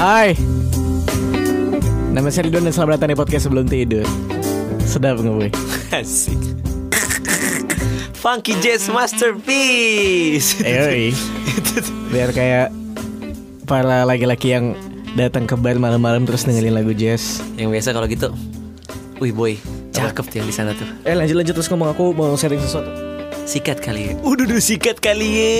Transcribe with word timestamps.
Hai 0.00 0.32
Nama 2.08 2.24
saya 2.32 2.48
Ridwan 2.48 2.64
dan 2.64 2.72
selamat 2.72 2.96
datang 2.96 3.12
di 3.12 3.16
podcast 3.20 3.44
sebelum 3.44 3.68
tidur 3.68 4.08
Sedap 4.80 5.20
nggak 5.20 5.36
boy? 5.36 5.50
Asik. 6.00 6.40
Funky 8.16 8.56
Jazz 8.64 8.88
Masterpiece. 8.88 10.56
Yoi 10.64 11.12
Biar 12.08 12.32
kayak 12.32 12.72
para 13.68 14.08
laki-laki 14.08 14.56
yang 14.56 14.72
datang 15.20 15.44
ke 15.44 15.52
bar 15.60 15.76
malam-malam 15.76 16.24
terus 16.24 16.48
dengerin 16.48 16.80
lagu 16.80 16.96
jazz 16.96 17.44
Yang 17.60 17.68
biasa 17.68 17.88
kalau 17.92 18.08
gitu. 18.08 18.32
Wih 19.20 19.36
boy, 19.36 19.60
cakep 19.92 20.24
tuh 20.32 20.36
yang 20.40 20.48
di 20.48 20.56
sana 20.56 20.72
tuh. 20.72 20.88
Eh 21.04 21.12
lanjut 21.12 21.36
lanjut 21.36 21.60
terus 21.60 21.68
ngomong 21.68 21.92
aku 21.92 22.16
mau 22.16 22.32
sharing 22.40 22.56
sesuatu 22.56 23.09
Sikat 23.50 23.82
kali 23.82 24.00
ya. 24.06 24.12
Udah 24.22 24.46
duh 24.46 24.62
sikat 24.62 25.02
kali 25.02 25.26
ya. 25.26 25.50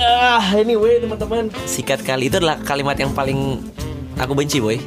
Ah 0.00 0.40
anyway 0.56 0.96
teman-teman 0.96 1.52
Sikat 1.68 2.00
kali 2.00 2.32
itu 2.32 2.40
adalah 2.40 2.56
kalimat 2.64 2.96
yang 2.96 3.12
paling 3.12 3.60
aku 4.16 4.32
benci 4.32 4.64
boy. 4.64 4.80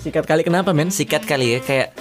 Sikat 0.00 0.24
kali 0.24 0.40
kenapa 0.40 0.72
men? 0.72 0.88
Sikat 0.88 1.28
kali 1.28 1.52
ya 1.52 1.60
kayak 1.60 1.92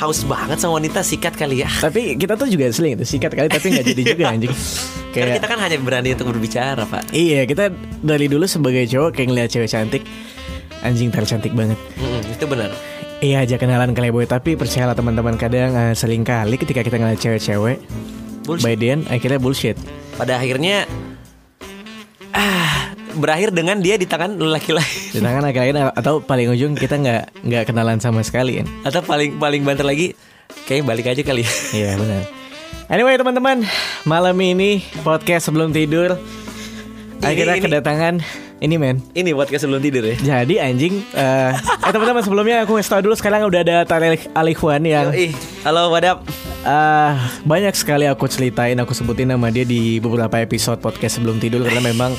haus 0.00 0.24
banget 0.24 0.56
sama 0.56 0.80
wanita 0.80 1.04
sikat 1.04 1.36
kali 1.36 1.60
ya. 1.60 1.68
Tapi 1.84 2.16
kita 2.16 2.32
tuh 2.32 2.48
juga 2.48 2.72
sering 2.72 2.96
itu 2.96 3.04
sikat 3.04 3.36
kali 3.36 3.52
tapi 3.52 3.76
nggak 3.76 3.86
jadi 3.92 4.02
juga 4.08 4.24
anjing 4.32 4.54
Karena 5.12 5.36
kita 5.36 5.48
kan 5.52 5.58
hanya 5.68 5.76
berani 5.84 6.16
untuk 6.16 6.32
berbicara 6.32 6.88
pak. 6.88 7.12
Iya 7.12 7.44
kita 7.44 7.68
dari 8.00 8.24
dulu 8.24 8.48
sebagai 8.48 8.88
cowok 8.88 9.20
kayak 9.20 9.28
ngeliat 9.36 9.48
cewek 9.52 9.68
cantik 9.68 10.02
Anjing 10.80 11.12
tercantik 11.12 11.52
banget 11.52 11.76
Mm-mm, 12.00 12.24
itu 12.24 12.44
benar. 12.48 12.72
Iya 13.20 13.44
aja 13.44 13.60
kenalan 13.60 13.92
kali 13.92 14.08
boy 14.08 14.24
Tapi 14.24 14.56
percayalah 14.56 14.96
teman-teman 14.96 15.36
kadang 15.36 15.76
uh, 15.76 15.92
sering 15.92 16.24
kali 16.24 16.56
ketika 16.56 16.80
kita 16.80 16.96
ngeliat 16.96 17.20
cewek-cewek 17.20 17.84
Bullshit. 18.44 18.64
By 18.64 18.74
the 18.76 18.88
end 18.88 19.02
akhirnya 19.06 19.38
bullshit 19.38 19.76
Pada 20.16 20.40
akhirnya 20.40 20.88
ah 22.30 22.94
berakhir 23.18 23.50
dengan 23.50 23.82
dia 23.82 23.98
di 23.98 24.06
tangan 24.06 24.38
laki-laki 24.38 25.18
Di 25.18 25.20
tangan 25.20 25.42
laki-laki 25.44 25.74
atau 25.76 26.22
paling 26.22 26.48
ujung 26.54 26.72
kita 26.78 26.96
nggak 26.96 27.22
nggak 27.42 27.62
kenalan 27.68 27.98
sama 27.98 28.22
sekali 28.22 28.62
kan 28.62 28.66
atau 28.86 29.02
paling 29.02 29.36
paling 29.36 29.62
banter 29.66 29.84
lagi 29.84 30.14
kayak 30.66 30.86
balik 30.86 31.10
aja 31.10 31.22
kali. 31.22 31.42
Iya 31.74 31.98
benar 31.98 32.22
Anyway 32.90 33.14
teman-teman 33.14 33.62
Malam 34.02 34.34
ini 34.42 34.82
podcast 35.06 35.46
sebelum 35.46 35.70
tidur 35.70 36.18
Akhirnya 37.20 37.54
ini. 37.54 37.62
kedatangan 37.62 38.14
Ini 38.58 38.76
men 38.76 39.00
Ini 39.10 39.32
podcast 39.32 39.64
sebelum 39.64 39.80
tidur 39.80 40.04
ya. 40.04 40.16
Jadi 40.16 40.56
anjing 40.56 41.00
eh 41.12 41.52
eh 41.86 41.90
teman-teman 41.90 42.20
sebelumnya 42.20 42.62
aku 42.62 42.76
ngasih 42.76 42.90
tau 42.90 43.00
dulu 43.00 43.14
sekarang 43.14 43.40
udah 43.42 43.60
ada 43.62 43.76
Tarek 43.82 44.28
Alikhwan 44.30 44.82
yang 44.82 45.08
Ih, 45.10 45.32
halo 45.62 45.88
wadap. 45.88 46.24
eh 46.60 47.12
banyak 47.42 47.72
sekali 47.72 48.04
aku 48.04 48.24
ceritain 48.26 48.76
aku 48.76 48.92
sebutin 48.92 49.28
nama 49.28 49.48
dia 49.48 49.64
di 49.64 49.96
beberapa 49.96 50.36
episode 50.36 50.76
podcast 50.76 51.16
sebelum 51.16 51.36
tidur 51.36 51.60
karena 51.62 51.80
memang 51.82 52.12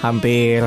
hampir 0.00 0.60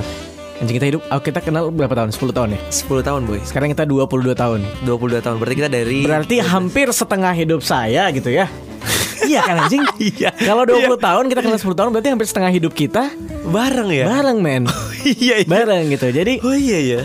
anjing 0.55 0.73
kita 0.73 0.87
hidup 0.87 1.01
oh, 1.05 1.19
kita 1.19 1.37
kenal 1.39 1.69
berapa 1.69 1.93
tahun 1.93 2.09
10 2.09 2.17
tahun 2.31 2.49
ya 2.51 2.59
10 2.65 3.01
tahun 3.03 3.21
boy. 3.23 3.39
sekarang 3.43 3.69
kita 3.71 3.83
22 3.83 4.07
tahun 4.33 4.59
22 4.81 5.21
tahun. 5.21 5.35
Berarti 5.37 5.55
kita 5.55 5.69
dari 5.69 5.99
berarti 6.01 6.35
hampir 6.39 6.87
setengah 6.89 7.33
hidup 7.35 7.59
saya 7.59 8.09
gitu 8.09 8.31
ya 8.31 8.49
iya 9.29 9.41
kan 9.41 9.61
anjing 9.61 9.85
Iya. 9.99 10.33
kalau 10.33 10.65
20 10.65 10.97
tahun 10.97 11.23
kita 11.27 11.39
kenal 11.41 11.59
10 11.59 11.75
tahun 11.75 11.89
berarti 11.91 12.09
hampir 12.09 12.25
setengah 12.25 12.49
hidup 12.49 12.71
kita 12.71 13.05
bareng 13.45 13.89
ya. 13.89 14.05
bareng 14.07 14.37
men 14.37 14.63
iya 15.05 15.41
iya. 15.41 15.47
bareng 15.47 15.89
gitu 15.89 16.07
jadi 16.09 16.33
Oh 16.41 16.53
iya 16.53 16.79
ya. 16.81 17.01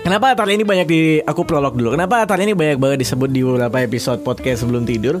Kenapa 0.00 0.32
Atar 0.32 0.48
ini 0.48 0.64
banyak 0.64 0.86
di 0.86 1.00
aku 1.20 1.44
prolog 1.44 1.76
dulu. 1.76 1.92
Kenapa 1.92 2.24
Atar 2.24 2.40
ini 2.40 2.52
banyak 2.52 2.76
banget 2.76 2.98
disebut 3.00 3.28
di 3.28 3.44
beberapa 3.44 3.76
episode 3.78 4.20
podcast 4.20 4.64
sebelum 4.64 4.82
tidur? 4.82 5.20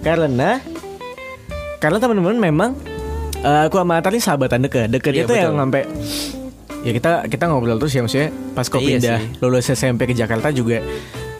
Karena 0.00 0.60
karena 1.78 1.96
teman-teman 1.96 2.36
memang 2.38 2.70
eh, 3.38 3.62
aku 3.64 3.76
sama 3.76 3.96
Atar 3.96 4.12
ini 4.12 4.20
sahabatan 4.20 4.60
deket. 4.62 4.88
Deket 4.90 5.12
Iya, 5.14 5.22
itu 5.22 5.32
yang 5.32 5.52
betul. 5.52 5.62
sampai 5.62 5.82
ya 6.84 6.92
kita 6.92 7.12
kita 7.26 7.44
ngobrol 7.48 7.80
terus 7.80 7.92
ya 7.92 8.04
maksudnya 8.04 8.28
pas 8.52 8.68
kau 8.68 8.76
Iya 8.76 8.88
pindah 8.90 9.18
sih. 9.18 9.40
lulus 9.40 9.66
SMP 9.66 10.04
ke 10.04 10.12
Jakarta 10.12 10.52
juga 10.52 10.84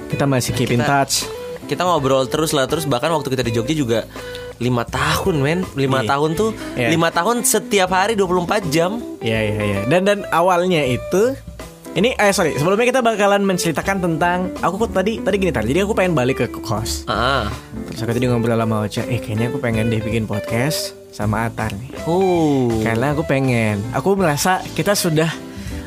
kita 0.08 0.24
masih 0.24 0.52
keep 0.54 0.72
in 0.72 0.80
Kita- 0.80 1.04
touch. 1.04 1.28
Kita 1.64 1.80
ngobrol 1.80 2.24
terus 2.24 2.52
lah 2.52 2.64
terus 2.64 2.84
bahkan 2.84 3.08
waktu 3.08 3.28
kita 3.28 3.40
di 3.40 3.52
Jogja 3.52 3.72
juga 3.74 4.00
lima 4.56 4.82
tahun 4.82 5.36
men. 5.38 5.60
Lima 5.74 6.00
Iya. 6.00 6.08
tahun 6.10 6.30
tuh 6.34 6.50
Iya. 6.74 6.88
lima 6.90 7.08
tahun 7.08 7.42
setiap 7.42 7.90
hari 7.90 8.14
24 8.14 8.68
jam. 8.68 9.02
Iya 9.18 9.38
iya 9.40 9.62
iya. 9.62 9.80
Dan 9.86 10.04
dan 10.04 10.18
awalnya 10.28 10.82
itu 10.82 11.34
ini 11.92 12.10
eh 12.12 12.30
sorry. 12.30 12.54
Sebelumnya 12.54 12.86
kita 12.86 13.00
bakalan 13.00 13.42
menceritakan 13.42 14.02
tentang 14.02 14.50
aku 14.58 14.82
kok 14.82 14.94
tadi 14.94 15.18
tadi 15.18 15.36
gini 15.38 15.50
tar. 15.50 15.62
Jadi 15.62 15.80
aku 15.80 15.94
pengen 15.94 16.12
balik 16.12 16.42
ke 16.42 16.60
kos. 16.60 17.06
Ah 17.06 17.46
terus 17.86 18.00
aku 18.00 18.10
tadi 18.10 18.26
ngobrol 18.26 18.56
sama 18.56 18.82
Ocha 18.82 19.02
eh 19.04 19.18
kayaknya 19.18 19.48
aku 19.48 19.58
pengen 19.58 19.88
deh 19.88 19.98
bikin 19.98 20.26
podcast 20.26 20.94
sama 21.10 21.46
Atar 21.46 21.70
nih. 21.70 21.94
Oh. 22.04 22.66
Karena 22.82 23.14
aku 23.14 23.22
pengen, 23.22 23.78
aku 23.90 24.18
merasa 24.18 24.58
kita 24.74 24.98
sudah 24.98 25.30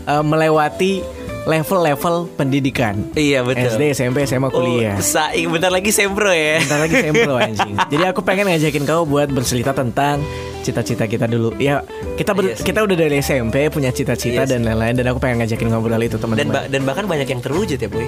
uh, 0.06 0.24
melewati 0.24 1.04
level-level 1.48 2.16
pendidikan. 2.36 3.08
iya 3.14 3.40
betul 3.40 3.72
SD, 3.72 3.96
SMP, 3.96 4.28
SMA, 4.28 4.52
kuliah. 4.52 4.94
oh, 4.94 5.02
saing 5.02 5.48
bentar 5.48 5.72
lagi 5.72 5.90
sempro 5.90 6.28
ya 6.28 6.60
Bentar 6.60 6.80
lagi 6.80 6.96
sempro 7.00 7.34
anjing. 7.42 7.74
Jadi 7.88 8.04
aku 8.04 8.20
pengen 8.22 8.46
ngajakin 8.46 8.84
kau 8.84 9.02
buat 9.04 9.32
bercerita 9.32 9.72
tentang 9.72 10.20
cita-cita 10.60 11.08
kita 11.08 11.24
dulu. 11.26 11.56
Ya, 11.56 11.88
kita 12.14 12.36
ber- 12.36 12.52
sih. 12.52 12.62
kita 12.62 12.84
udah 12.84 12.94
dari 12.94 13.18
SMP 13.18 13.72
punya 13.72 13.90
cita-cita 13.90 14.44
Iya 14.44 14.46
dan 14.46 14.68
lain-lain 14.68 14.94
dan 14.94 15.08
aku 15.08 15.18
pengen 15.18 15.40
ngajakin 15.40 15.68
ngobrol 15.68 15.98
itu 15.98 16.12
dan 16.12 16.22
teman-teman. 16.22 16.52
ba- 16.52 16.68
dan 16.68 16.82
bahkan 16.84 17.06
banyak 17.06 17.26
yang 17.26 17.40
terwujud 17.40 17.80
ya 17.80 17.88
boy 17.88 18.08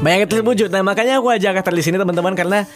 Banyak 0.00 0.18
yang 0.18 0.32
terwujud. 0.32 0.68
Nah, 0.68 0.82
makanya 0.82 1.20
aku 1.20 1.30
ajak 1.30 1.54
Atar 1.54 1.70
di 1.70 1.84
sini 1.84 1.94
teman-teman 1.94 2.32
karena 2.32 2.66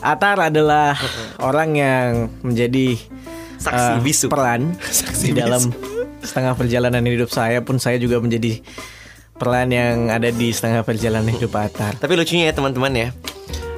Atar 0.00 0.40
adalah 0.42 0.98
orang 1.38 1.70
yang 1.72 2.08
menjadi 2.40 2.98
Saksi 3.56 3.90
eh, 3.92 4.02
bisu. 4.02 4.26
peran 4.26 4.74
Saksi 5.00 5.30
di 5.30 5.38
dalam 5.38 5.62
bisu. 5.62 5.93
Setengah 6.24 6.56
perjalanan 6.56 7.04
hidup 7.04 7.28
saya 7.28 7.60
pun 7.60 7.76
saya 7.76 8.00
juga 8.00 8.18
menjadi 8.18 8.64
peran 9.36 9.68
yang 9.70 10.08
ada 10.08 10.30
di 10.30 10.50
setengah 10.50 10.82
perjalanan 10.86 11.28
hidup 11.28 11.52
Atar. 11.54 11.98
Tapi 12.00 12.12
lucunya 12.16 12.50
ya 12.50 12.54
teman-teman 12.56 12.92
ya. 12.94 13.08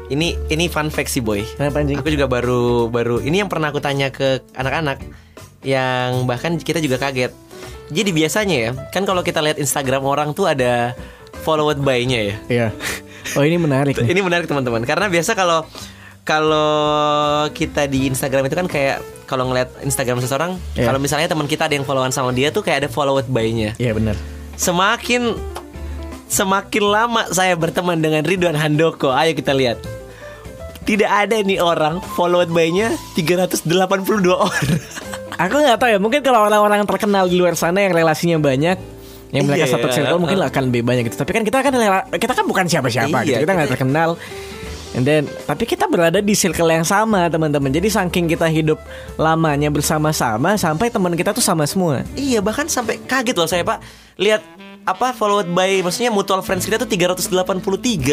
Ini 0.07 0.39
ini 0.55 0.65
fun 0.71 0.89
fact 0.89 1.11
sih 1.11 1.21
boy. 1.21 1.43
Kenapa 1.59 1.83
anjing? 1.83 1.99
Aku 1.99 2.09
juga 2.15 2.31
baru 2.31 2.87
baru 2.87 3.19
ini 3.21 3.43
yang 3.43 3.51
pernah 3.51 3.75
aku 3.75 3.83
tanya 3.83 4.15
ke 4.15 4.39
anak-anak 4.55 5.03
yang 5.67 6.31
bahkan 6.31 6.55
kita 6.62 6.79
juga 6.79 7.03
kaget. 7.03 7.34
Jadi 7.91 8.11
biasanya 8.15 8.57
ya, 8.57 8.71
kan 8.95 9.07
kalau 9.07 9.23
kita 9.23 9.43
lihat 9.43 9.59
Instagram 9.59 10.03
orang 10.07 10.34
tuh 10.34 10.47
ada 10.47 10.95
followed 11.43 11.83
by-nya 11.83 12.21
ya. 12.23 12.37
Iya. 12.47 12.69
Oh 13.34 13.43
ini 13.43 13.59
menarik. 13.59 13.99
Ini 14.13 14.23
menarik 14.23 14.47
teman-teman 14.47 14.87
karena 14.87 15.11
biasa 15.11 15.34
kalau 15.34 15.67
kalau 16.26 16.75
kita 17.54 17.87
di 17.87 18.10
Instagram 18.10 18.50
itu 18.50 18.59
kan 18.59 18.66
kayak 18.66 18.98
kalau 19.25 19.47
ngeliat 19.47 19.70
Instagram 19.81 20.19
seseorang, 20.19 20.59
Iya. 20.75 20.87
kalau 20.87 20.98
misalnya 20.98 21.26
teman 21.26 21.47
kita 21.47 21.66
ada 21.66 21.75
yang 21.75 21.87
followan 21.87 22.10
sama 22.10 22.31
dia 22.31 22.50
tuh 22.50 22.60
kayak 22.60 22.82
ada 22.82 22.88
followed 22.91 23.26
by-nya. 23.26 23.78
Iya 23.78 23.94
benar. 23.94 24.19
Semakin 24.59 25.38
semakin 26.26 26.84
lama 26.84 27.22
saya 27.31 27.54
berteman 27.54 28.03
dengan 28.03 28.26
Ridwan 28.26 28.59
Handoko, 28.59 29.15
ayo 29.15 29.32
kita 29.32 29.54
lihat. 29.54 29.78
Tidak 30.82 31.06
ada 31.06 31.38
nih 31.38 31.59
orang 31.59 31.98
followed 32.15 32.50
by-nya 32.50 32.94
382 33.15 33.66
orang. 34.31 34.66
Aku 35.42 35.54
nggak 35.54 35.78
tahu 35.78 35.91
ya. 35.91 35.98
Mungkin 35.98 36.22
kalau 36.22 36.47
orang-orang 36.47 36.86
terkenal 36.86 37.26
di 37.26 37.36
luar 37.36 37.54
sana 37.54 37.82
yang 37.82 37.92
relasinya 37.92 38.38
banyak, 38.38 38.78
yang 39.31 39.44
mereka 39.44 39.66
Iya, 39.66 39.75
satu 39.75 39.91
circle 39.91 40.19
mungkin 40.19 40.38
uh. 40.38 40.47
akan 40.47 40.62
lebih 40.70 40.82
banyak 40.82 41.10
gitu. 41.10 41.19
Tapi 41.19 41.31
kan 41.34 41.42
kita 41.42 41.59
kan 41.60 41.75
kita 42.09 42.32
kan 42.32 42.47
bukan 42.47 42.66
siapa-siapa 42.66 43.22
Iya, 43.22 43.26
gitu. 43.26 43.38
Kita 43.44 43.53
nggak 43.53 43.66
kita- 43.66 43.75
terkenal. 43.78 44.10
And 44.97 45.05
then, 45.05 45.29
tapi 45.45 45.69
kita 45.69 45.93
berada 45.93 46.25
di 46.25 46.33
circle 46.33 46.73
yang 46.73 46.81
sama 46.81 47.29
teman-teman. 47.29 47.69
Jadi 47.69 47.93
saking 47.93 48.33
kita 48.33 48.49
hidup 48.49 48.81
lamanya 49.21 49.69
bersama-sama 49.69 50.57
sampai 50.57 50.89
teman 50.89 51.12
kita 51.12 51.37
tuh 51.37 51.45
sama 51.45 51.69
semua. 51.69 52.01
iya, 52.17 52.41
bahkan 52.41 52.65
sampai 52.65 52.97
kaget 53.05 53.37
loh 53.37 53.45
saya, 53.45 53.61
Pak. 53.61 53.84
Lihat 54.17 54.41
apa 54.87 55.11
followed 55.12 55.51
by 55.51 55.83
maksudnya 55.83 56.15
mutual 56.15 56.39
friends 56.41 56.65
kita 56.65 56.81
tuh 56.81 56.89
383 56.89 57.29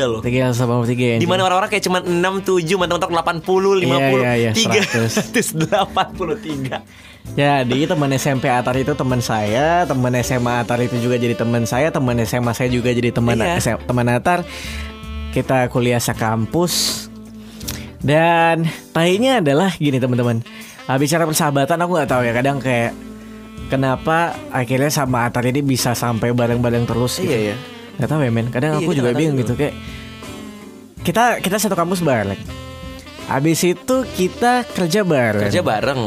loh. 0.04 0.20
Tiga 0.20 0.52
sama 0.52 0.84
tiga. 0.84 1.16
Di 1.22 1.28
mana 1.30 1.46
orang-orang 1.48 1.72
kayak 1.72 1.88
cuman 1.88 2.04
6, 2.04 2.44
7, 2.44 2.76
mantan-mantan 2.76 3.40
80, 3.46 3.88
50, 3.88 3.88
Iya, 3.88 4.36
iya, 4.36 4.52
iya, 4.52 4.52
383. 4.52 6.84
Jadi 7.40 7.88
teman 7.88 8.12
SMP 8.20 8.52
Atar 8.52 8.76
itu 8.76 8.92
teman 8.92 9.24
saya, 9.24 9.88
teman 9.88 10.12
SMA 10.20 10.60
Atar 10.60 10.84
itu 10.84 11.00
juga 11.00 11.16
jadi 11.16 11.40
teman 11.40 11.64
saya, 11.64 11.88
teman 11.88 12.20
SMA 12.28 12.52
saya 12.52 12.68
juga 12.68 12.92
jadi 12.92 13.16
teman 13.16 13.40
Iya. 13.40 13.80
Teman 13.88 14.12
Atar. 14.12 14.44
Kita 15.34 15.68
kuliah 15.74 15.98
sekampus. 15.98 17.06
Dan 18.04 18.70
tahinya 18.94 19.42
adalah 19.42 19.74
gini 19.74 19.98
teman-teman. 19.98 20.46
Ah, 20.86 21.00
bicara 21.00 21.24
persahabatan 21.24 21.80
aku 21.80 21.92
nggak 21.96 22.12
tahu 22.12 22.22
ya 22.28 22.34
kadang 22.36 22.60
kayak 22.60 22.92
kenapa 23.72 24.36
akhirnya 24.52 24.92
sama 24.92 25.26
Atar 25.26 25.48
ini 25.48 25.64
bisa 25.64 25.96
sampai 25.96 26.36
bareng-bareng 26.36 26.84
terus 26.84 27.18
gitu. 27.18 27.32
Iya, 27.32 27.40
iya. 27.52 27.56
Gak 27.98 28.10
tahu 28.12 28.22
ya 28.28 28.32
men. 28.34 28.52
Kadang 28.52 28.78
Iya, 28.78 28.86
aku 28.86 28.92
juga 28.94 29.16
bingung 29.16 29.40
gitu 29.40 29.56
kayak 29.56 29.74
kita 31.08 31.40
kita 31.40 31.58
satu 31.58 31.74
kampus 31.74 32.04
bareng. 32.04 32.38
Habis 33.32 33.64
itu 33.64 33.96
kita 34.20 34.68
kerja 34.68 35.02
bareng. 35.08 35.48
Kerja 35.48 35.64
bareng. 35.64 36.02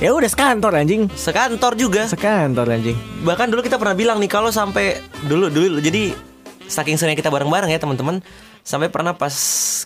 Ya 0.00 0.16
udah 0.16 0.30
sekantor 0.30 0.72
anjing. 0.78 1.10
Sekantor 1.12 1.76
juga. 1.76 2.08
Sekantor 2.08 2.70
anjing. 2.70 2.96
Bahkan 3.26 3.52
dulu 3.52 3.60
kita 3.60 3.76
pernah 3.76 3.92
bilang 3.92 4.16
nih 4.22 4.30
kalau 4.30 4.48
sampai 4.48 4.96
dulu 5.26 5.50
dulu 5.52 5.82
jadi 5.82 6.29
saking 6.70 6.94
seringnya 6.94 7.18
kita 7.18 7.34
bareng-bareng 7.34 7.68
ya 7.68 7.82
teman-teman. 7.82 8.22
Sampai 8.62 8.92
pernah 8.92 9.16
pas 9.16 9.34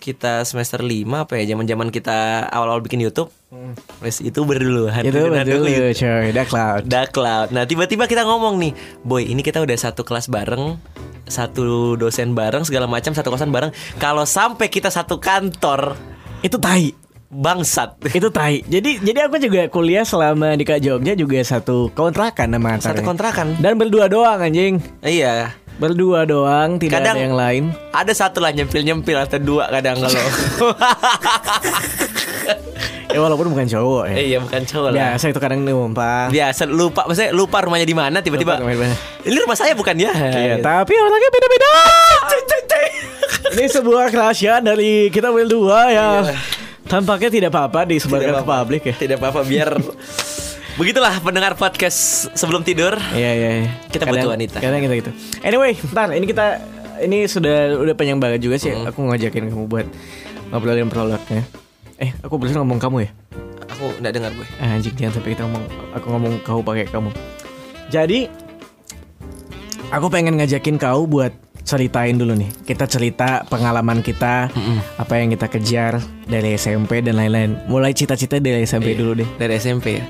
kita 0.03 0.45
semester 0.45 0.83
5 0.83 1.07
apa 1.15 1.41
ya 1.41 1.55
zaman-zaman 1.55 1.89
kita 1.89 2.45
awal-awal 2.53 2.85
bikin 2.85 3.01
YouTube. 3.01 3.33
Wes 4.03 4.19
itu 4.21 4.43
berduluan. 4.43 5.01
Itu 5.01 5.15
Ridwan 5.15 5.47
betul 5.47 5.65
Handoko 5.65 5.95
coy, 5.95 6.25
udah 6.35 6.47
cloud. 6.47 6.83
Dark 6.85 7.11
Cloud. 7.15 7.49
Nah 7.55 7.65
tiba-tiba 7.65 8.05
kita 8.11 8.27
ngomong 8.27 8.59
nih, 8.59 8.73
boy 9.07 9.25
ini 9.25 9.41
kita 9.47 9.63
udah 9.63 9.79
satu 9.79 10.03
kelas 10.03 10.27
bareng, 10.27 10.75
satu 11.31 11.95
dosen 11.95 12.35
bareng, 12.35 12.67
segala 12.67 12.91
macam, 12.91 13.15
satu 13.15 13.31
kosan 13.31 13.55
bareng. 13.55 13.71
Kalau 14.03 14.27
sampai 14.27 14.69
kita 14.69 14.91
satu 14.91 15.23
kantor, 15.23 15.97
Itu 16.45 16.61
tai. 16.61 16.93
bangsat. 17.35 17.99
Itu 18.15 18.31
tai. 18.31 18.63
Jadi 18.63 19.03
jadi 19.03 19.27
aku 19.27 19.43
juga 19.43 19.67
kuliah 19.67 20.07
selama 20.07 20.55
di 20.55 20.63
Kak 20.63 20.79
Jogja 20.79 21.19
juga 21.19 21.43
satu 21.43 21.91
kontrakan 21.91 22.55
nama 22.55 22.79
Satu 22.79 23.03
kontrakan. 23.03 23.59
Dan 23.59 23.75
berdua 23.75 24.07
doang 24.07 24.39
anjing. 24.39 24.79
Iya. 25.03 25.51
Berdua 25.75 26.23
doang, 26.23 26.79
tidak 26.79 27.03
Kadang- 27.03 27.17
ada 27.19 27.25
yang 27.26 27.37
lain. 27.37 27.65
Ada 27.91 28.12
satu 28.15 28.38
lah 28.38 28.55
nyempil-nyempil 28.55 29.19
atau 29.19 29.38
dua 29.43 29.67
kadang 29.71 29.99
kalau. 29.99 30.23
Ya 33.15 33.23
walaupun 33.23 33.47
bukan 33.55 33.62
cowok 33.71 34.11
ya. 34.11 34.15
Eh, 34.19 34.25
iya 34.35 34.38
bukan 34.43 34.67
cowok 34.67 34.91
lah. 34.91 35.15
Biasa 35.15 35.31
itu 35.31 35.38
kadang 35.38 35.62
numpang. 35.62 36.35
Biasa 36.35 36.67
lupa, 36.67 37.06
maksudnya 37.06 37.31
lupa 37.31 37.62
rumahnya 37.62 37.87
di 37.87 37.94
mana 37.94 38.19
tiba-tiba. 38.19 38.59
Ini 39.23 39.38
rumah 39.38 39.55
saya 39.55 39.71
bukan 39.79 39.94
ya? 39.94 40.11
Iya, 40.11 40.59
tapi 40.59 40.99
orangnya 40.99 41.31
beda-beda. 41.31 41.71
Ini 43.55 43.71
sebuah 43.71 44.11
kerahasiaan 44.11 44.67
dari 44.67 45.15
kita 45.15 45.31
2 45.31 45.47
ya. 45.94 46.26
Tampaknya 46.91 47.31
tidak 47.31 47.50
apa-apa 47.55 47.87
disebarkan 47.87 48.43
ke 48.43 48.44
publik 48.44 48.82
ya. 48.82 48.94
Tidak 48.99 49.17
apa-apa 49.23 49.47
biar 49.47 49.79
Begitulah 50.75 51.23
pendengar 51.23 51.55
podcast 51.55 52.26
sebelum 52.35 52.67
tidur. 52.67 52.99
Iya 53.15 53.31
iya. 53.31 53.50
iya. 53.62 53.71
Kita 53.87 54.11
butuh 54.11 54.35
wanita. 54.35 54.59
Kadang 54.59 54.82
kita 54.82 54.94
gitu. 55.06 55.11
Anyway, 55.47 55.79
ntar 55.94 56.11
ini 56.11 56.26
kita 56.26 56.59
ini 56.99 57.31
sudah 57.31 57.79
udah 57.79 57.94
panjang 57.94 58.19
banget 58.19 58.43
juga 58.43 58.59
sih. 58.59 58.75
Hmm. 58.75 58.91
Aku 58.91 59.06
ngajakin 59.06 59.55
kamu 59.55 59.71
buat 59.71 59.87
ngobrolin 60.50 60.91
prolognya. 60.91 61.47
Eh, 62.03 62.11
aku 62.26 62.43
berusaha 62.43 62.59
ngomong 62.59 62.82
kamu 62.82 63.06
ya. 63.06 63.11
Aku 63.71 63.94
nggak 64.03 64.12
dengar 64.19 64.31
gue. 64.35 64.47
Ah, 64.59 64.75
Anjing 64.75 64.99
jangan 64.99 65.23
sampai 65.23 65.31
kita 65.38 65.47
ngomong 65.47 65.65
aku 65.94 66.06
ngomong 66.11 66.32
kau 66.43 66.59
pakai 66.59 66.91
kamu. 66.91 67.11
Jadi 67.94 68.26
aku 69.94 70.06
pengen 70.11 70.43
ngajakin 70.43 70.75
kau 70.75 71.06
buat 71.06 71.31
ceritain 71.62 72.19
dulu 72.19 72.35
nih. 72.35 72.50
Kita 72.67 72.91
cerita 72.91 73.47
pengalaman 73.47 74.03
kita, 74.03 74.50
apa 74.99 75.12
yang 75.23 75.31
kita 75.31 75.47
kejar 75.47 76.03
dari 76.26 76.59
SMP 76.59 76.99
dan 76.99 77.15
lain-lain. 77.15 77.62
Mulai 77.71 77.94
cita-cita 77.94 78.43
dari 78.43 78.67
SMP 78.67 78.93
Iya. 78.94 78.99
dulu 78.99 79.23
deh. 79.23 79.29
Dari 79.38 79.55
SMP 79.55 80.03
ya. 80.03 80.05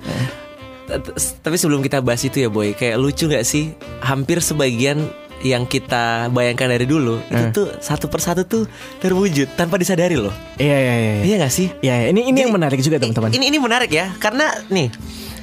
Tapi 1.40 1.56
sebelum 1.56 1.81
kita 1.81 2.00
bahas 2.00 2.20
itu 2.20 2.38
ya 2.38 2.48
boy, 2.48 2.72
kayak 2.72 2.96
lucu 2.96 3.25
gak 3.26 3.42
sih? 3.42 3.72
Hampir 4.00 4.38
sebagian 4.38 5.00
yang 5.40 5.64
kita 5.64 6.32
bayangkan 6.32 6.72
dari 6.72 6.88
dulu 6.88 7.20
itu 7.20 7.36
Eh. 7.36 7.52
tuh 7.52 7.69
satu 7.76 8.08
persatu 8.08 8.44
tuh 8.44 8.64
terwujud 8.96 9.44
tanpa 9.54 9.76
disadari 9.76 10.16
loh. 10.16 10.32
Iya 10.56 10.76
iya 10.76 10.94
iya. 10.96 11.12
Iya 11.25 11.34
gak 11.40 11.52
sih? 11.52 11.69
Iya, 11.81 12.08
ini 12.08 12.28
ini 12.28 12.38
yang 12.40 12.52
menarik 12.52 12.81
juga 12.81 12.96
teman-teman. 12.96 13.28
Ini 13.28 13.52
ini 13.52 13.58
menarik 13.58 13.92
ya, 13.92 14.08
karena 14.16 14.48
nih. 14.69 14.88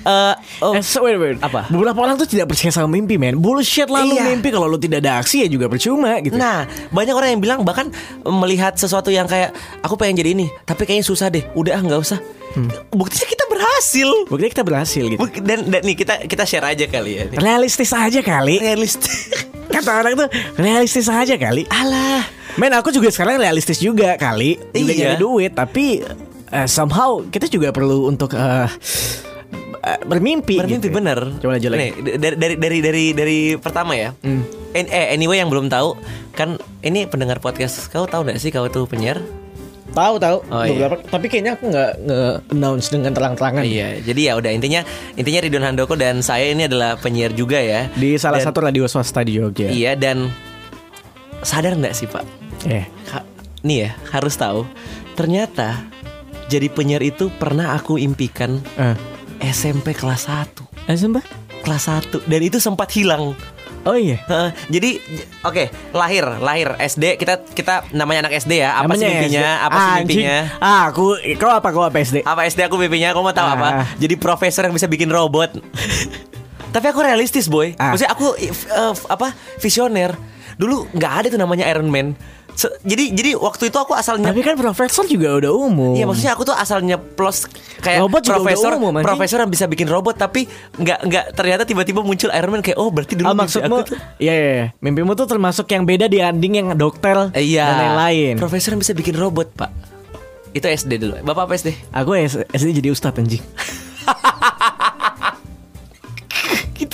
Eh 0.01 0.33
oh, 0.59 0.73
Eh, 0.73 0.81
so, 0.81 1.01
wait, 1.01 1.15
wait. 1.15 1.37
Apa? 1.37 1.67
Beberapa 1.67 1.99
orang 1.99 2.15
tuh 2.15 2.25
tidak 2.25 2.49
percaya 2.49 2.69
sama 2.69 2.89
mimpi, 2.89 3.15
men. 3.15 3.37
Bullshit 3.37 3.85
lah 3.85 4.01
lu 4.01 4.13
Iya. 4.13 4.29
mimpi 4.29 4.49
kalau 4.49 4.65
lu 4.65 4.75
tidak 4.75 4.99
ada 4.99 5.17
aksi 5.17 5.43
ya 5.43 5.47
juga 5.47 5.65
percuma 5.65 6.17
gitu. 6.19 6.35
Nah, 6.35 6.63
banyak 6.87 7.11
orang 7.11 7.29
yang 7.31 7.41
bilang 7.41 7.59
bahkan 7.61 7.93
melihat 8.23 8.73
sesuatu 8.73 9.07
yang 9.07 9.25
kayak 9.25 9.53
aku 9.79 9.93
pengen 9.95 10.17
jadi 10.17 10.33
ini, 10.33 10.49
tapi 10.61 10.83
kayaknya 10.83 11.03
susah 11.03 11.27
deh. 11.27 11.45
Udah 11.53 11.75
ah 11.75 11.81
nggak 11.81 12.01
usah. 12.01 12.19
Buktinya 12.89 13.27
kita 13.27 13.45
berhasil. 13.47 14.09
Buktinya 14.25 14.51
kita 14.51 14.63
berhasil 14.63 15.03
gitu. 15.05 15.15
Buk- 15.17 15.39
Dan, 15.39 15.69
dan 15.69 15.81
nih 15.81 15.95
kita 15.95 16.25
kita 16.25 16.43
share 16.43 16.65
aja 16.65 16.83
kali 16.85 17.11
ya. 17.13 17.23
nih. 17.27 17.37
Realistis 17.37 17.91
aja 17.91 18.19
kali. 18.19 18.57
Realistis. 18.57 19.31
Kata 19.71 20.03
orang 20.03 20.13
tuh 20.17 20.27
realistis 20.57 21.07
aja 21.07 21.31
kali. 21.33 21.63
Alah. 21.65 22.27
Men 22.53 22.73
aku 22.73 22.91
juga 22.91 23.07
sekarang 23.07 23.39
realistis 23.39 23.79
juga 23.79 24.17
kali. 24.17 24.59
Juga 24.69 24.91
Iya. 24.91 24.99
nyari 25.07 25.17
duit, 25.17 25.51
tapi 25.53 26.03
eh, 26.49 26.67
somehow 26.67 27.23
kita 27.23 27.47
juga 27.47 27.71
perlu 27.71 28.03
untuk 28.05 28.35
eh, 28.35 28.67
bermimpi. 30.03 30.55
Bermimpi 30.57 30.87
gitu. 30.87 30.95
bener. 30.95 31.19
Coba 31.39 31.57
aja 31.57 31.67
lagi. 31.67 31.79
Nih, 31.81 31.91
dari 32.17 32.35
dari 32.37 32.55
dari 32.57 32.77
dari 32.79 33.03
dari 33.11 33.39
pertama 33.57 33.93
ya. 33.93 34.13
Hmm. 34.21 34.45
Eh 34.71 34.85
anyway 35.11 35.41
yang 35.41 35.49
belum 35.49 35.67
tahu 35.67 35.97
kan 36.31 36.55
ini 36.79 37.03
pendengar 37.05 37.37
podcast 37.37 37.89
kau 37.89 38.05
tahu 38.05 38.23
nggak 38.23 38.39
sih 38.39 38.49
kau 38.49 38.67
tuh 38.67 38.85
penyiar? 38.85 39.19
Tahu 39.91 40.23
tahu. 40.23 40.37
Oh, 40.47 40.63
iya. 40.63 40.87
Beberapa, 40.87 41.03
tapi 41.03 41.27
kayaknya 41.27 41.59
aku 41.59 41.67
nggak 41.67 41.91
nge 41.99 42.21
announce 42.49 42.87
dengan 42.87 43.11
terang-terangan. 43.11 43.63
Iya, 43.67 43.99
jadi 43.99 44.21
ya 44.23 44.33
udah 44.39 44.51
intinya 44.55 44.81
intinya 45.13 45.39
Ridwan 45.43 45.65
Handoko 45.67 45.99
dan 45.99 46.23
saya 46.23 46.47
ini 46.47 46.63
adalah 46.63 46.95
penyiar 46.95 47.35
juga 47.35 47.59
ya. 47.59 47.91
Di 47.91 48.15
salah 48.15 48.39
Dan- 48.39 48.47
satu 48.47 48.63
radio 48.63 48.87
swasta 48.87 49.19
di 49.19 49.35
Jogja. 49.35 49.67
Iya 49.67 49.99
dan 49.99 50.31
sadar 51.43 51.75
nggak 51.75 51.91
sih 51.91 52.07
Pak? 52.07 52.23
Eh. 52.69 52.87
Ha- 53.11 53.27
nih 53.61 53.77
ya 53.83 53.89
harus 54.09 54.33
tahu 54.33 54.65
ternyata 55.13 55.85
jadi 56.47 56.65
penyiar 56.65 57.03
itu 57.03 57.29
pernah 57.29 57.75
aku 57.75 57.99
impikan 57.99 58.57
Eh. 58.73 58.95
SMP 59.43 59.91
kelas 59.91 60.25
1 60.25 60.87
Eh, 60.87 60.95
sumpah? 60.95 61.23
kelas 61.61 61.83
1 61.87 62.23
dan 62.23 62.39
itu 62.39 62.57
sempat 62.57 62.89
hilang. 62.89 63.33
Oh 63.81 63.93
iya. 63.93 64.21
Heeh, 64.23 64.49
jadi 64.69 64.89
oke 65.41 65.63
lahir 65.91 66.21
lahir 66.37 66.77
SD 66.77 67.17
kita 67.17 67.41
kita 67.47 67.89
namanya 67.91 68.25
anak 68.25 68.37
SD 68.39 68.61
ya. 68.61 68.77
Apa 68.77 68.93
sih 68.93 69.01
Namanya 69.01 69.09
mimpinya? 69.15 69.41
SD. 69.41 69.57
apa 69.59 69.77
sih 69.77 69.91
mimpinya? 69.99 70.37
Ah, 70.59 70.81
aku 70.87 71.05
kau 71.35 71.49
apa? 71.49 71.67
Kau 71.67 71.81
apa 71.81 71.97
SD? 71.99 72.21
apa 72.21 72.41
SD 72.45 72.61
aku 72.63 72.77
mimpinya? 72.77 73.09
Kamu 73.09 73.23
mau 73.23 73.31
tahu 73.31 73.47
Ah. 73.47 73.55
apa 73.55 73.67
jadi 73.97 74.13
profesor 74.15 74.63
yang 74.63 74.73
bisa 74.73 74.85
bikin 74.85 75.09
robot. 75.09 75.57
Tapi 76.73 76.85
aku 76.87 77.01
realistis 77.01 77.45
boy. 77.45 77.73
Ah. 77.75 77.91
maksudnya 77.91 78.13
aku 78.13 78.37
f- 78.37 78.69
apa 79.07 79.33
visioner. 79.57 80.13
Dulu 80.55 80.93
nggak 80.93 81.13
ada 81.15 81.27
tuh 81.27 81.39
namanya 81.39 81.65
Iron 81.65 81.89
Man 81.89 82.13
Se- 82.53 82.75
jadi 82.81 83.09
jadi 83.09 83.31
waktu 83.33 83.67
itu 83.67 83.77
aku 83.77 83.91
asalnya 83.91 84.29
Tapi 84.29 84.41
kan 84.41 84.55
profesor 84.55 85.03
juga 85.03 85.33
udah 85.33 85.51
umum. 85.51 85.93
Iya 85.93 86.03
maksudnya 86.03 86.31
aku 86.31 86.43
tuh 86.43 86.53
asalnya 86.53 86.95
plus 86.95 87.47
kayak 87.77 87.99
Robot 87.99 88.21
juga 88.21 88.35
profesor 88.37 88.69
udah 88.69 88.77
umum, 88.77 88.91
anjing. 88.93 89.07
profesor 89.07 89.37
yang 89.39 89.49
bisa 89.49 89.65
bikin 89.65 89.85
robot 89.85 90.15
tapi 90.15 90.45
nggak 90.73 90.99
nggak 91.01 91.25
ternyata 91.31 91.63
tiba-tiba 91.63 91.99
muncul 91.99 92.29
Iron 92.29 92.49
Man 92.49 92.59
kayak 92.59 92.75
oh 92.75 92.87
berarti 92.87 93.13
dulu 93.13 93.25
Ah, 93.25 93.33
maksudmu 93.33 93.77
Iya 94.17 94.33
iya 94.33 94.51
iya. 94.53 94.65
Mimpimu 94.77 95.11
tuh 95.13 95.25
termasuk 95.25 95.65
yang 95.67 95.83
beda 95.83 96.05
di 96.05 96.19
anding 96.19 96.53
yang 96.55 96.67
dokter 96.73 97.31
Eh, 97.31 97.43
iya 97.47 97.65
dan 97.65 97.77
lain-lain. 97.89 98.35
profesor 98.35 98.71
yang 98.71 98.81
bisa 98.81 98.91
bikin 98.91 99.15
robot 99.15 99.47
pak 99.51 99.71
itu 100.51 100.63
SD 100.63 100.99
dulu 100.99 101.15
bapak 101.21 101.47
apa 101.47 101.53
SD 101.55 101.69
Aku 101.93 102.11
SD 102.13 102.67
jadi 102.73 102.89
ustadz 102.89 103.17
anjing. 103.17 103.39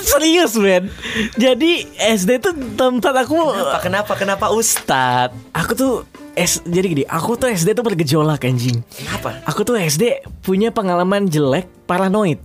serius 0.07 0.55
men. 0.55 0.87
Jadi 1.35 1.83
SD 1.99 2.39
tuh 2.39 2.53
tempat 2.79 3.13
aku 3.27 3.35
kenapa 3.35 3.79
kenapa 3.83 4.13
kenapa 4.15 4.45
Ustad? 4.55 5.35
Aku 5.51 5.71
tuh 5.75 5.93
S, 6.37 6.61
Jadi 6.69 6.85
gini 6.93 7.03
Aku 7.09 7.33
tuh 7.33 7.49
SD 7.49 7.73
tuh 7.73 7.83
bergejolak 7.83 8.45
anjing. 8.45 8.79
Kenapa? 8.93 9.41
Aku 9.43 9.65
tuh 9.65 9.75
SD 9.75 10.23
punya 10.45 10.69
pengalaman 10.71 11.27
jelek 11.27 11.67
paranoid 11.89 12.39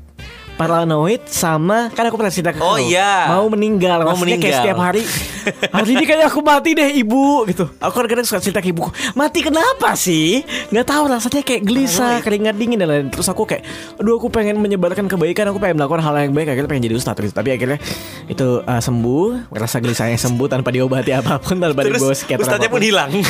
Paranoid 0.54 1.24
sama 1.24 1.88
Kan 1.90 2.04
aku 2.04 2.14
pernah 2.14 2.28
cerita 2.28 2.50
ke 2.50 2.58
Oh, 2.58 2.76
iya. 2.76 3.28
Mau 3.28 3.48
meninggal 3.48 4.00
Mau 4.00 4.12
Maksudnya 4.12 4.36
kayak 4.36 4.42
meninggal. 4.42 4.60
setiap 4.62 4.78
hari 4.78 5.02
Hari 5.74 5.90
ini 5.90 6.04
kayak 6.04 6.24
aku 6.26 6.40
mati 6.40 6.70
deh 6.72 6.90
ibu 6.94 7.42
Gitu. 7.44 7.64
Aku 7.76 7.92
kadang-kadang 7.92 8.22
suka 8.22 8.38
cerita 8.38 8.58
ke 8.58 8.68
ibuku 8.68 8.88
Mati 9.12 9.40
kenapa 9.40 9.92
sih? 9.92 10.44
Gak 10.68 10.86
tahu 10.86 11.08
rasanya 11.08 11.42
kayak 11.42 11.62
gelisah 11.62 12.20
Keringat 12.20 12.54
dingin 12.54 12.76
dan 12.76 12.88
lain 12.88 13.06
Terus 13.08 13.26
aku 13.26 13.42
kayak 13.44 13.64
Aduh 13.96 14.16
aku 14.16 14.28
pengen 14.28 14.56
menyebarkan 14.56 15.06
kebaikan 15.06 15.48
Aku 15.48 15.58
pengen 15.58 15.76
melakukan 15.76 16.00
hal 16.00 16.14
yang 16.20 16.32
baik. 16.32 16.48
Akhirnya 16.48 16.68
pengen 16.68 16.84
jadi 16.86 16.94
ustadz 16.94 17.20
gitu. 17.20 17.34
Tapi 17.34 17.50
akhirnya 17.52 17.78
Itu 18.26 18.62
uh, 18.62 18.78
sembuh 18.78 19.50
Rasa 19.50 19.78
gelisahnya 19.78 20.16
sembuh 20.16 20.46
Tanpa 20.46 20.68
diobati 20.68 21.10
apa 21.18 21.36
pun 21.36 21.58
Tanpa 21.58 21.82
terus 21.82 21.98
dibawa 21.98 22.14
psikiater 22.14 22.42
Ustadnya 22.42 22.68
pun 22.68 22.80
hilang. 22.80 23.10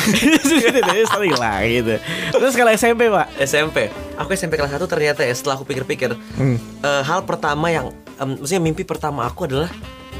Terus 0.83 1.09
hilang 1.19 1.61
gitu. 1.63 1.93
Terus 2.29 2.53
kalau 2.53 2.71
SMP 2.71 3.07
pak? 3.07 3.25
SMP 3.39 3.89
aku 4.13 4.29
SMP 4.31 4.53
kelas 4.55 4.69
1 4.71 4.85
ternyata 4.85 5.21
ya 5.21 5.33
setelah 5.33 5.57
aku 5.57 5.65
pikir-pikir 5.65 6.13
Hmm. 6.33 6.57
eh, 6.79 7.01
hal 7.13 7.21
pertama 7.23 7.69
yang 7.69 7.93
em, 8.17 8.29
maksudnya 8.39 8.63
mimpi 8.63 8.83
pertama 8.83 9.25
aku 9.29 9.45
adalah 9.45 9.69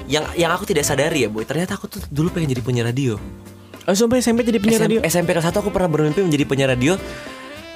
yang 0.06 0.24
yang 0.36 0.52
aku 0.52 0.68
tidak 0.68 0.84
sadari 0.86 1.26
ya 1.26 1.30
boy 1.32 1.48
ternyata 1.48 1.80
aku 1.80 1.88
tuh 1.88 2.02
dulu 2.12 2.30
pengen 2.34 2.54
jadi 2.54 2.64
penyiar 2.64 2.88
radio 2.92 3.18
Oh 3.84 3.92
sampai 3.92 4.24
SMP 4.24 4.48
jadi 4.48 4.64
penyiar 4.64 4.80
SMP, 4.80 4.88
radio 4.96 5.00
SMP 5.04 5.30
kelas 5.36 5.52
1 5.52 5.60
aku 5.60 5.70
pernah 5.76 5.92
bermimpi 5.92 6.24
menjadi 6.24 6.48
penyiar 6.48 6.72
radio 6.72 6.96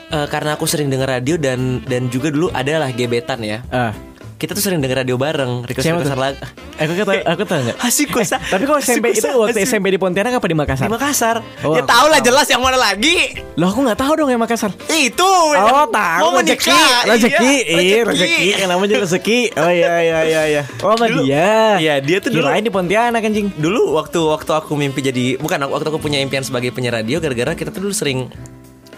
eh, 0.08 0.28
karena 0.32 0.56
aku 0.56 0.64
sering 0.64 0.88
dengar 0.88 1.12
radio 1.12 1.36
dan 1.36 1.84
dan 1.84 2.08
juga 2.08 2.32
dulu 2.32 2.48
adalah 2.56 2.88
gebetan 2.96 3.44
ya. 3.44 3.60
Ah. 3.68 3.92
Kita 4.38 4.54
tuh 4.54 4.62
sering 4.62 4.78
dengar 4.86 5.02
radio 5.02 5.18
bareng, 5.18 5.66
request 5.66 5.90
request 5.90 6.14
lagu. 6.14 6.38
Aku 6.78 6.94
kata 6.94 7.26
aku 7.26 7.42
tahu 7.42 7.58
enggak? 7.66 7.78
Asik 7.90 8.14
kusa. 8.14 8.38
Tapi 8.38 8.70
kalau 8.70 8.78
SMP 8.78 9.18
itu 9.18 9.26
waktu 9.26 9.66
SMP 9.66 9.90
di 9.90 9.98
Pontianak 9.98 10.38
apa 10.38 10.46
di 10.46 10.54
Makassar? 10.54 10.86
di 10.86 10.94
Makassar. 10.94 11.36
Oh, 11.66 11.74
ya 11.74 11.82
tahu 11.82 12.06
lah 12.06 12.22
jelas 12.22 12.46
yang 12.46 12.62
mana 12.62 12.78
lagi. 12.78 13.34
Loh 13.58 13.74
aku 13.74 13.82
nggak 13.82 13.98
tahu 13.98 14.14
dong 14.14 14.30
yang 14.30 14.38
Makassar. 14.38 14.70
Itu. 14.94 15.26
Oh 15.58 15.90
tahu 15.90 16.22
Mau 16.22 16.38
rezeki, 16.38 16.70
rezeki, 17.10 17.54
Iya, 17.66 18.00
rezeki, 18.06 18.48
yang 18.62 18.70
namanya 18.70 18.96
rezeki. 19.02 19.40
Oh 19.58 19.74
iya 19.74 20.06
iya 20.06 20.20
iya 20.30 20.42
iya. 20.46 20.64
Oh 20.86 20.94
sama 20.94 21.10
dia. 21.10 21.82
Iya, 21.82 21.94
dia 22.06 22.18
tuh 22.22 22.30
dulu- 22.30 22.54
di 22.54 22.70
Pontianak 22.70 23.26
anjing. 23.26 23.50
Dulu 23.58 23.98
waktu 23.98 24.22
waktu 24.22 24.52
aku 24.54 24.78
mimpi 24.78 25.02
jadi 25.02 25.42
bukan 25.42 25.66
waktu 25.66 25.90
aku 25.90 25.98
punya 25.98 26.22
impian 26.22 26.46
sebagai 26.46 26.70
penyiar 26.70 27.02
radio 27.02 27.18
gara-gara 27.18 27.58
kita 27.58 27.74
tuh 27.74 27.90
dulu 27.90 27.94
sering 27.94 28.30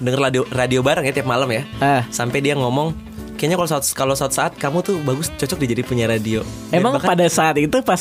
denger 0.03 0.19
radio 0.19 0.41
radio 0.51 0.79
bareng 0.83 1.07
ya 1.07 1.15
tiap 1.15 1.31
malam 1.31 1.47
ya. 1.47 1.63
Ah. 1.79 2.03
Sampai 2.11 2.43
dia 2.43 2.59
ngomong 2.59 3.08
kayaknya 3.39 3.55
kalau 3.55 3.69
saat 3.69 3.83
kalau 3.95 4.13
saat 4.13 4.35
saat 4.35 4.51
kamu 4.53 4.83
tuh 4.83 4.99
bagus 4.99 5.31
cocok 5.31 5.57
di 5.57 5.71
jadi 5.71 5.81
penyiar 5.81 6.11
radio. 6.11 6.43
Emang 6.69 6.93
bahkan- 6.93 7.15
pada 7.15 7.25
saat 7.25 7.55
itu 7.55 7.79
pas 7.79 7.95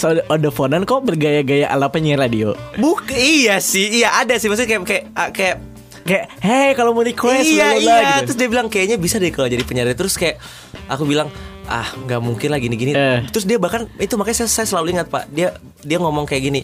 phone 0.50 0.82
kok 0.82 1.00
bergaya-gaya 1.00 1.70
ala 1.70 1.86
penyiar 1.86 2.18
radio? 2.18 2.58
Buk, 2.74 3.06
iya 3.08 3.62
sih, 3.62 4.02
iya 4.02 4.18
ada 4.18 4.34
sih 4.34 4.50
maksudnya 4.50 4.66
kayak 4.74 4.82
kayak 4.84 5.04
ah, 5.14 5.30
kayak 5.30 5.56
Kayak, 6.02 6.24
hey 6.40 6.72
kalau 6.72 6.90
mau 6.90 7.04
request 7.04 7.44
iya 7.44 7.76
iya 7.76 7.96
gitu. 8.18 8.32
terus 8.32 8.36
dia 8.40 8.48
bilang 8.48 8.66
kayaknya 8.66 8.96
bisa 8.96 9.20
deh 9.20 9.28
kalau 9.28 9.44
jadi 9.44 9.60
penyiar 9.60 9.92
terus 9.92 10.16
kayak 10.16 10.40
aku 10.88 11.04
bilang 11.04 11.28
ah 11.68 11.84
nggak 11.84 12.16
mungkin 12.18 12.48
lah 12.48 12.56
gini 12.56 12.80
gini 12.80 12.92
Eh. 12.96 13.28
terus 13.28 13.44
dia 13.44 13.60
bahkan 13.60 13.84
itu 14.00 14.16
makanya 14.16 14.40
saya, 14.40 14.48
saya 14.48 14.66
selalu 14.72 14.96
ingat 14.96 15.12
pak 15.12 15.28
dia 15.28 15.52
dia 15.84 16.00
ngomong 16.00 16.24
kayak 16.24 16.42
gini 16.42 16.60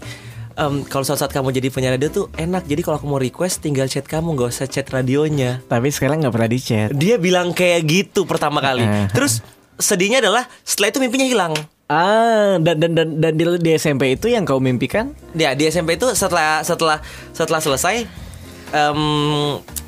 "Em, 0.56 0.82
kalau 0.84 1.02
saat 1.02 1.18
saat 1.18 1.30
kamu 1.30 1.50
jadi 1.52 1.68
penyiar 1.68 1.92
radio 1.92 2.08
tuh 2.08 2.26
enak 2.32 2.62
jadi 2.62 2.80
kalau 2.80 2.96
aku 2.96 3.06
mau 3.06 3.18
request 3.18 3.60
tinggal 3.60 3.84
chat 3.84 4.04
kamu 4.04 4.32
nggak 4.32 4.50
usah 4.50 4.64
chat 4.64 4.86
radionya 4.86 5.58
Tapi 5.64 5.88
sekarang 5.88 6.20
nggak 6.20 6.30
pernah 6.30 6.46
di 6.46 6.58
chat. 6.58 6.88
dia 6.90 7.16
bilang 7.16 7.50
kayak 7.50 7.82
gitu 7.82 8.22
pertama 8.22 8.58
kali 8.60 8.82
Eh. 8.82 9.06
terus 9.10 9.42
sedihnya 9.74 10.18
adalah 10.20 10.46
setelah 10.60 10.88
itu 10.88 10.98
mimpinya 10.98 11.24
hilang 11.24 11.52
Ah, 11.84 12.56
dan 12.58 12.78
dan 12.78 12.90
dan, 12.92 13.08
dan 13.18 13.32
di, 13.32 13.44
di 13.60 13.70
SMP 13.72 14.14
itu 14.14 14.24
yang 14.26 14.42
kau 14.42 14.56
mimpikan? 14.56 15.12
Ya 15.32 15.52
di 15.52 15.66
SMP 15.66 15.94
itu 15.94 16.08
setelah 16.12 16.62
setelah 16.62 16.96
setelah 17.30 17.60
selesai, 17.60 18.08
em, 18.70 19.00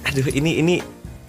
aduh 0.02 0.26
ini 0.28 0.60
ini 0.60 0.74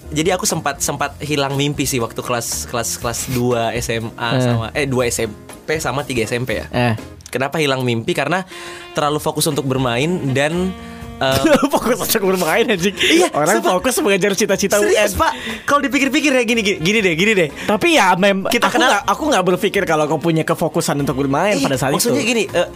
jadi 0.09 0.35
aku 0.35 0.43
sempat 0.43 0.79
sempat 0.79 1.15
hilang 1.19 1.55
mimpi 1.55 1.83
sih 1.83 1.97
waktu 1.97 2.19
kelas 2.19 2.67
kelas 2.67 2.89
kelas 2.97 3.19
2 3.31 3.75
SMA 3.77 4.11
Eh. 4.29 4.41
sama 4.41 4.65
eh 4.73 4.83
2 4.85 5.07
SMP 5.07 5.35
sama 5.79 6.01
3 6.01 6.23
SMP 6.25 6.49
ya. 6.57 6.65
Eh, 6.69 6.93
Kenapa 7.27 7.57
hilang 7.57 7.81
mimpi? 7.81 8.11
Karena 8.11 8.43
terlalu 8.91 9.17
fokus 9.17 9.45
untuk 9.45 9.63
bermain 9.63 10.07
dan 10.31 10.71
em, 11.17 11.43
fokus 11.67 11.97
untuk 11.99 12.29
bermain 12.29 12.61
anjing. 12.63 12.93
Iya, 12.93 13.27
Orang 13.31 13.57
sumpah. 13.57 13.71
fokus 13.75 13.97
mengejar 13.99 14.31
cita-cita 14.33 14.77
serius 14.77 15.11
UN. 15.11 15.19
pak. 15.19 15.31
Kalau 15.63 15.81
dipikir-pikir 15.81 16.29
ya 16.29 16.43
gini 16.43 16.61
gini 16.61 16.77
gini 16.77 16.99
deh 16.99 17.13
gini 17.13 17.31
deh. 17.33 17.49
Tapi 17.65 17.87
ya 17.93 18.13
mem 18.13 18.45
Kita 18.45 18.67
aku 18.67 18.75
kenal- 18.75 19.01
aku 19.03 19.23
nggak 19.25 19.45
berpikir 19.47 19.83
kalau 19.83 20.05
kau 20.05 20.17
punya 20.17 20.41
kefokusan 20.41 20.97
untuk 20.97 21.17
bermain 21.17 21.55
Iya, 21.55 21.65
pada 21.65 21.75
saat 21.75 21.91
maksudnya 21.91 22.21
itu. 22.21 22.31
gini, 22.31 22.43
eh, 22.47 22.69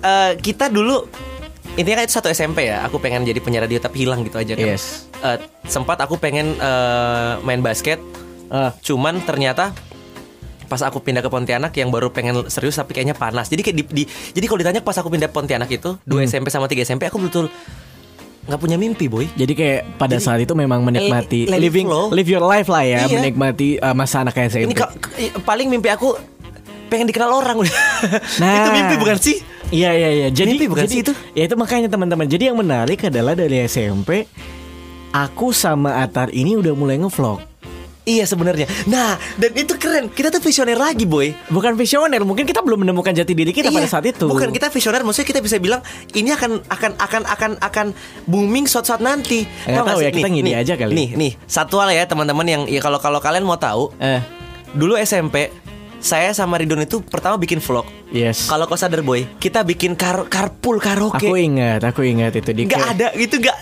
eh, 0.00 0.30
kita 0.36 0.66
dulu 0.66 1.04
intinya 1.72 1.98
kan 1.98 2.06
itu 2.06 2.14
satu 2.14 2.28
SMP 2.28 2.68
ya. 2.68 2.84
Aku 2.84 2.96
pengen 2.96 3.24
jadi 3.24 3.38
penyiar 3.38 3.64
radio 3.64 3.76
tapi 3.76 4.04
hilang 4.04 4.22
gitu 4.22 4.36
aja 4.36 4.52
kan. 4.52 4.62
Yes. 4.68 5.10
Eh, 5.18 5.36
sempat 5.64 5.98
aku 5.98 6.16
pengen 6.16 6.54
eh, 6.54 7.32
main 7.40 7.60
basket, 7.60 7.98
Ah, 8.46 8.68
cuman 8.78 9.16
ternyata 9.18 9.72
pas 10.72 10.80
aku 10.80 10.98
pindah 10.98 11.20
ke 11.20 11.28
Pontianak 11.28 11.68
yang 11.74 11.92
baru 11.92 12.08
pengen 12.08 12.48
serius 12.48 12.74
tapi 12.74 12.92
kayaknya 12.92 13.12
panas. 13.12 13.46
Jadi 13.46 13.60
kayak 13.60 13.76
di, 13.76 13.84
di- 13.92 14.08
jadi 14.32 14.44
kalau 14.46 14.58
ditanya 14.58 14.80
pas 14.80 14.96
aku 14.96 15.12
pindah 15.12 15.28
Pontianak 15.28 15.68
itu 15.68 16.00
dua 16.02 16.24
Hmm. 16.24 16.30
SMP 16.32 16.48
sama 16.48 16.64
3 16.64 16.80
SMP 16.80 17.04
aku 17.04 17.20
betul 17.20 17.52
nggak 18.42 18.58
punya 18.58 18.74
mimpi 18.74 19.06
boy. 19.06 19.30
jadi 19.32 19.52
kayak 19.52 19.80
pada 19.96 20.16
Jadi, 20.16 20.24
saat 20.24 20.40
itu 20.40 20.50
memang 20.52 20.82
menikmati 20.82 21.46
it 21.46 21.54
living 21.54 21.86
flow. 21.86 22.10
live 22.10 22.26
your 22.26 22.42
life 22.42 22.66
lah 22.66 22.82
ya, 22.82 23.04
Iya. 23.04 23.20
menikmati 23.20 23.78
uh, 23.78 23.92
masa 23.92 24.26
anak 24.26 24.34
SMP. 24.34 24.66
Ini 24.66 24.74
paling 25.44 25.68
mimpi 25.68 25.86
aku 25.88 26.18
pengen 26.88 27.06
dikenal 27.06 27.30
orang 27.30 27.62
udah. 27.62 27.76
Nah. 28.42 28.56
itu 28.58 28.70
mimpi 28.72 28.94
bukan 28.96 29.16
sih? 29.16 29.36
Iya 29.70 29.90
iya 29.90 30.08
iya. 30.10 30.28
Jadi 30.28 30.52
Mimpi 30.52 30.66
bukan 30.68 30.84
jadi 30.84 30.90
sih 30.90 31.00
itu? 31.00 31.12
Ya 31.32 31.46
itu 31.46 31.54
makanya 31.54 31.86
teman-teman. 31.86 32.26
Jadi 32.26 32.50
yang 32.50 32.58
menarik 32.58 32.98
adalah 33.02 33.32
dari 33.32 33.62
SMP 33.62 34.26
aku 35.10 35.52
sama 35.52 36.00
Atar 36.00 36.28
ini 36.30 36.56
udah 36.56 36.72
mulai 36.72 36.96
ngevlog. 36.96 37.51
Iya 38.02 38.26
sebenarnya. 38.26 38.66
Nah, 38.90 39.14
dan 39.38 39.54
itu 39.54 39.78
keren. 39.78 40.10
Kita 40.10 40.34
tuh 40.34 40.42
visioner 40.42 40.74
lagi, 40.74 41.06
boy. 41.06 41.30
Bukan 41.46 41.78
visioner, 41.78 42.26
mungkin 42.26 42.42
kita 42.42 42.58
belum 42.58 42.82
menemukan 42.82 43.14
jati 43.14 43.30
diri 43.30 43.54
kita 43.54 43.70
pada 43.70 43.86
Iya, 43.86 43.90
saat 43.90 44.06
itu. 44.10 44.26
Bukan 44.26 44.50
kita 44.50 44.74
visioner, 44.74 45.06
maksudnya 45.06 45.28
kita 45.30 45.38
bisa 45.38 45.62
bilang 45.62 45.86
ini 46.10 46.34
akan 46.34 46.66
akan 46.66 46.90
akan 46.98 47.22
akan 47.30 47.50
akan 47.62 47.86
booming 48.26 48.66
suatu 48.66 48.90
saat 48.90 49.06
nanti. 49.06 49.46
Tau 49.62 49.86
tahu 49.86 50.02
ya, 50.02 50.10
kita 50.10 50.26
ngide 50.26 50.50
nih, 50.50 50.54
aja 50.58 50.74
kali. 50.74 50.90
Nih, 50.90 51.08
nih, 51.14 51.32
satu 51.46 51.78
hal 51.78 51.94
ya 51.94 52.02
teman-teman 52.10 52.42
yang 52.42 52.62
ya 52.66 52.82
kalau 52.82 52.98
kalau 52.98 53.22
kalian 53.22 53.46
mau 53.46 53.54
tahu, 53.54 53.94
Eh, 54.02 54.18
dulu 54.74 54.98
SMP 54.98 55.54
saya 56.02 56.34
sama 56.34 56.58
Ridon 56.58 56.82
itu 56.82 56.98
pertama 57.06 57.38
bikin 57.38 57.62
vlog. 57.62 57.86
yes. 58.10 58.50
Kalau 58.50 58.66
kau 58.66 58.74
sadar 58.74 59.06
boy, 59.06 59.22
kita 59.38 59.62
bikin 59.62 59.94
kar 59.94 60.26
carpool 60.26 60.82
karaoke. 60.82 61.30
Aku 61.30 61.38
ingat, 61.38 61.86
aku 61.86 62.02
ingat 62.02 62.34
itu 62.34 62.50
di 62.50 62.66
Nggak 62.66 62.98
ada 62.98 63.08
gitu 63.14 63.38
nggak. 63.38 63.58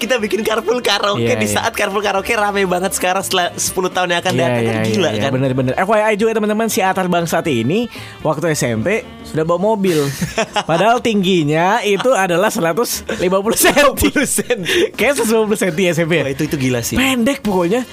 Kita 0.00 0.16
bikin 0.16 0.40
carpool 0.40 0.80
karaoke 0.80 1.22
Iya, 1.22 1.36
di 1.36 1.44
iya. 1.44 1.60
saat 1.60 1.76
carpool 1.76 2.00
karaoke 2.00 2.32
rame 2.32 2.64
banget 2.64 2.96
sekarang 2.96 3.20
setelah 3.20 3.52
10 3.52 3.68
tahun 3.92 4.08
yang 4.08 4.20
akan 4.20 4.32
Iya, 4.32 4.40
datang 4.40 4.64
kan 4.64 4.76
gila 4.82 5.08
iya, 5.10 5.20
kan. 5.20 5.30
Bener-bener. 5.36 5.72
FYI 5.76 6.12
juga 6.16 6.30
teman-teman 6.32 6.66
Si 6.66 6.80
Atar 6.80 7.06
Bangsat 7.06 7.44
ini 7.46 7.92
Waktu 8.20 8.56
SMP 8.56 9.04
Sudah 9.22 9.44
bawa 9.44 9.76
mobil. 9.76 10.00
Padahal 10.70 10.98
tingginya 10.98 11.84
Itu 11.84 12.10
adalah 12.10 12.48
150 12.48 13.04
cm 13.20 14.58
Kayak 14.96 15.12
150 15.20 15.60
cm 15.60 15.76
SMP 15.92 16.12
ya 16.16 16.24
Wah, 16.24 16.32
itu 16.32 16.42
itu 16.48 16.56
gila 16.56 16.80
sih. 16.80 16.96
Pendek 16.96 17.44
pokoknya. 17.44 17.84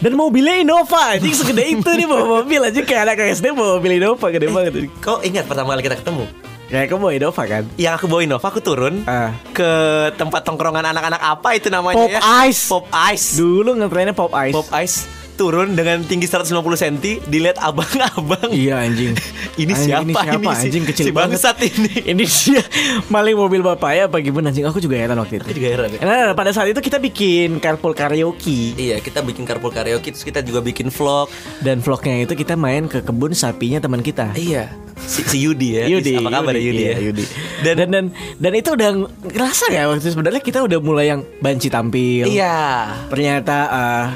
Dan 0.00 0.16
mobilnya 0.16 0.56
Innova 0.56 1.14
Anjing 1.14 1.30
segede 1.30 1.68
itu 1.68 1.84
nih 1.86 2.08
bawa 2.08 2.40
mobil. 2.40 2.58
Aja 2.58 2.80
Kayak 2.80 3.12
anak 3.12 3.28
SD 3.36 3.52
bawa 3.52 3.76
mobil 3.76 4.00
Innova 4.00 4.26
Gede 4.28 4.48
banget. 4.48 4.72
Kau 4.98 5.20
ingat 5.20 5.44
pertama 5.44 5.76
kali 5.76 5.84
kita 5.84 6.00
ketemu? 6.00 6.24
Kayak 6.72 6.88
kamu 6.88 7.00
bawa 7.02 7.12
Innova 7.12 7.42
kan 7.44 7.64
Yang 7.76 7.94
aku 7.94 8.06
bawa 8.08 8.20
Innova 8.24 8.46
aku 8.48 8.60
turun 8.60 9.04
Ah. 9.04 9.36
ke 9.52 9.70
tempat 10.16 10.40
tongkrongan 10.40 10.80
anak-anak 10.82 11.20
apa 11.20 11.48
itu 11.52 11.68
namanya 11.68 12.00
Pop 12.00 12.08
ya? 12.08 12.20
Ice. 12.48 12.64
Pop 12.64 12.88
Ice. 13.12 13.36
Dulu 13.36 13.76
ngetrennya 13.76 14.16
Pop 14.16 14.32
Ice 14.32 14.56
Pop 14.56 14.68
Ice 14.80 15.04
turun 15.34 15.72
dengan 15.72 16.00
tinggi 16.00 16.24
150 16.24 16.52
cm 16.54 16.96
dilihat 17.24 17.56
abang-abang. 17.58 18.48
Iya 18.48 18.80
anjing 18.80 19.16
Ini 19.60 19.68
Anjing, 19.68 19.84
siapa 19.84 20.02
ini 20.02 20.12
siapa 20.14 20.38
ini 20.38 20.48
sih? 20.54 20.66
anjing 20.66 20.84
kecil 20.84 21.04
Si 21.04 21.10
banget 21.10 21.36
bangsat 21.36 21.56
ini. 21.62 21.92
Ini 22.12 22.24
dia 22.24 22.62
maling 23.06 23.34
mobil 23.34 23.60
bapaknya 23.60 24.06
apa 24.06 24.16
gimana 24.18 24.48
anjing 24.48 24.64
Aku 24.64 24.78
juga 24.78 24.96
heran 24.96 25.14
waktu 25.14 25.36
itu 25.36 25.44
Aku 25.44 25.52
juga 25.52 25.68
heran 25.68 25.88
ya. 25.90 26.00
Nah, 26.00 26.32
pada 26.32 26.50
saat 26.50 26.66
itu 26.66 26.78
kita 26.78 26.96
bikin 26.96 27.58
carpool 27.58 27.92
karaoke 27.92 28.72
Iya, 28.74 28.98
kita 28.98 29.20
bikin 29.20 29.42
carpool 29.42 29.68
karaoke 29.68 30.08
terus 30.08 30.22
kita 30.22 30.40
juga 30.40 30.60
bikin 30.60 30.88
vlog. 30.88 31.28
dan 31.58 31.78
vlognya 31.78 32.22
itu 32.22 32.34
kita 32.34 32.54
main 32.54 32.86
ke 32.86 33.00
kebun 33.00 33.32
sapinya 33.32 33.78
teman 33.78 34.00
kita. 34.00 34.32
Iya. 34.32 34.72
Si, 34.98 35.20
si 35.22 35.38
Yudi 35.40 35.74
ya. 35.74 35.84
Yudi, 35.86 36.14
Apa 36.14 36.30
kabar 36.32 36.54
ya 36.54 36.62
Yudi? 36.62 36.82
iya, 36.82 36.92
ya? 36.92 36.98
Yudi. 37.02 37.24
Dan, 37.60 37.74
Dan, 37.76 37.88
dan 37.90 38.04
dan 38.38 38.52
itu 38.54 38.70
udah 38.70 38.90
ngerasa 39.26 39.64
ya 39.68 39.82
waktu 39.84 40.00
itu 40.00 40.10
sebenarnya 40.10 40.40
kita 40.40 40.58
udah 40.60 40.78
mulai 40.78 41.06
yang 41.08 41.20
banci 41.38 41.68
tampil. 41.68 42.24
iya. 42.24 42.88
Ternyata 43.08 43.56
eh, 43.68 44.06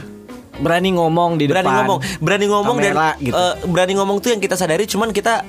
berani 0.58 0.90
ngomong 0.92 1.36
di 1.36 1.44
Berani 1.44 1.64
depan. 1.64 1.76
ngomong, 1.78 1.98
berani 2.18 2.46
ngomong 2.46 2.76
kamera, 2.76 3.08
dan 3.12 3.20
gitu. 3.20 3.34
eh, 3.34 3.54
berani 3.66 3.92
ngomong 3.94 4.16
tuh 4.18 4.30
yang 4.30 4.40
kita 4.40 4.54
sadari 4.54 4.84
cuman 4.84 5.10
kita 5.10 5.44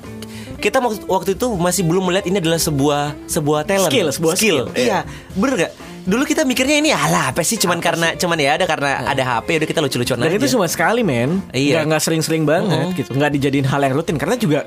kita 0.57 0.81
waktu, 1.05 1.33
itu 1.33 1.47
masih 1.53 1.85
belum 1.85 2.03
melihat 2.03 2.25
ini 2.25 2.37
adalah 2.37 2.57
sebuah 2.57 3.01
sebuah 3.25 3.61
talent, 3.63 3.87
Skill, 3.87 4.09
sebuah 4.09 4.33
skill. 4.35 4.65
Iya, 4.73 5.05
bener 5.31 5.53
gak? 5.59 5.71
Dulu 6.01 6.23
kita 6.23 6.41
mikirnya 6.43 6.79
ini 6.79 6.89
alah 6.89 7.29
apa 7.29 7.43
sih 7.43 7.55
cuman 7.57 7.77
karena 7.77 8.15
cuman 8.15 8.37
ya 8.37 8.55
ada 8.55 8.63
karena 8.63 9.03
ada 9.03 9.21
HP 9.21 9.59
udah 9.59 9.67
kita 9.67 9.79
lucu-lucuan 9.79 10.17
dan 10.17 10.27
aja. 10.27 10.39
itu 10.39 10.55
cuma 10.55 10.65
sekali 10.65 11.03
men. 11.03 11.43
Iya. 11.51 11.77
Nggak 11.77 11.83
nggak 11.85 12.01
sering-sering 12.01 12.41
banget 12.41 12.79
Mhm. 12.85 12.95
gitu. 12.95 13.09
Nggak 13.11 13.31
dijadiin 13.35 13.67
hal 13.67 13.81
yang 13.81 13.93
rutin 13.93 14.15
karena 14.15 14.33
juga 14.33 14.59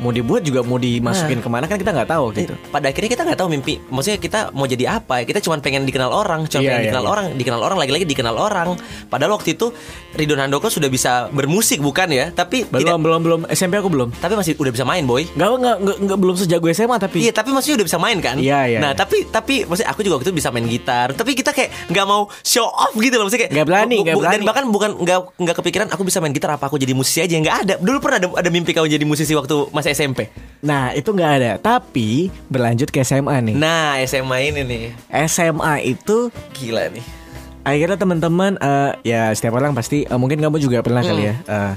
mau 0.00 0.10
dibuat 0.10 0.40
juga 0.40 0.60
mau 0.60 0.76
dimasukin 0.76 1.38
ke 1.38 1.46
mana 1.46 1.64
kan 1.64 1.76
kita 1.76 1.92
nggak 1.92 2.08
tahu 2.08 2.24
gitu. 2.34 2.54
Pada 2.66 2.88
akhirnya 2.88 3.10
kita 3.10 3.22
nggak 3.22 3.36
tahu 3.36 3.48
mimpi 3.48 3.74
maksudnya 3.86 4.16
kita 4.16 4.40
mau 4.50 4.64
jadi 4.64 4.84
apa 4.94 5.22
kita 5.22 5.38
cuma 5.38 5.56
pengen 5.58 5.84
dikenal 5.84 6.08
orang 6.08 6.44
cuma 6.46 6.58
Iya, 6.58 6.66
pengen 6.66 6.78
iya, 6.78 6.86
dikenal 6.86 7.02
iya. 7.02 7.10
orang 7.10 7.24
dikenal 7.32 7.60
orang 7.60 7.78
lagi-lagi 7.78 8.04
dikenal 8.04 8.34
orang 8.34 8.68
padahal 9.06 9.32
waktu 9.34 9.54
itu 9.54 9.70
Ridwan 10.12 10.40
Handoko 10.42 10.66
sudah 10.66 10.88
bisa 10.88 11.10
bermusik 11.28 11.78
bukan 11.78 12.08
ya 12.08 12.30
tapi 12.30 12.64
Belum 12.64 12.80
tidak 12.80 12.96
belum 12.98 13.20
belum 13.20 13.40
SMP 13.48 13.76
aku 13.76 13.88
belum. 13.88 14.08
tapi 14.14 14.34
masih 14.34 14.56
udah 14.56 14.72
bisa 14.72 14.82
main 14.82 15.04
boy 15.04 15.22
Nggak 15.30 15.48
nggak 15.52 15.76
nggak, 16.00 16.18
belum 16.18 16.34
sejago 16.34 16.66
SMA 16.68 16.96
tapi. 16.96 17.18
Iya 17.20 17.32
tapi 17.32 17.50
maksudnya 17.50 17.76
udah 17.76 17.86
bisa 17.86 17.98
main 17.98 18.18
kan 18.18 18.36
Iya, 18.36 18.60
iya, 18.66 18.78
Nah 18.78 18.90
iya. 18.90 18.96
tapi 18.96 19.16
tapi 19.24 19.62
maksudnya 19.62 19.88
aku 19.88 20.00
juga 20.00 20.14
waktu 20.16 20.26
itu 20.26 20.36
bisa 20.36 20.48
main 20.48 20.64
gitar 20.64 21.12
Tapi 21.12 21.30
kita 21.32 21.50
kayak 21.50 21.70
nggak 21.88 22.04
mau 22.04 22.24
show 22.40 22.64
off 22.64 22.94
gitu 22.94 23.14
loh 23.14 23.26
Maksudnya 23.26 23.42
kayak 23.44 23.52
Nggak 23.52 23.66
berani, 23.66 23.96
nggak 24.00 24.14
bu- 24.14 24.20
Dan 24.20 24.30
berani. 24.32 24.44
bahkan 24.44 24.64
bukan 24.66 24.90
nggak 24.96 25.18
nggak 25.36 25.56
kepikiran 25.56 25.86
aku 25.88 26.02
bisa 26.02 26.18
main 26.18 26.30
gitar 26.30 26.50
apa 26.50 26.64
aku 26.64 26.76
jadi 26.76 26.90
musisi 26.90 27.20
aja 27.20 27.34
nggak 27.36 27.56
ada 27.60 27.74
Dulu 27.76 27.98
pernah 27.98 28.18
ada, 28.18 28.28
ada 28.34 28.48
mimpi 28.48 28.72
kau 28.72 28.84
jadi 28.84 29.02
musisi 29.02 29.32
waktu 29.32 29.68
masih 29.70 29.89
SMP 29.92 30.30
Nah 30.60 30.92
itu 30.92 31.08
nggak 31.08 31.32
ada. 31.40 31.52
Tapi 31.56 32.28
berlanjut 32.52 32.92
ke 32.92 33.00
SMA 33.00 33.32
nih. 33.40 33.56
Nah 33.56 33.96
SMA 34.04 34.52
ini 34.52 34.60
nih 34.60 34.84
SMA 35.24 35.96
itu 35.96 36.28
Gila 36.52 36.92
nih 36.92 37.20
akhirnya 37.60 37.98
teman-teman 38.00 38.56
eh, 38.56 38.92
ya 39.04 39.28
setiap 39.36 39.60
orang 39.60 39.76
pasti 39.76 40.08
eh, 40.08 40.18
mungkin 40.18 40.40
kamu 40.40 40.56
juga 40.56 40.80
pernah 40.80 41.04
kali 41.04 41.28
ya 41.28 41.34
eh, 41.44 41.72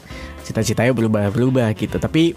cita-citanya 0.48 0.96
berubah-berubah 0.96 1.72
gitu. 1.76 2.00
Tapi 2.00 2.36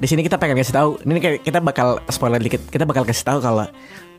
di 0.00 0.06
sini 0.08 0.24
kita 0.24 0.40
pengen 0.40 0.56
kasih 0.56 0.74
tahu. 0.76 0.90
Ini 1.04 1.20
kayak 1.20 1.38
kita 1.44 1.58
bakal 1.60 2.00
spoiler 2.08 2.40
dikit. 2.40 2.60
Kita 2.72 2.88
bakal 2.88 3.04
kasih 3.04 3.24
tahu 3.24 3.38
kalau 3.44 3.68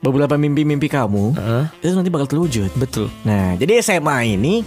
beberapa 0.02 0.34
mimpi-mimpi 0.34 0.90
kamu 0.90 1.38
Heeh. 1.38 1.66
itu 1.86 1.94
nanti 1.94 2.10
bakal 2.10 2.30
terwujud. 2.30 2.70
Betul 2.74 3.14
Nah, 3.22 3.54
jadi 3.58 3.82
SMA 3.86 4.38
ini 4.38 4.66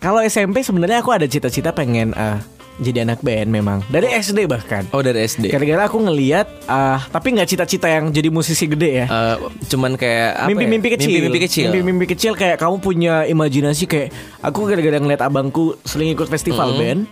kalau 0.00 0.20
SMP 0.24 0.60
sebenarnya 0.60 1.00
aku 1.00 1.12
ada 1.12 1.24
cita-cita 1.28 1.72
pengen 1.72 2.12
eh, 2.16 2.38
jadi 2.76 3.02
anak 3.02 3.22
band 3.22 3.48
memang 3.48 3.78
dari 3.86 4.10
SD 4.10 4.44
bahkan. 4.44 4.82
Oh 4.90 4.98
dari 4.98 5.22
SD 5.22 5.46
Gara-gara 5.46 5.86
aku 5.86 5.98
ngeliat 6.00 6.46
ah 6.66 6.98
tapi 7.06 7.30
nggak 7.30 7.46
cita-cita 7.46 7.86
yang 7.86 8.10
jadi 8.10 8.28
musisi 8.28 8.66
gede 8.66 8.90
ya. 9.00 9.06
Eh, 9.06 9.36
Cuman 9.66 9.94
kayak 9.94 10.30
apa 10.34 10.42
ya? 10.42 10.48
mimpi-mimpi 10.50 10.88
kecil. 10.90 11.08
Mimpi-mimpi 11.08 11.40
kecil 11.40 11.64
Mimpi-mimpi 11.70 12.06
kecil 12.10 12.32
kayak 12.34 12.58
kamu 12.58 12.76
punya 12.78 13.22
imajinasi 13.24 13.84
kayak 13.84 14.08
aku 14.40 14.66
gara-gara 14.66 14.98
ngeliat 14.98 15.22
abangku 15.22 15.78
sering 15.82 16.10
ikut 16.10 16.26
festival 16.26 16.74
band. 16.74 17.06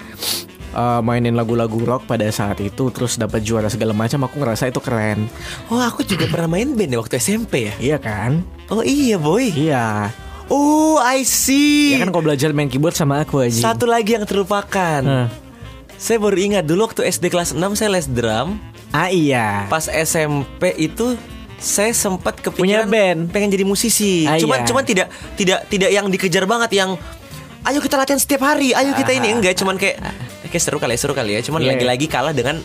uh, 0.73 0.99
mainin 0.99 1.33
lagu-lagu 1.33 1.79
rock 1.85 2.07
pada 2.07 2.27
saat 2.29 2.59
itu 2.59 2.91
terus 2.91 3.15
dapat 3.15 3.41
juara 3.41 3.69
segala 3.69 3.93
macam 3.93 4.25
aku 4.25 4.41
ngerasa 4.41 4.67
itu 4.67 4.81
keren. 4.81 5.31
Oh 5.69 5.79
aku 5.79 6.03
juga 6.03 6.27
pernah 6.27 6.51
main 6.51 6.75
band 6.75 6.91
ya 6.91 6.99
waktu 6.99 7.17
SMP 7.17 7.71
ya 7.71 7.75
Iya 7.79 7.97
kan? 7.99 8.43
Oh 8.67 8.83
iya 8.83 9.15
boy 9.15 9.47
Iya. 9.47 10.11
Oh, 10.49 11.01
I 11.01 11.25
see. 11.25 11.97
Ya 11.97 12.03
kan 12.03 12.13
kau 12.13 12.21
belajar 12.21 12.53
main 12.53 12.69
keyboard 12.69 12.93
sama 12.93 13.25
aku 13.25 13.41
aja. 13.41 13.73
Satu 13.73 13.89
lagi 13.89 14.13
yang 14.13 14.29
terlupakan. 14.29 15.01
Saya 16.03 16.19
baru 16.19 16.35
ingat 16.35 16.67
dulu 16.67 16.91
waktu 16.91 17.07
SD 17.07 17.31
kelas 17.31 17.55
6 17.55 17.63
saya 17.79 17.95
les 17.95 18.11
drum. 18.11 18.59
Ah 18.91 19.07
iya. 19.07 19.71
Pas 19.71 19.87
SMP 19.87 20.75
itu 20.75 21.15
saya 21.63 21.95
sempat 21.95 22.43
Punya 22.43 22.83
kepikiran 22.83 22.91
band. 22.91 23.21
pengen 23.31 23.55
jadi 23.55 23.63
musisi. 23.63 24.27
Ah, 24.27 24.35
cuman 24.35 24.63
iya. 24.63 24.67
cuman 24.67 24.83
tidak 24.83 25.07
tidak 25.39 25.63
tidak 25.71 25.91
yang 25.95 26.11
dikejar 26.11 26.43
banget 26.43 26.75
yang 26.75 26.99
ayo 27.63 27.79
kita 27.79 27.95
latihan 27.95 28.19
setiap 28.19 28.43
hari, 28.43 28.75
ayo 28.75 28.99
kita 28.99 29.15
ini 29.15 29.31
enggak 29.31 29.55
cuman 29.55 29.79
kayak 29.79 30.03
kayak 30.43 30.59
seru 30.59 30.83
kali 30.83 30.99
ya, 30.99 30.99
seru 30.99 31.15
kali 31.15 31.39
ya. 31.39 31.41
Cuman 31.47 31.63
Iya. 31.63 31.79
lagi-lagi 31.79 32.11
kalah 32.11 32.35
dengan 32.35 32.59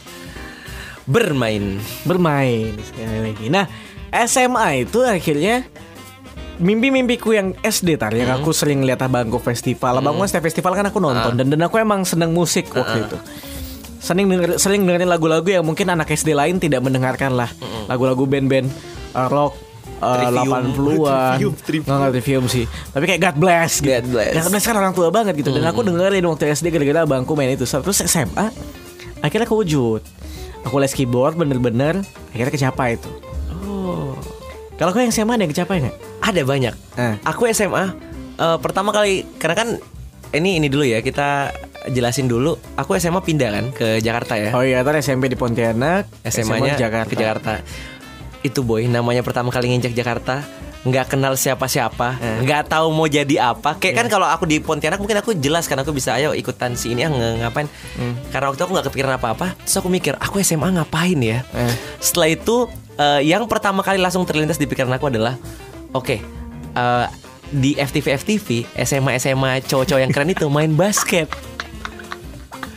bermain. 1.06 1.78
bermain 2.10 2.74
sekali 2.82 3.18
lagi. 3.22 3.46
Nah, 3.54 3.70
SMA 4.12 4.90
itu 4.90 5.06
akhirnya 5.06 5.64
mimpi-mimpiku 6.58 7.34
yang 7.34 7.54
SD 7.62 7.98
tar 8.02 8.14
yang 8.14 8.34
aku 8.34 8.54
sering 8.54 8.82
lihat 8.84 9.02
abangku 9.06 9.38
festival. 9.38 10.02
Abangku 10.02 10.26
kan 10.26 10.30
setiap 10.30 10.46
festival 10.50 10.74
kan 10.74 10.86
aku 10.90 10.98
nonton 10.98 11.38
dan 11.38 11.48
dan 11.50 11.62
aku 11.62 11.78
emang 11.82 12.04
seneng 12.04 12.34
musik 12.34 12.70
waktu 12.74 13.06
itu. 13.06 13.18
Sering 13.98 14.30
denger, 14.30 14.62
sering 14.62 14.86
dengerin 14.86 15.10
lagu-lagu 15.10 15.48
yang 15.50 15.66
mungkin 15.66 15.90
anak 15.90 16.14
SD 16.14 16.38
lain 16.38 16.62
tidak 16.62 16.86
mendengarkan 16.86 17.34
lah. 17.34 17.50
Lagu-lagu 17.90 18.24
band-band 18.30 18.70
uh, 19.18 19.28
rock 19.28 19.58
uh, 20.02 20.30
Trivium. 20.30 20.50
80-an. 20.78 21.36
Trivium, 21.38 21.54
Trivium. 21.58 21.86
Nggak 21.86 22.00
ngerti 22.06 22.22
film 22.22 22.46
sih. 22.50 22.66
Tapi 22.68 23.04
kayak 23.10 23.22
God 23.22 23.38
Bless 23.42 23.72
gitu. 23.82 23.92
God 23.94 24.08
Bless. 24.14 24.34
God 24.38 24.48
Bless 24.54 24.66
kan 24.66 24.76
orang 24.78 24.94
tua 24.94 25.08
banget 25.10 25.34
gitu. 25.38 25.50
Dan 25.54 25.66
aku 25.66 25.82
dengerin 25.82 26.24
waktu 26.26 26.54
SD 26.54 26.70
gara-gara 26.74 27.06
abangku 27.06 27.34
main 27.34 27.54
itu. 27.54 27.66
Terus 27.66 28.00
SMA 28.06 28.48
akhirnya 29.22 29.48
kewujud. 29.50 30.02
Aku 30.66 30.76
les 30.84 30.92
keyboard 30.92 31.40
bener-bener 31.40 32.04
akhirnya 32.34 32.54
kecapai 32.54 33.00
itu. 33.00 33.10
Oh. 33.64 34.37
Kalau 34.78 34.90
kau 34.90 35.00
yang 35.00 35.10
SMA 35.10 35.34
ada 35.34 35.42
yang 35.42 35.52
kecapai 35.52 35.82
nggak? 35.82 35.96
Ada 36.22 36.42
banyak. 36.44 36.74
Eh. 36.96 37.16
Aku 37.24 37.50
SMA 37.50 37.86
eh, 38.38 38.58
pertama 38.58 38.90
kali 38.92 39.26
karena 39.36 39.56
kan 39.56 39.70
ini 40.30 40.58
ini 40.58 40.68
dulu 40.68 40.84
ya 40.84 41.02
kita 41.02 41.50
jelasin 41.88 42.28
dulu. 42.28 42.54
Aku 42.76 42.94
SMA 42.96 43.20
pindah 43.20 43.50
kan 43.50 43.66
ke 43.72 43.98
Jakarta 44.00 44.36
ya. 44.36 44.52
Oh 44.52 44.62
iya, 44.62 44.82
tadi 44.82 45.00
SMP 45.00 45.26
di 45.26 45.36
Pontianak, 45.36 46.06
SMA-nya 46.22 46.76
ke 46.76 46.80
Jakarta. 46.80 47.10
ke 47.10 47.16
Jakarta. 47.16 47.52
Itu 48.40 48.62
boy, 48.62 48.86
namanya 48.86 49.24
pertama 49.24 49.50
kali 49.50 49.72
nginjak 49.72 49.96
Jakarta, 49.96 50.44
nggak 50.84 51.10
kenal 51.10 51.34
siapa-siapa, 51.34 52.20
Eh. 52.20 52.38
nggak 52.44 52.70
tahu 52.70 52.92
mau 52.92 53.08
jadi 53.08 53.50
apa. 53.50 53.80
Kayak 53.80 53.88
Iya. 53.88 54.00
kan 54.00 54.08
kalau 54.12 54.28
aku 54.28 54.44
di 54.46 54.60
Pontianak 54.60 55.00
mungkin 55.00 55.18
aku 55.18 55.32
jelas 55.34 55.66
kan 55.66 55.80
aku 55.80 55.90
bisa 55.90 56.14
ayo 56.14 56.36
ikutan 56.36 56.76
si 56.76 56.92
ini 56.92 57.02
ah, 57.02 57.10
nge- 57.10 57.38
ngapain. 57.42 57.68
Hmm. 57.96 58.14
Karena 58.30 58.46
waktu 58.46 58.60
itu 58.60 58.64
aku 58.64 58.74
nggak 58.76 58.88
kepikiran 58.92 59.14
apa-apa, 59.16 59.58
terus 59.58 59.76
aku 59.76 59.88
mikir 59.88 60.14
aku 60.18 60.38
SMA 60.40 60.70
ngapain 60.72 61.18
ya. 61.18 61.42
Eh. 61.50 61.74
Setelah 61.98 62.30
itu 62.30 62.68
eh, 62.98 63.22
yang 63.24 63.46
pertama 63.46 63.80
kali 63.80 63.98
langsung 63.98 64.24
terlintas 64.24 64.58
di 64.58 64.66
pikiran 64.66 64.92
aku 64.92 65.08
adalah, 65.08 65.38
oke. 65.92 66.18
eh, 66.74 67.06
di 67.48 67.74
FTV 67.74 68.06
FTV 68.18 68.48
SMA 68.84 69.16
SMA 69.18 69.64
cowok-cowok 69.64 70.02
yang 70.02 70.12
keren 70.12 70.28
itu 70.28 70.46
main 70.48 70.68
basket 70.70 71.32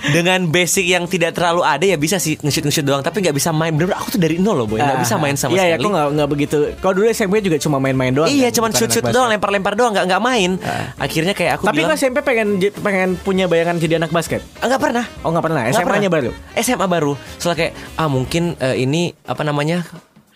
dengan 0.01 0.49
basic 0.49 0.89
yang 0.89 1.05
tidak 1.05 1.37
terlalu 1.37 1.61
ada 1.61 1.85
ya 1.85 2.01
bisa 2.01 2.17
sih 2.17 2.33
nge-shoot 2.35 2.65
nge-shoot 2.65 2.87
doang 2.89 3.05
tapi 3.05 3.21
nggak 3.21 3.37
bisa 3.37 3.53
main 3.53 3.69
bener 3.69 3.93
aku 3.93 4.17
tuh 4.17 4.21
dari 4.23 4.41
nol 4.41 4.57
loh 4.57 4.67
boy 4.67 4.81
nggak 4.81 5.05
bisa 5.05 5.21
main 5.21 5.37
sama 5.37 5.53
iya, 5.53 5.61
Iya, 5.61 5.65
sekali 5.69 5.77
aku 5.77 5.89
nggak 5.93 6.07
nggak 6.17 6.29
begitu. 6.31 6.57
Kalau 6.81 6.93
dulu 6.97 7.07
SMP 7.13 7.35
juga 7.45 7.61
cuma 7.61 7.77
main-main 7.77 8.09
doang. 8.09 8.29
iya 8.33 8.49
kan? 8.49 8.57
cuman 8.57 8.71
Bukan 8.73 8.81
shoot 8.81 8.91
shoot 8.91 9.05
anak 9.05 9.13
doang 9.13 9.29
lempar-lempar 9.29 9.75
doang 9.77 9.93
nggak 9.93 10.07
nggak 10.09 10.23
main 10.25 10.51
akhirnya 10.97 11.35
kayak 11.37 11.53
aku 11.61 11.65
Tapi 11.69 11.77
bilang 11.77 11.93
kau 11.93 12.01
SMP 12.01 12.19
pengen 12.25 12.49
pengen 12.81 13.09
punya 13.21 13.45
bayangan 13.45 13.77
jadi 13.77 14.01
anak 14.01 14.09
basket? 14.09 14.41
"Ah, 14.65 14.73
nggak 14.73 14.81
pernah 14.81 15.05
Oh 15.21 15.31
nggak 15.31 15.45
pernah. 15.45 15.63
SMA-nya 15.69 16.09
baru. 16.09 16.31
SMA 16.57 16.87
baru 16.89 17.13
setelah 17.37 17.57
kayak 17.59 17.73
ah 17.95 18.09
mungkin 18.09 18.57
eh, 18.57 18.77
ini 18.81 19.13
apa 19.29 19.45
namanya 19.45 19.85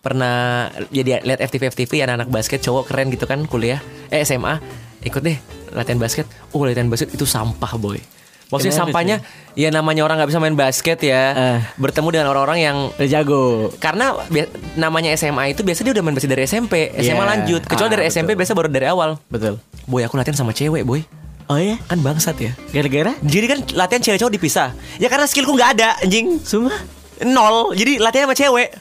pernah 0.05 0.35
jadi 0.89 1.19
lihat 1.19 1.41
FTV 1.43 1.73
FTV 1.73 2.05
anak-anak 2.05 2.29
basket 2.29 2.61
cowok 2.61 2.85
keren 2.87 3.09
gitu 3.09 3.25
kan 3.25 3.43
kuliah 3.45 3.81
eh 4.07 4.21
SMA 4.21 4.61
ikut 5.03 5.19
deh 5.19 5.41
latihan 5.73 5.97
basket 5.97 6.25
oh 6.53 6.61
latihan 6.61 6.87
basket 6.87 7.09
itu 7.11 7.25
sampah 7.25 7.75
boy 7.75 7.97
Maksudnya 8.45 8.77
Kenapa 8.77 8.87
sampahnya 8.93 9.17
ya 9.55 9.69
namanya 9.69 10.05
orang 10.05 10.21
nggak 10.21 10.31
bisa 10.31 10.39
main 10.39 10.53
basket 10.55 11.01
ya 11.01 11.23
Eh. 11.33 11.59
bertemu 11.75 12.09
dengan 12.13 12.27
orang-orang 12.29 12.59
yang 12.61 12.77
Udah 12.93 13.09
jago. 13.11 13.73
karena 13.79 14.13
namanya 14.75 15.11
SMA 15.13 15.49
itu 15.49 15.65
biasa 15.65 15.81
dia 15.81 15.91
udah 15.91 16.05
main 16.05 16.13
basket 16.13 16.31
dari 16.31 16.45
SMP 16.45 16.93
SMA 16.95 17.17
Iya. 17.17 17.25
lanjut 17.27 17.63
kecuali 17.65 17.89
Ah, 17.89 17.93
dari 17.97 18.05
SMP 18.07 18.29
betul. 18.29 18.41
biasa 18.45 18.53
baru 18.53 18.69
dari 18.69 18.87
awal 18.87 19.17
Betul. 19.27 19.59
boy 19.85 20.05
aku 20.05 20.15
latihan 20.15 20.37
sama 20.37 20.53
cewek 20.53 20.85
boy 20.85 21.01
Oh 21.45 21.57
iya? 21.57 21.81
kan 21.83 21.99
bangsat 21.99 22.37
ya 22.37 22.53
Gara-gara? 22.71 23.17
jadi 23.19 23.47
kan 23.49 23.59
latihan 23.73 24.03
cewek 24.03 24.19
cowok 24.19 24.33
dipisah 24.33 24.69
ya 24.97 25.09
karena 25.09 25.25
skillku 25.25 25.51
nggak 25.51 25.71
ada 25.75 25.89
anjing 25.99 26.37
Sumpah? 26.39 26.79
nol 27.23 27.73
jadi 27.73 27.97
latihan 27.97 28.29
sama 28.29 28.37
cewek 28.37 28.77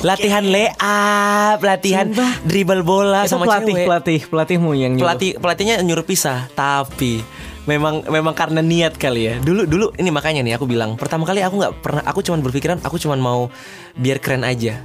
latihan 0.00 0.44
layup 0.44 1.60
latihan 1.60 2.06
Sumpah. 2.10 2.32
dribble 2.46 2.82
bola 2.82 3.26
Itu 3.26 3.36
sama 3.36 3.44
pelatih, 3.46 3.74
cewek. 3.74 3.86
pelatih, 3.86 4.20
pelatihmu 4.30 4.70
yang 4.74 4.92
nyuruh. 4.96 5.06
pelatih 5.08 5.30
pelatihnya 5.38 5.76
nyuruh 5.82 6.06
pisah 6.06 6.48
tapi 6.54 7.22
memang 7.66 8.02
memang 8.10 8.34
karena 8.34 8.58
niat 8.58 8.98
kali 8.98 9.30
ya. 9.30 9.34
Dulu 9.38 9.66
dulu 9.66 9.86
ini 9.98 10.10
makanya 10.10 10.42
nih 10.42 10.58
aku 10.58 10.66
bilang 10.66 10.98
pertama 10.98 11.22
kali 11.22 11.42
aku 11.42 11.62
nggak 11.62 11.74
pernah 11.82 12.02
aku 12.06 12.20
cuman 12.26 12.40
berpikiran 12.42 12.78
aku 12.82 12.98
cuman 12.98 13.18
mau 13.22 13.50
biar 13.94 14.18
keren 14.18 14.42
aja. 14.42 14.82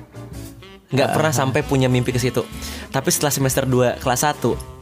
Nggak 0.87 1.09
pernah 1.19 1.33
sampai 1.35 1.61
punya 1.65 1.89
mimpi 1.91 2.15
ke 2.15 2.19
situ. 2.21 2.45
Tapi 2.93 3.09
setelah 3.11 3.33
semester 3.33 3.67
2 3.67 3.99
kelas 3.99 4.21
1 4.23 4.77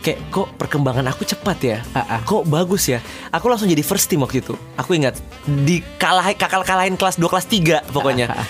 kayak 0.00 0.30
kok 0.30 0.48
perkembangan 0.54 1.02
aku 1.10 1.26
cepat 1.26 1.58
ya? 1.66 1.78
Ah, 1.90 2.06
ah. 2.16 2.20
kok 2.22 2.46
bagus 2.46 2.86
ya? 2.86 3.02
Aku 3.34 3.50
langsung 3.50 3.66
jadi 3.66 3.82
first 3.82 4.06
team 4.06 4.22
waktu 4.22 4.38
itu. 4.38 4.54
Aku 4.78 4.94
ingat 4.94 5.18
di 5.44 5.82
kalah 5.98 6.30
kakal 6.38 6.62
kalahin 6.62 6.94
kelas 6.94 7.18
2 7.18 7.26
kelas 7.26 7.46
3 7.50 7.90
pokoknya. 7.90 8.30
Ah. 8.30 8.46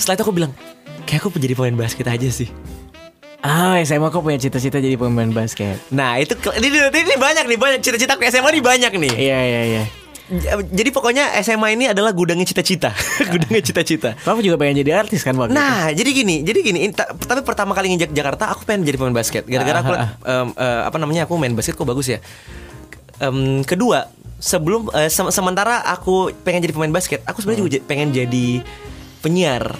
Setelah 0.00 0.16
itu 0.16 0.24
aku 0.24 0.32
bilang 0.32 0.52
kayak 1.04 1.20
aku 1.20 1.36
jadi 1.36 1.52
pemain 1.52 1.76
basket 1.78 2.08
aja 2.08 2.26
sih 2.26 2.48
Ah, 3.40 3.80
SMA 3.80 4.08
kok 4.08 4.20
punya 4.20 4.36
cita-cita 4.36 4.76
jadi 4.76 5.00
pemain 5.00 5.32
basket. 5.32 5.80
Nah 5.88 6.20
itu 6.20 6.36
ini, 6.54 6.68
ini, 6.68 6.98
ini 7.00 7.16
banyak 7.16 7.44
nih 7.46 7.56
banyak 7.56 7.80
cita-cita 7.80 8.12
ke 8.14 8.28
SMA 8.28 8.52
nih 8.52 8.60
banyak 8.60 8.92
nih. 8.94 9.14
Iya, 9.16 9.38
iya, 9.40 9.62
iya. 9.66 9.82
Jadi 10.62 10.92
pokoknya 10.92 11.32
SMA 11.40 11.72
ini 11.72 11.88
adalah 11.88 12.12
gudangnya 12.12 12.44
cita-cita, 12.44 12.92
gudangnya 13.32 13.64
cita-cita. 13.64 14.12
Kamu 14.20 14.44
juga 14.44 14.54
pengen 14.54 14.84
jadi 14.84 14.92
artis 14.94 15.24
kan 15.24 15.32
waktu 15.34 15.50
itu? 15.50 15.56
Nah 15.56 15.88
jadi 15.88 16.10
gini, 16.12 16.36
jadi 16.44 16.58
gini. 16.60 16.78
in- 16.84 16.92
ta- 16.92 17.08
tapi 17.10 17.40
pertama 17.40 17.72
kali 17.72 17.88
nginjak 17.88 18.12
Jakarta, 18.12 18.52
aku 18.52 18.62
pengen 18.62 18.84
jadi 18.84 18.94
pemain 18.94 19.16
basket. 19.16 19.42
Gara-gara 19.42 19.78
aku 19.78 19.88
Ah, 19.88 19.96
liat, 19.96 20.08
em, 20.22 20.48
eh, 20.54 20.82
apa 20.84 20.96
namanya 20.96 21.24
aku 21.24 21.32
main 21.34 21.50
basket 21.50 21.74
kok 21.74 21.82
bagus 21.82 22.12
ya. 22.12 22.20
Em, 23.18 23.64
kedua, 23.64 24.04
sebelum 24.36 24.92
eh, 24.92 25.08
se- 25.08 25.28
sementara 25.30 25.80
aku 25.82 26.28
pengen 26.40 26.60
jadi 26.60 26.72
pemain 26.72 26.92
basket, 26.92 27.24
aku 27.24 27.40
sebenarnya 27.40 27.60
juga 27.60 27.72
j- 27.72 27.82
pengen 27.82 28.12
jadi 28.12 28.60
penyiar. 29.20 29.76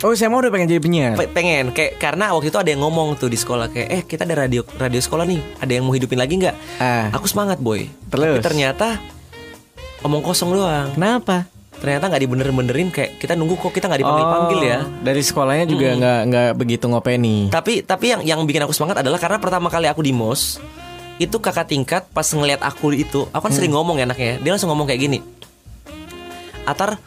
Oh, 0.00 0.12
SMA 0.12 0.36
udah 0.36 0.48
pengen 0.48 0.68
jadi 0.68 0.78
penyiar. 0.78 1.12
Pe- 1.14 1.26
pengen 1.26 1.72
kayak 1.72 1.96
karena 1.96 2.28
waktu 2.30 2.48
itu 2.48 2.58
ada 2.58 2.68
yang 2.68 2.80
ngomong 2.80 3.16
tuh 3.16 3.26
di 3.26 3.34
sekolah 3.34 3.68
kayak 3.68 3.88
eh 3.88 4.02
kita 4.02 4.22
ada 4.22 4.36
radio 4.38 4.60
radio 4.70 5.00
sekolah 5.00 5.24
nih 5.24 5.40
ada 5.58 5.72
yang 5.72 5.82
mau 5.82 5.92
hidupin 5.92 6.16
lagi 6.16 6.36
nggak 6.36 6.56
Ah. 6.76 7.08
aku 7.10 7.24
semangat 7.24 7.56
boy 7.56 7.88
Terus? 8.06 8.36
tapi 8.36 8.44
ternyata 8.44 9.00
omong 10.00 10.20
kosong 10.20 10.52
doang 10.52 10.92
Kenapa? 10.92 11.48
ternyata 11.74 12.04
nggak 12.06 12.20
dibener-benerin 12.22 12.88
kayak 12.88 13.16
kita 13.16 13.32
nunggu 13.32 13.56
kok 13.56 13.72
kita 13.72 13.88
nggak 13.88 14.00
dipanggil 14.00 14.26
panggil 14.26 14.60
ya 14.62 14.78
Dari 15.00 15.20
sekolahnya 15.20 15.64
juga 15.66 15.88
nggak 15.94 16.20
nggak 16.26 16.50
begitu 16.54 16.84
ngopeni. 16.84 17.48
tapi 17.48 17.80
tapi 17.80 18.04
yang 18.10 18.20
yang 18.22 18.40
bikin 18.42 18.60
aku 18.60 18.72
semangat 18.72 19.00
adalah 19.00 19.16
karena 19.16 19.36
pertama 19.38 19.68
kali 19.68 19.88
aku 19.88 20.00
di 20.00 20.12
mos 20.12 20.60
itu 21.16 21.36
kakak 21.38 21.64
tingkat 21.66 22.04
pas 22.10 22.24
ngeliat 22.26 22.60
aku 22.60 22.92
itu 22.92 23.24
aku 23.26 23.40
kan 23.42 23.52
sering 23.52 23.72
ngomong 23.72 23.96
ya 23.96 24.04
anaknya 24.04 24.36
dia 24.36 24.52
langsung 24.52 24.68
ngomong 24.68 24.84
kayak 24.84 25.00
gini 25.02 25.18
Atar 26.64 27.00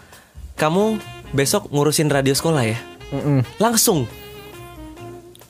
kamu 0.53 0.97
besok 1.29 1.67
ngurusin 1.67 2.07
radio 2.07 2.31
sekolah 2.31 2.63
ya 2.63 2.77
Mm-mm. 3.09 3.43
langsung 3.57 4.05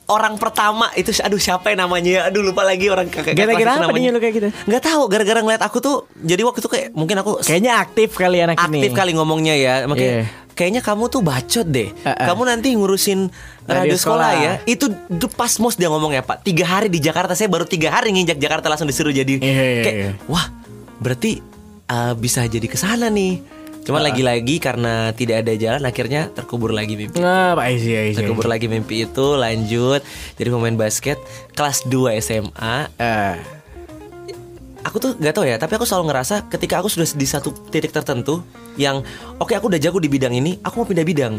orang 0.08 0.34
pertama 0.36 0.88
itu 0.94 1.12
aduh 1.14 1.36
siapa 1.36 1.68
yang 1.68 1.84
namanya 1.84 2.10
ya 2.10 2.20
aduh 2.26 2.40
lupa 2.40 2.64
lagi 2.64 2.88
orang 2.88 3.06
kakak 3.06 3.36
Gara-gara 3.36 3.76
apa 3.78 3.92
dia 3.92 4.08
nyuruh 4.08 4.18
kayak 4.18 4.34
gitu? 4.34 4.48
nggak 4.64 4.82
tahu 4.82 5.02
gara-gara 5.06 5.38
ngeliat 5.38 5.60
aku 5.60 5.78
tuh 5.78 5.96
jadi 6.16 6.42
waktu 6.42 6.58
itu 6.58 6.68
kayak 6.68 6.88
mungkin 6.92 7.16
aku 7.18 7.44
Kayaknya 7.44 7.72
aktif 7.78 8.16
kali 8.16 8.40
anak 8.40 8.56
ini. 8.62 8.80
aktif 8.80 8.92
kali 8.94 9.12
ngomongnya 9.12 9.52
ya 9.52 9.74
makanya 9.84 10.14
Iya. 10.14 10.24
kayaknya 10.56 10.80
kamu 10.80 11.04
tuh 11.06 11.20
bacot 11.20 11.66
deh 11.68 11.92
Uh-uh. 11.92 12.24
kamu 12.24 12.42
nanti 12.42 12.68
ngurusin 12.72 13.28
radio, 13.62 13.84
Radio 13.84 13.98
sekolah. 14.00 14.30
sekolah. 14.32 14.44
ya 14.48 14.52
itu 14.64 14.86
itu 14.88 15.26
pas 15.28 15.52
mos 15.58 15.76
dia 15.76 15.86
ngomongnya 15.86 16.24
pak 16.24 16.40
tiga 16.40 16.64
hari 16.66 16.88
di 16.88 16.98
Jakarta 16.98 17.36
saya 17.36 17.46
baru 17.46 17.62
tiga 17.62 17.92
hari 17.92 18.08
nginjak 18.08 18.40
Jakarta 18.40 18.66
langsung 18.66 18.88
disuruh 18.88 19.12
jadi 19.12 19.36
Iya, 19.36 19.44
iya, 19.52 19.82
kayak 19.84 19.96
iya. 19.98 20.10
wah 20.24 20.48
berarti 20.96 21.44
uh, 21.84 22.16
bisa 22.16 22.42
jadi 22.42 22.64
ke 22.64 22.74
sana 22.74 23.06
nih 23.06 23.44
cuman 23.88 23.98
Uh-uh. 23.98 24.12
lagi-lagi 24.12 24.56
karena 24.58 24.94
tidak 25.10 25.42
ada 25.42 25.52
jalan 25.54 25.82
akhirnya 25.82 26.28
terkubur 26.28 26.70
lagi 26.70 26.92
mimpi 26.92 27.16
Nah, 27.16 27.56
Pak 27.56 27.66
Isi, 27.72 27.90
Isi. 27.90 28.20
terkubur 28.20 28.44
lagi 28.44 28.68
mimpi 28.68 29.02
itu 29.02 29.26
lanjut 29.34 30.04
jadi 30.36 30.48
pemain 30.48 30.76
basket 30.76 31.16
kelas 31.52 31.82
2 31.84 32.20
SMA 32.20 32.76
Eh, 32.94 33.34
aku 34.80 34.96
tuh 34.98 35.10
gak 35.16 35.32
tahu 35.32 35.44
ya 35.44 35.56
tapi 35.56 35.74
aku 35.74 35.84
selalu 35.84 36.04
ngerasa 36.06 36.48
ketika 36.48 36.78
aku 36.78 36.88
sudah 36.88 37.08
di 37.08 37.24
satu 37.24 37.48
titik 37.68 37.90
tertentu 37.90 38.40
yang 38.74 39.00
oke 39.36 39.50
aku 39.50 39.66
udah 39.66 39.78
jago 39.78 39.96
di 39.96 40.06
bidang 40.06 40.32
ini 40.32 40.60
aku 40.60 40.80
mau 40.80 40.86
pindah 40.86 41.02
bidang 41.02 41.34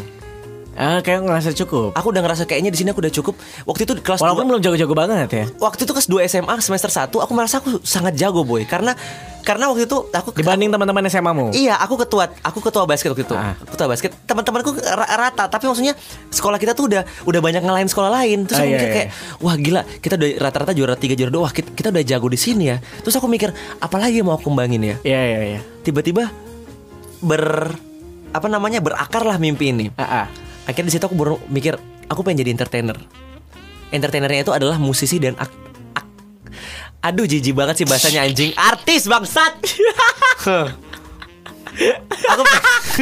Ah, 0.79 1.03
kayak 1.03 1.27
ngerasa 1.27 1.51
cukup. 1.51 1.91
Aku 1.91 2.15
udah 2.15 2.23
ngerasa 2.23 2.47
kayaknya 2.47 2.71
di 2.71 2.79
sini 2.79 2.95
aku 2.95 3.03
udah 3.03 3.11
cukup. 3.11 3.35
Waktu 3.67 3.83
itu 3.83 3.93
di 3.93 4.01
kelas 4.01 4.23
Walaupun 4.23 4.47
2 4.47 4.49
belum 4.49 4.61
jago-jago 4.63 4.95
banget 4.95 5.27
ya. 5.27 5.45
Waktu 5.59 5.83
itu 5.83 5.91
kelas 5.91 6.07
2 6.07 6.23
SMA 6.23 6.55
semester 6.63 6.87
1 6.87 7.11
aku 7.11 7.31
merasa 7.35 7.59
aku 7.59 7.83
sangat 7.83 8.15
jago 8.15 8.47
boy 8.47 8.63
karena 8.63 8.95
karena 9.39 9.67
waktu 9.67 9.83
itu 9.83 10.07
aku 10.07 10.31
Dibanding 10.31 10.71
teman-teman 10.71 11.03
SMA-mu. 11.05 11.51
Iya, 11.51 11.75
aku 11.75 11.99
ketua 11.99 12.31
aku 12.39 12.63
ketua 12.63 12.87
basket 12.87 13.11
waktu 13.11 13.27
itu. 13.27 13.35
Ah. 13.35 13.59
Ketua 13.59 13.91
basket. 13.91 14.15
Teman-temanku 14.23 14.71
ra- 14.79 15.11
rata, 15.19 15.51
tapi 15.51 15.67
maksudnya 15.67 15.99
sekolah 16.31 16.55
kita 16.55 16.71
tuh 16.71 16.87
udah 16.87 17.03
udah 17.27 17.41
banyak 17.43 17.59
ngelain 17.59 17.87
sekolah 17.91 18.07
lain. 18.13 18.47
Terus 18.47 18.55
Ah, 18.55 18.63
aku 18.63 18.69
iya, 18.69 18.77
mikir 18.77 18.87
iya. 18.87 18.95
kayak, 18.95 19.09
wah 19.41 19.55
gila, 19.59 19.81
kita 19.99 20.15
udah 20.15 20.29
rata-rata 20.39 20.71
juara 20.71 20.95
3 20.95 21.11
juara 21.11 21.27
2. 21.29 21.39
Wah, 21.39 21.51
kita, 21.51 21.75
kita 21.75 21.87
udah 21.89 22.03
jago 22.05 22.27
di 22.31 22.39
sini 22.39 22.71
ya. 22.71 22.77
Terus 23.03 23.19
aku 23.19 23.27
mikir, 23.27 23.51
apalagi 23.79 24.21
yang 24.21 24.31
mau 24.31 24.37
aku 24.37 24.47
kembangin 24.47 24.79
ya? 24.79 24.95
Iya, 25.03 25.21
iya, 25.25 25.39
iya. 25.57 25.61
Tiba-tiba 25.81 26.29
ber 27.19 27.73
apa 28.29 28.47
namanya? 28.47 28.79
berakar 28.79 29.25
lah 29.25 29.35
mimpi 29.35 29.73
ini. 29.73 29.89
Ah, 29.97 30.23
ah. 30.23 30.25
Akhirnya 30.69 30.87
di 30.87 30.93
situ 30.93 31.05
aku 31.09 31.17
baru 31.17 31.35
mikir, 31.49 31.73
aku 32.05 32.21
pengen 32.21 32.45
jadi 32.45 32.53
entertainer. 32.53 32.93
Entertainernya 33.89 34.45
itu 34.45 34.53
adalah 34.53 34.77
musisi 34.77 35.17
dan 35.17 35.33
ak, 35.33 35.49
ak- 35.97 36.13
Aduh 37.01 37.25
jijik 37.25 37.57
banget 37.57 37.81
sih 37.81 37.85
bahasanya 37.89 38.21
anjing. 38.21 38.53
Artis 38.53 39.09
bangsat! 39.09 39.57
Aku 42.29 42.43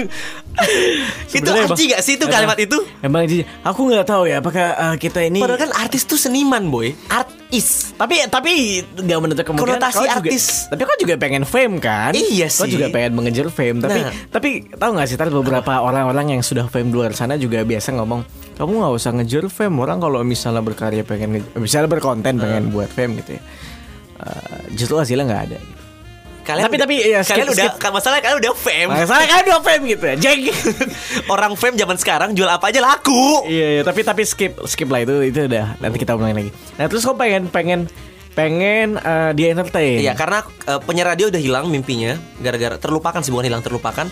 Itu 1.37 1.49
anjing 1.49 1.89
gak 1.91 2.01
sih 2.01 2.13
itu 2.13 2.23
emang- 2.23 2.35
kalimat 2.49 2.57
itu 2.57 2.77
Emang. 2.99 3.23
Aku 3.63 3.85
nggak 3.85 4.05
tahu 4.05 4.25
ya 4.25 4.39
apakah 4.39 4.67
eh, 4.73 4.95
kita 4.97 5.21
ini 5.21 5.37
Padahal 5.37 5.59
kan 5.59 5.71
artis 5.77 6.03
tuh 6.03 6.15
seniman 6.15 6.67
boy 6.67 6.97
Artis 7.07 7.93
tapi 7.93 8.19
tapi 8.25 8.51
nggak 8.83 9.19
menutup 9.19 9.43
kemungkinan 9.43 9.77
Konotasi 9.77 9.95
kau 9.95 10.05
juga- 10.05 10.17
artis. 10.23 10.45
tapi 10.67 10.81
kau 10.81 10.97
juga 10.97 11.15
pengen 11.15 11.43
fame 11.43 11.77
kan? 11.77 12.11
Iya 12.11 12.47
Kau 12.47 12.63
sih. 12.63 12.73
juga 12.73 12.89
pengen 12.89 13.11
mengejar 13.13 13.47
fame. 13.47 13.77
Tapi 13.79 13.99
Nah. 13.99 14.13
tapi 14.29 14.49
tahu 14.69 14.89
nggak 14.91 15.07
sih 15.07 15.15
tar 15.15 15.29
beberapa 15.29 15.73
orang-orang 15.77 16.25
yang 16.29 16.41
sudah 16.41 16.65
fame 16.65 16.87
di 16.87 16.95
luar 16.95 17.11
sana 17.11 17.35
juga 17.35 17.61
biasa 17.61 17.93
ngomong 17.93 18.21
kamu 18.53 18.71
nggak 18.75 18.93
usah 18.93 19.11
ngejar 19.13 19.45
fame 19.47 19.77
orang 19.77 19.97
kalau 19.97 20.19
misalnya 20.21 20.59
berkarya 20.59 21.01
pengen 21.01 21.37
nge- 21.37 21.49
misalnya 21.55 21.87
berkonten 21.87 22.33
pengen 22.35 22.69
buat 22.69 22.89
fame 22.89 23.15
gitu 23.17 23.37
ya. 23.37 23.41
Eh, 24.17 24.61
justru 24.73 24.97
hasilnya 24.97 25.23
nggak 25.23 25.43
ada. 25.47 25.59
Kalian 26.47 26.63
Tapi- 26.63 26.73
udah- 26.73 26.85
tapi, 26.87 26.95
ya, 27.03 27.19
skip- 27.19 27.31
Kalian 27.35 27.47
udah 27.51 27.67
skip. 27.75 27.91
Masalah 27.91 28.17
kalian 28.17 28.37
udah 28.39 28.53
fame 28.55 28.89
Masalah 28.89 29.25
kan 29.25 29.43
udah 29.43 29.59
fame 29.59 29.83
gitu 29.85 30.03
ya, 30.05 30.15
jeng. 30.15 30.41
Orang 31.33 31.53
fame 31.53 31.75
zaman 31.75 31.97
sekarang 31.97 32.29
jual 32.31 32.47
apa 32.47 32.71
aja 32.71 32.79
laku 32.79 33.43
Iya, 33.45 33.67
iya, 33.69 33.81
tapi 33.83 34.01
tapi 34.01 34.23
skip 34.23 34.55
skip 34.63 34.87
lah 34.87 35.03
itu 35.03 35.19
itu 35.21 35.43
udah 35.43 35.75
nanti 35.77 35.97
kita 35.97 36.15
ulangi 36.15 36.35
lagi. 36.37 36.51
Nah 36.73 36.87
terus 36.87 37.03
kau 37.03 37.13
pengen 37.13 37.47
pengen 37.47 37.91
pengen 38.31 38.95
eh, 38.95 39.31
dia 39.33 39.47
entertain. 39.49 39.97
Iya 39.99 40.13
karena 40.13 40.39
uh, 40.63 40.79
penyiar 40.79 41.09
radio 41.09 41.27
udah 41.27 41.41
hilang 41.41 41.65
mimpinya 41.67 42.13
Gara-gara 42.37 42.77
terlupakan 42.77 43.17
sih 43.19 43.33
bukan 43.33 43.45
hilang 43.45 43.59
terlupakan 43.59 44.05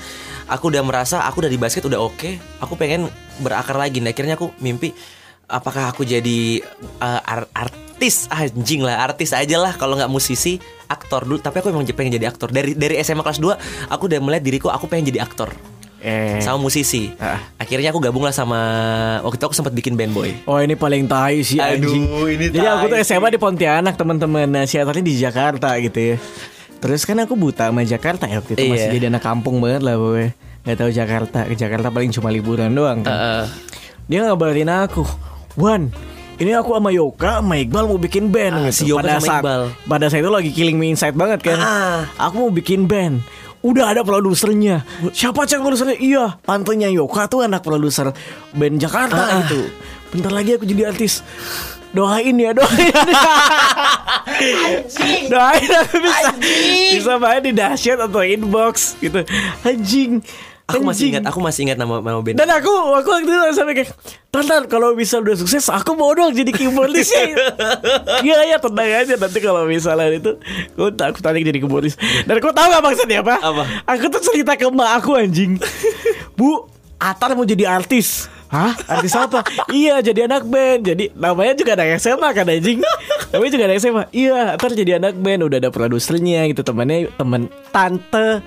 Aku 0.48 0.67
udah 0.67 0.82
merasa 0.82 1.21
aku 1.24 1.39
udah 1.39 1.50
di 1.50 1.56
basket 1.56 1.86
udah 1.86 2.02
oke 2.02 2.34
Aku 2.58 2.74
pengen 2.74 3.06
berakar 3.38 3.78
lagi 3.78 4.02
Nah 4.02 4.10
akhirnya 4.10 4.34
aku 4.34 4.50
mimpi 4.58 4.98
Apakah 5.45 5.89
aku 5.89 6.01
jadi 6.01 6.62
uh, 6.97 7.21
ar- 7.21 7.49
artis 7.53 8.25
Anjing 8.27 8.81
lah 8.81 9.01
artis 9.01 9.31
aja 9.31 9.55
lah 9.55 9.73
Kalau 9.73 9.95
nggak 9.95 10.10
musisi 10.10 10.58
aktor 10.86 11.23
dulu 11.23 11.38
Tapi 11.38 11.62
aku 11.62 11.69
emang 11.69 11.86
pengen 11.88 12.17
jadi 12.17 12.27
aktor 12.27 12.49
Dari 12.49 12.73
dari 12.73 12.97
SMA 12.99 13.21
kelas 13.21 13.38
2 13.38 13.93
Aku 13.93 14.10
udah 14.10 14.19
melihat 14.19 14.43
diriku 14.43 14.67
aku 14.67 14.86
pengen 14.86 15.10
jadi 15.10 15.21
aktor 15.21 15.53
Eh. 16.05 16.38
Sama 16.38 16.62
musisi 16.62 17.10
Ah. 17.17 17.41
Akhirnya 17.58 17.89
aku 17.89 17.97
gabung 17.97 18.21
lah 18.21 18.29
sama 18.29 18.60
Waktu 19.25 19.41
itu 19.41 19.45
aku 19.45 19.55
sempat 19.58 19.73
bikin 19.73 19.97
band 19.97 20.13
boy 20.13 20.29
Oh 20.45 20.62
ini 20.62 20.77
paling 20.77 21.10
tai 21.10 21.41
sih 21.41 21.58
Aduh, 21.58 21.81
anjing. 21.81 22.03
ini 22.29 22.45
Jadi 22.53 22.62
aku 22.62 22.86
tuh 22.93 22.97
SMA 23.01 23.34
di 23.34 23.41
Pontianak 23.41 23.97
teman-teman. 23.97 24.45
Nah 24.45 24.69
si 24.69 24.77
di 24.77 25.13
Jakarta 25.17 25.73
gitu 25.81 25.97
ya. 25.97 26.15
Terus 26.77 27.01
kan 27.10 27.17
aku 27.17 27.34
buta 27.34 27.73
sama 27.73 27.81
Jakarta 27.81 28.29
ya 28.29 28.38
waktu 28.38 28.53
itu 28.53 28.69
masih 28.69 28.86
Iya. 28.86 28.93
jadi 28.93 29.05
anak 29.10 29.23
kampung 29.25 29.58
banget 29.58 29.81
lah 29.81 29.97
gue. 29.97 30.29
Gak 30.62 30.77
tahu 30.77 30.89
Jakarta. 30.93 31.39
Ke 31.49 31.58
Jakarta 31.58 31.89
paling 31.89 32.13
cuma 32.13 32.29
liburan 32.29 32.69
doang 32.69 33.01
kan. 33.01 33.10
Uh, 33.10 33.43
Dia 34.05 34.21
ngabarin 34.21 34.69
aku, 34.69 35.01
Wan, 35.56 35.88
ini 36.36 36.52
aku 36.52 36.76
sama 36.76 36.91
Yoka 36.91 37.39
sama 37.39 37.56
Iqbal 37.56 37.86
mau 37.86 37.96
bikin 37.96 38.28
band 38.28 38.54
Ah, 38.54 38.63
gitu. 38.68 38.76
si 38.76 38.84
Yoka 38.91 39.02
pada 39.02 39.13
sama 39.15 39.26
saat, 39.26 39.41
Iqbal. 39.41 39.62
Pada 39.88 40.06
saat 40.08 40.22
itu 40.22 40.32
lagi 40.32 40.52
killing 40.52 40.76
me 40.76 40.88
inside 40.89 41.15
banget 41.15 41.39
kan. 41.41 41.58
Ah. 41.58 42.00
Aku 42.22 42.44
mau 42.44 42.52
bikin 42.52 42.86
band. 42.86 43.24
Udah 43.60 43.89
ada 43.89 44.04
produsernya. 44.04 44.84
Siapa 45.10 45.41
cek 45.41 45.58
produsernya? 45.58 45.98
Iya, 45.98 46.26
tantenya 46.41 46.86
Yoka 46.88 47.26
tuh 47.26 47.41
anak 47.41 47.63
produser 47.63 48.12
band 48.52 48.78
Jakarta 48.78 49.15
Ah. 49.18 49.41
itu. 49.41 49.72
Bentar 50.12 50.30
lagi 50.30 50.54
aku 50.54 50.63
jadi 50.63 50.88
artis. 50.88 51.24
Doain 51.89 52.36
ya, 52.36 52.52
doain. 52.52 52.91
doain 55.26 55.70
aku 55.72 55.96
bisa 55.98 56.30
bisa 56.91 57.13
main 57.15 57.39
di 57.39 57.52
dahsyat 57.52 58.00
atau 58.02 58.20
inbox 58.20 59.00
gitu. 59.00 59.24
Anjing. 59.63 60.20
Aku 60.65 60.82
masih 60.82 61.13
Anjing. 61.13 61.13
ingat 61.13 61.23
Aku 61.30 61.39
masih 61.45 61.62
ingat 61.69 61.78
nama, 61.78 62.01
nama 62.01 62.19
band. 62.25 62.41
Dan 62.41 62.49
aku 62.49 62.73
aku 62.97 63.10
waktu 63.13 63.30
itu 63.30 63.54
sampai 63.54 63.73
kayak 63.78 63.89
Tantan 64.34 64.65
kalau 64.65 64.97
bisa 64.97 65.21
udah 65.21 65.38
sukses 65.38 65.69
aku 65.69 65.93
mau 65.93 66.10
dong 66.17 66.34
jadi 66.34 66.49
keyboardis. 66.49 67.13
Iya 68.25 68.38
iya 68.49 68.58
tenang 68.58 69.06
aja. 69.06 69.13
Nanti 69.13 69.39
kalau 69.45 69.69
misalnya 69.69 70.10
itu 70.10 70.41
Aku 70.73 70.89
tak 70.97 71.13
aku 71.13 71.19
tanya 71.21 71.45
jadi 71.45 71.62
keyboardis. 71.62 71.93
Dan 72.25 72.41
aku 72.41 72.49
tahu 72.49 72.65
gak 72.65 72.82
maksudnya 72.82 73.21
apa? 73.21 73.36
Apa? 73.38 73.63
Aku 73.93 74.10
tuh 74.10 74.21
cerita 74.25 74.58
ke 74.58 74.65
emak 74.65 74.89
aku 74.97 75.13
anjing. 75.13 75.62
Bu 76.39 76.65
Atar 76.97 77.38
mau 77.38 77.45
jadi 77.45 77.69
artis. 77.69 78.25
Hah? 78.49 78.73
Artis 78.89 79.13
apa? 79.13 79.45
iya 79.69 80.01
jadi 80.01 80.25
anak 80.25 80.49
band. 80.49 80.82
Jadi 80.82 81.13
namanya 81.13 81.54
juga 81.54 81.78
anak 81.78 82.01
SMA 82.01 82.30
kan 82.34 82.45
anjing. 82.49 82.82
Namanya 83.30 83.51
juga 83.54 83.63
anak 83.69 83.78
SMA 83.86 84.04
Iya 84.10 84.58
Atar 84.58 84.73
jadi 84.73 84.97
anak 84.97 85.13
band. 85.21 85.45
Udah 85.45 85.62
ada 85.62 85.69
produsernya 85.69 86.49
gitu 86.49 86.65
Temennya 86.65 87.13
temen 87.13 87.54
Tante 87.69 88.41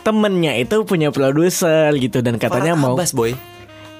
Temennya 0.00 0.56
itu 0.56 0.80
punya 0.82 1.12
produser 1.12 1.92
gitu 1.94 2.20
Dan 2.20 2.40
katanya 2.40 2.72
Farhad 2.72 2.82
mau 2.82 2.94
Abbas 2.96 3.12
boy. 3.12 3.32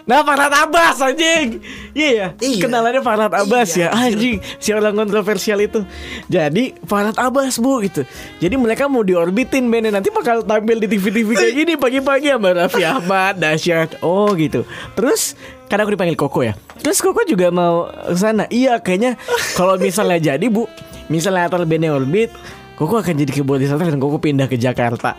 Nah 0.09 0.25
Farhad 0.25 0.51
Abbas 0.51 0.97
anjing. 0.99 1.61
Iya 1.93 2.11
ya 2.11 2.27
Iya. 2.41 2.61
Kenalannya 2.67 2.99
Farhad 2.99 3.31
Abbas 3.31 3.77
Iya, 3.77 3.93
ya 3.93 4.09
Anjing 4.09 4.41
Si 4.59 4.73
orang 4.73 4.97
kontroversial 4.97 5.61
itu. 5.61 5.85
Jadi 6.27 6.73
Farhad 6.83 7.15
Abbas 7.15 7.61
bu 7.61 7.85
gitu. 7.85 8.03
Jadi 8.41 8.57
mereka 8.57 8.89
mau 8.89 9.05
diorbitin 9.05 9.69
bandnya. 9.69 10.01
Nanti 10.01 10.09
bakal 10.11 10.43
tampil 10.43 10.81
di 10.81 10.89
TV-TV 10.89 11.29
kayak 11.31 11.55
gini 11.55 11.73
Pagi-pagi 11.77 12.33
sama 12.33 12.51
Raffi 12.57 12.83
Ahmad 12.83 13.39
Dahsyat 13.39 14.01
Oh 14.01 14.33
gitu. 14.35 14.65
Terus 14.97 15.37
Karena 15.71 15.87
aku 15.87 15.95
dipanggil 15.95 16.19
Koko 16.19 16.43
ya. 16.43 16.57
Terus 16.81 16.99
Koko 16.99 17.21
juga 17.23 17.53
mau 17.53 17.87
ke 17.87 18.17
sana 18.17 18.49
Iya 18.51 18.81
kayaknya 18.81 19.15
Kalau 19.55 19.77
misalnya 19.77 20.35
jadi 20.35 20.47
bu 20.49 20.65
Misalnya 21.07 21.47
atal 21.47 21.69
bandnya 21.69 21.95
orbit 21.95 22.33
Koko 22.81 22.97
akan 22.97 23.13
jadi 23.13 23.29
keyboardis 23.29 23.69
dan 23.69 24.01
Koko 24.01 24.17
pindah 24.17 24.49
ke 24.49 24.57
Jakarta. 24.57 25.13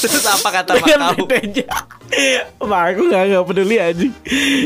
Terus 0.00 0.24
apa 0.24 0.48
kata 0.48 0.80
mak 0.80 0.88
dengan 0.88 1.12
kamu? 1.12 1.26
pedenya. 1.28 1.68
Mak 2.64 2.82
aku 2.96 3.02
gak, 3.12 3.22
gak 3.28 3.44
peduli 3.44 3.76
anjing. 3.76 4.12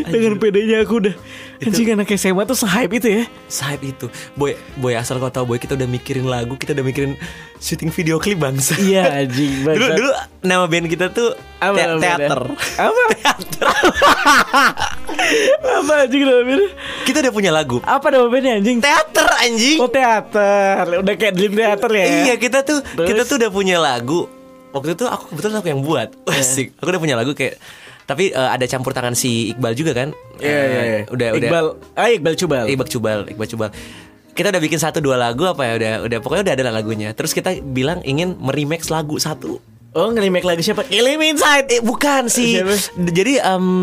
Dengan 0.07 0.39
pedenya 0.39 0.87
aku 0.87 1.03
udah 1.03 1.15
Anjing 1.63 1.89
anak 1.91 2.11
SMA 2.13 2.43
tuh 2.43 2.55
se-hype 2.55 2.93
itu 2.93 3.09
ya? 3.13 3.25
Sahib 3.47 3.81
itu. 3.85 4.07
Boy, 4.33 4.53
boy 4.75 4.93
asal 4.93 5.17
kau 5.17 5.29
tahu 5.29 5.47
boy 5.47 5.59
kita 5.59 5.73
udah 5.73 5.87
mikirin 5.87 6.25
lagu 6.25 6.55
Kita 6.55 6.73
udah 6.73 6.83
mikirin 6.83 7.15
syuting 7.57 7.89
video 7.89 8.17
klip 8.17 8.37
bangsa. 8.37 8.75
Iya 8.77 9.23
anjing 9.23 9.63
Dulu 9.63 9.71
bangsat. 9.79 9.95
dulu 9.95 10.11
nama 10.43 10.65
band 10.67 10.87
kita 10.87 11.07
tuh 11.09 11.33
Apa 11.57 11.77
te- 11.77 11.99
teater. 11.99 12.41
Apa? 12.77 13.03
Apa 15.63 15.93
anjing 16.03 16.23
namanya 16.23 16.67
Kita 17.03 17.19
udah 17.21 17.33
punya 17.33 17.51
lagu. 17.51 17.79
Apa 17.83 18.07
nama 18.09 18.27
bandnya 18.27 18.59
anjing? 18.59 18.79
Teater 18.79 19.29
anjing. 19.39 19.79
Oh 19.79 19.89
teater. 19.89 20.85
Udah 20.99 21.15
kayak 21.15 21.35
Dream 21.35 21.53
Theater 21.53 21.91
ya? 21.91 22.07
Iya 22.27 22.35
kita 22.37 22.59
tuh 22.63 22.83
Terus? 22.83 23.09
Kita 23.09 23.23
tuh 23.25 23.37
udah 23.39 23.51
punya 23.51 23.77
lagu. 23.79 24.27
Waktu 24.73 24.97
itu 24.97 25.05
aku 25.05 25.29
kebetulan 25.31 25.61
aku 25.61 25.69
yang 25.69 25.83
buat. 25.85 26.09
Iya. 26.27 26.41
Asik. 26.41 26.69
Aku 26.81 26.89
udah 26.89 26.99
punya 26.99 27.15
lagu 27.15 27.33
kayak 27.33 27.61
Tapi 28.03 28.31
eh, 28.31 28.51
ada 28.51 28.65
campur 28.65 28.91
tangan 28.91 29.13
si 29.13 29.51
Iqbal 29.51 29.73
juga 29.73 29.93
kan 29.93 30.11
Iya 30.37 30.51
iya 30.51 30.59
Eh, 30.59 30.85
iya 30.85 31.01
Udah 31.07 31.29
udah 31.33 31.39
Iqbal 31.41 31.67
Ah 31.93 32.09
Iqbal 32.09 32.35
Cubal 32.35 32.65
Iqbal 32.67 32.89
Cubal, 32.89 33.21
Iqbal 33.27 33.49
Cubal. 33.49 33.71
Kita 34.33 34.49
udah 34.49 34.59
bikin 34.59 34.77
satu 34.77 34.99
dua 34.99 35.15
lagu 35.15 35.45
apa 35.45 35.61
ya 35.63 35.73
udah 35.77 35.93
udah 36.03 36.19
pokoknya 36.19 36.43
udah 36.43 36.55
ada 36.57 36.65
lah 36.65 36.75
lagunya. 36.75 37.13
Terus 37.13 37.31
kita 37.31 37.53
bilang 37.61 38.01
ingin 38.03 38.35
meremix 38.37 38.89
lagu 38.89 39.17
satu. 39.17 39.61
Oh 39.93 40.09
nge-remake 40.09 40.41
lagu 40.43 40.65
siapa? 40.65 40.89
Me 40.89 41.29
Inside 41.29 41.69
Eh 41.69 41.81
bukan 41.85 42.25
sih. 42.25 42.57
Siapa? 42.57 42.73
Jadi 43.13 43.37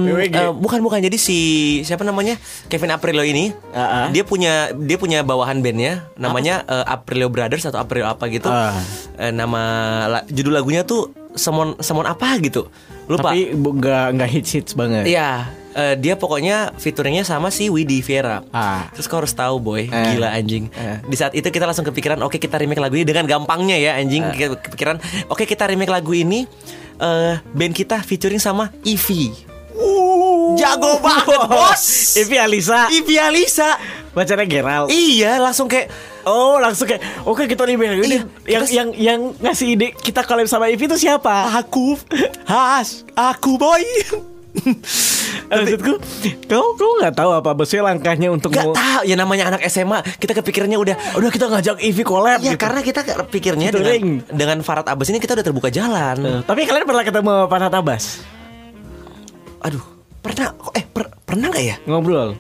WWG. 0.09 0.33
eh, 0.33 0.49
bukan 0.49 0.81
bukan 0.81 0.97
jadi 0.99 1.13
si 1.15 1.37
siapa 1.85 2.01
namanya 2.01 2.33
Kevin 2.65 2.89
Aprilio 2.89 3.21
ini. 3.21 3.53
Ah. 3.69 4.09
Dia 4.09 4.25
punya 4.25 4.73
dia 4.73 4.97
punya 4.97 5.21
bawahan 5.21 5.61
bandnya 5.61 6.09
namanya 6.17 6.65
eh, 6.65 6.85
Aprilio 6.89 7.29
Brothers 7.29 7.69
atau 7.69 7.77
Aprilio 7.77 8.09
apa 8.09 8.25
gitu. 8.25 8.49
Ah. 8.49 8.73
Eh, 9.21 9.29
nama 9.29 9.61
la- 10.09 10.25
judul 10.25 10.57
lagunya 10.57 10.81
tuh 10.81 11.13
Semon 11.33 11.77
Semon 11.79 12.05
apa 12.05 12.37
gitu. 12.39 12.69
Lupa. 13.05 13.33
Tapi 13.33 13.53
nggak 13.53 14.05
nggak 14.15 14.29
hits 14.29 14.51
hits 14.53 14.71
banget 14.73 15.09
Iya, 15.09 15.49
eh, 15.73 15.93
dia 15.97 16.13
pokoknya 16.13 16.77
fiturnya 16.77 17.25
sama 17.25 17.49
si 17.49 17.65
Widi 17.67 18.05
Viera. 18.05 18.45
Ah. 18.49 18.85
Terus 18.93 19.09
kau 19.09 19.17
harus 19.17 19.33
tahu 19.33 19.57
boy, 19.57 19.89
Eh. 19.89 20.13
gila 20.13 20.29
anjing. 20.29 20.69
Eh. 20.71 21.01
Di 21.03 21.15
saat 21.17 21.33
itu 21.33 21.45
kita 21.45 21.65
langsung 21.65 21.83
kepikiran, 21.83 22.21
oke 22.21 22.37
kita 22.37 22.57
remake 22.57 22.77
lagu 22.77 22.93
ini 22.93 23.05
dengan 23.05 23.25
gampangnya 23.25 23.77
ya 23.77 23.97
anjing. 23.97 24.21
Eh. 24.29 24.53
Kepikiran, 24.61 25.01
oke 25.25 25.43
kita 25.43 25.65
remake 25.65 25.89
lagu 25.89 26.13
ini. 26.13 26.45
eh 26.99 27.39
band 27.55 27.71
kita 27.71 28.03
featuring 28.03 28.43
sama 28.43 28.75
Ivy. 28.83 29.48
Jago 30.55 30.97
banget 30.97 31.39
bos. 31.45 31.83
Ivi 32.15 32.37
Alisa 32.37 32.87
Ivy 32.89 33.15
Alisa. 33.17 33.69
Pacarnya 34.09 34.45
Gerald 34.45 34.89
Iya, 34.89 35.37
langsung 35.37 35.67
kayak 35.67 35.93
Oh 36.23 36.57
langsung 36.57 36.85
kayak 36.85 36.99
Oke 37.23 37.45
kita 37.45 37.61
remake 37.61 37.93
ini 37.99 38.01
Iya, 38.01 38.21
yang, 38.49 38.61
terus- 38.63 38.73
yang 38.73 38.87
yang 38.91 39.19
ngasih 39.37 39.67
ide 39.69 39.93
Kita 39.93 40.23
collab 40.23 40.45
sama 40.45 40.65
Ivy 40.65 40.87
itu 40.87 40.97
siapa? 40.99 41.53
aku, 41.55 41.93
has, 42.43 43.05
aku 43.11 43.53
boy. 43.55 43.85
Maksudku, 45.49 45.93
kau 46.45 46.73
kau 46.73 46.91
nggak 46.99 47.13
tahu 47.15 47.31
apa 47.31 47.53
maksudnya 47.53 47.85
langkahnya 47.85 48.29
untuk 48.29 48.49
Gak 48.49 48.65
mau- 48.65 48.73
tahu 48.73 49.01
ya 49.03 49.13
namanya 49.13 49.45
anak 49.47 49.61
SMA 49.63 50.01
kita 50.17 50.33
kepikirannya 50.35 50.75
udah 50.75 50.95
udah 51.15 51.29
kita 51.29 51.45
ngajak 51.47 51.77
Ivy 51.79 52.03
collab 52.03 52.37
Ya 52.39 52.53
gitu. 52.53 52.59
karena 52.59 52.81
kita 52.81 52.99
pikirnya 53.25 53.69
dengan, 53.69 53.85
Featuring. 53.87 54.05
dengan 54.27 54.57
Farad 54.59 54.85
Abbas 54.85 55.07
ini 55.07 55.17
kita 55.17 55.33
udah 55.33 55.45
terbuka 55.45 55.69
jalan. 55.69 56.17
Eh, 56.19 56.39
Tapi 56.43 56.65
kalian 56.65 56.83
pernah 56.83 57.01
ketemu 57.03 57.33
Farhat 57.45 57.71
Abbas? 57.71 58.03
Aduh, 59.59 59.81
pernah 60.19 60.47
eh 60.71 60.83
per- 60.83 61.13
pernah 61.19 61.47
nggak 61.47 61.65
ya? 61.65 61.75
Ngobrol. 61.83 62.35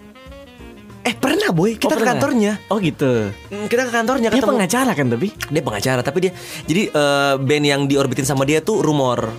Eh 0.99 1.15
pernah 1.15 1.49
boy, 1.49 1.73
kita 1.73 1.87
Oh, 1.87 1.89
ke 1.89 1.95
pernah? 1.97 2.11
kantornya. 2.13 2.51
Oh 2.67 2.77
gitu. 2.77 3.31
Hmm, 3.47 3.65
Kita 3.65 3.81
ke 3.83 3.91
kantornya 3.91 4.27
Dia 4.27 4.37
ketemu. 4.37 4.51
pengacara 4.53 4.91
kan 4.93 5.07
tapi? 5.07 5.27
Dia 5.31 5.63
pengacara, 5.63 6.01
tapi 6.01 6.17
dia 6.19 6.31
jadi 6.63 6.81
eh, 6.87 7.33
band 7.35 7.65
yang 7.65 7.81
diorbitin 7.85 8.23
sama 8.23 8.43
dia 8.43 8.59
tuh 8.59 8.79
rumor. 8.79 9.31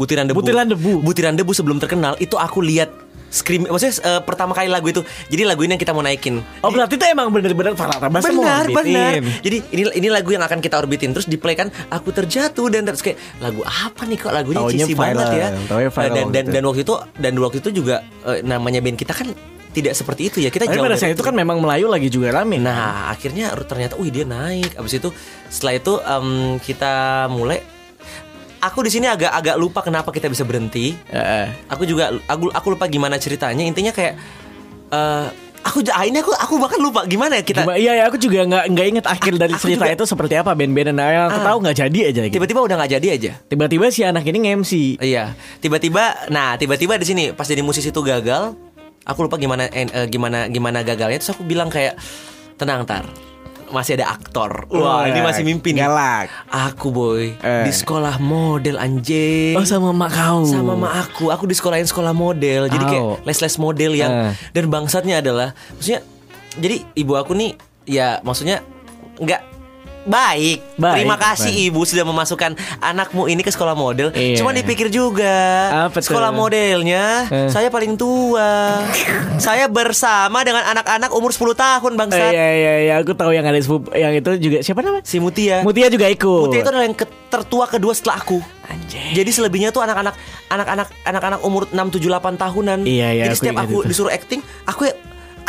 Butiran 0.00 0.24
debu. 0.24 0.40
Butiran 0.40 0.66
Debu. 0.66 0.92
Butiran 1.04 1.34
debu 1.36 1.52
sebelum 1.52 1.76
terkenal 1.76 2.16
itu 2.16 2.40
aku 2.40 2.64
lihat 2.64 2.88
scream 3.30 3.62
maksudnya 3.70 3.94
eh, 4.02 4.20
pertama 4.26 4.52
kali 4.56 4.66
lagu 4.66 4.90
itu. 4.90 5.04
Jadi 5.30 5.42
lagu 5.46 5.62
ini 5.62 5.78
yang 5.78 5.82
kita 5.82 5.94
mau 5.94 6.02
naikin. 6.02 6.42
Oh 6.64 6.72
berarti 6.72 6.98
itu 6.98 7.04
emang 7.06 7.30
bener-bener 7.30 7.76
tuh 7.78 7.86
mau 7.86 8.10
Benar, 8.10 8.64
benar. 8.72 9.12
Jadi 9.44 9.56
ini 9.70 9.82
ini 10.02 10.08
lagu 10.10 10.32
yang 10.34 10.42
akan 10.42 10.58
kita 10.58 10.80
orbitin 10.80 11.14
terus 11.14 11.30
di 11.30 11.38
play 11.38 11.54
kan 11.54 11.70
aku 11.92 12.10
terjatuh 12.10 12.66
dan 12.72 12.88
terus 12.88 13.04
kayak 13.04 13.20
lagu 13.38 13.62
apa 13.62 14.02
nih 14.08 14.18
kok 14.18 14.32
lagunya 14.34 14.60
Taunya 14.66 14.84
cheesy 14.84 14.94
viral, 14.98 15.14
banget 15.14 15.28
ya. 15.30 15.48
taunya 15.70 15.90
viral 15.94 16.10
dan 16.10 16.26
dan 16.34 16.44
gitu. 16.44 16.54
dan 16.58 16.62
waktu 16.66 16.80
itu 16.82 16.94
dan 17.20 17.32
waktu 17.38 17.56
itu 17.62 17.70
juga 17.70 17.96
eh, 18.26 18.38
namanya 18.42 18.80
band 18.82 18.98
kita 18.98 19.14
kan 19.14 19.28
tidak 19.70 19.94
seperti 19.94 20.26
itu 20.26 20.38
ya. 20.42 20.50
Kita 20.50 20.66
Tapi 20.66 20.74
jauh 20.74 20.82
pada 20.82 20.98
saat 20.98 21.14
itu 21.14 21.22
kan 21.22 21.30
memang 21.30 21.62
Melayu 21.62 21.86
lagi 21.86 22.10
juga 22.10 22.34
rame. 22.34 22.58
Nah, 22.58 23.06
akhirnya 23.14 23.54
ternyata, 23.54 23.94
wih 23.94 24.10
dia 24.10 24.26
naik. 24.26 24.74
Abis 24.74 24.98
itu, 24.98 25.14
setelah 25.46 25.78
itu 25.78 25.92
em, 26.02 26.58
kita 26.58 27.26
mulai. 27.30 27.62
Aku 28.60 28.80
di 28.80 28.90
sini 28.90 29.08
agak 29.08 29.32
agak 29.32 29.56
lupa 29.56 29.80
kenapa 29.80 30.08
kita 30.08 30.28
bisa 30.28 30.44
berhenti. 30.44 30.92
Heeh. 31.08 31.46
Aku 31.66 31.82
juga 31.82 32.12
aku 32.24 32.48
aku 32.48 32.66
lupa 32.70 32.84
gimana 32.86 33.16
ceritanya. 33.16 33.64
Intinya 33.64 33.88
kayak 33.88 34.14
eh 34.90 35.26
aku 35.60 35.80
ah, 35.88 36.04
ini 36.04 36.20
aku 36.20 36.28
aku 36.30 36.54
bahkan 36.56 36.76
lupa 36.76 37.04
gimana 37.04 37.36
ya 37.36 37.44
kita. 37.44 37.64
Gimana- 37.64 37.76
Iya 37.76 37.92
ya 37.94 38.04
aku 38.04 38.16
juga 38.16 38.44
nggak 38.44 38.64
nggak 38.68 38.86
inget 38.86 39.06
akhir 39.06 39.32
dari 39.36 39.52
aku 39.52 39.62
cerita 39.62 39.84
juga- 39.84 39.94
itu 39.94 40.04
seperti 40.04 40.34
apa 40.36 40.52
band-bandan 40.52 40.92
nah, 40.92 41.08
aku 41.26 41.40
Ah. 41.40 41.46
tahu 41.46 41.56
nggak 41.58 41.76
jadi 41.78 42.00
aja 42.06 42.20
gitu. 42.22 42.34
Tiba-tiba 42.36 42.60
udah 42.60 42.76
nggak 42.80 42.92
jadi 42.94 43.06
aja. 43.10 43.32
Tiba-tiba 43.42 43.84
si 43.88 44.00
anak 44.02 44.24
ini 44.24 44.38
nge-MC. 44.42 44.72
Iya, 45.00 45.32
tiba-tiba, 45.58 46.04
nah 46.28 46.56
tiba-tiba 46.56 46.96
di 46.96 47.06
sini 47.06 47.24
pas 47.32 47.44
jadi 47.44 47.60
musisi 47.60 47.88
itu 47.88 48.00
gagal, 48.00 48.56
aku 49.02 49.18
lupa 49.24 49.36
gimana 49.36 49.68
eh, 49.68 49.88
gimana 50.06 50.48
gimana 50.48 50.80
gagalnya. 50.80 51.16
Terus 51.16 51.32
aku 51.32 51.44
bilang 51.44 51.68
kayak 51.68 51.96
tenang 52.56 52.84
tar, 52.84 53.04
masih 53.70 53.96
ada 53.96 54.12
aktor. 54.12 54.66
Wah 54.68 55.06
ini 55.06 55.18
masih 55.18 55.42
mimpi 55.42 55.72
nih. 55.72 55.82
Galak. 55.82 56.30
Aku 56.46 56.90
boy 56.90 57.34
Eh. 57.36 57.64
di 57.64 57.72
sekolah 57.72 58.18
model 58.18 58.76
anjing. 58.76 59.54
Oh 59.54 59.64
sama 59.64 59.90
mak 59.90 60.10
kau. 60.10 60.44
sama 60.44 60.74
mak 60.74 60.92
aku, 61.08 61.30
aku 61.30 61.46
di 61.46 61.54
sekolahin 61.54 61.86
sekolah 61.86 62.10
model. 62.10 62.66
Jadi 62.66 62.84
kayak 62.84 63.24
les-les 63.24 63.56
model 63.56 63.92
yang 63.94 64.12
Eh. 64.12 64.32
dan 64.52 64.64
bangsatnya 64.66 65.18
adalah 65.18 65.54
maksudnya 65.72 66.02
jadi 66.52 66.82
ibu 66.94 67.14
aku 67.14 67.32
nih 67.32 67.54
ya 67.86 68.18
maksudnya 68.20 68.62
nggak 69.16 69.42
baik. 70.02 70.58
Baik, 70.74 70.94
Terima 70.96 71.16
kasih 71.16 71.52
baik. 71.52 71.68
ibu 71.68 71.80
sudah 71.82 72.02
memasukkan 72.02 72.52
anakmu 72.80 73.26
ini 73.26 73.40
ke 73.40 73.48
sekolah 73.48 73.72
model. 73.72 74.08
Iya. 74.10 74.36
Cuma 74.36 74.50
dipikir 74.50 74.88
juga 74.88 75.36
Apa 75.86 75.98
tuh? 75.98 76.08
sekolah 76.08 76.30
modelnya 76.30 77.26
Eh. 77.26 77.48
saya 77.48 77.68
paling 77.68 77.94
tua. 77.94 78.80
saya 79.36 79.66
bersama 79.66 80.40
dengan 80.40 80.64
anak-anak 80.66 81.10
umur 81.10 81.30
10 81.30 81.52
tahun 81.52 81.92
Eh, 81.92 81.98
bangsat. 81.98 82.30
Iya 82.30 82.48
iya 82.50 82.74
iya 82.82 82.94
aku 82.96 83.12
tahu 83.12 83.30
yang 83.30 83.42
ada 83.42 83.60
yang 83.92 84.12
itu 84.14 84.30
juga 84.38 84.58
siapa 84.60 84.80
namanya? 84.80 85.02
Si 85.02 85.16
Mutia. 85.16 85.60
Mutia 85.60 85.86
juga 85.86 86.06
ikut. 86.06 86.44
Mutia 86.46 86.60
itu 86.60 86.70
adalah 86.70 86.84
yang 86.84 86.94
ke- 86.94 87.08
tertua 87.26 87.64
kedua 87.66 87.92
setelah 87.92 88.18
aku. 88.18 88.40
Anjay. 88.64 89.12
Jadi 89.12 89.30
selebihnya 89.30 89.70
tuh 89.70 89.80
anak-anak 89.80 90.14
anak-anak 90.46 90.88
anak-anak 91.02 91.40
umur 91.40 91.66
6 91.66 91.90
7 91.90 92.06
8 92.08 92.36
tahunan. 92.36 92.78
Iya, 92.82 93.08
iya, 93.12 93.22
Jadi 93.24 93.28
aku 93.28 93.40
setiap 93.40 93.56
aku 93.60 93.76
itu. 93.76 93.88
disuruh 93.88 94.10
acting, 94.10 94.40
aku 94.64 94.86
ya 94.86 94.94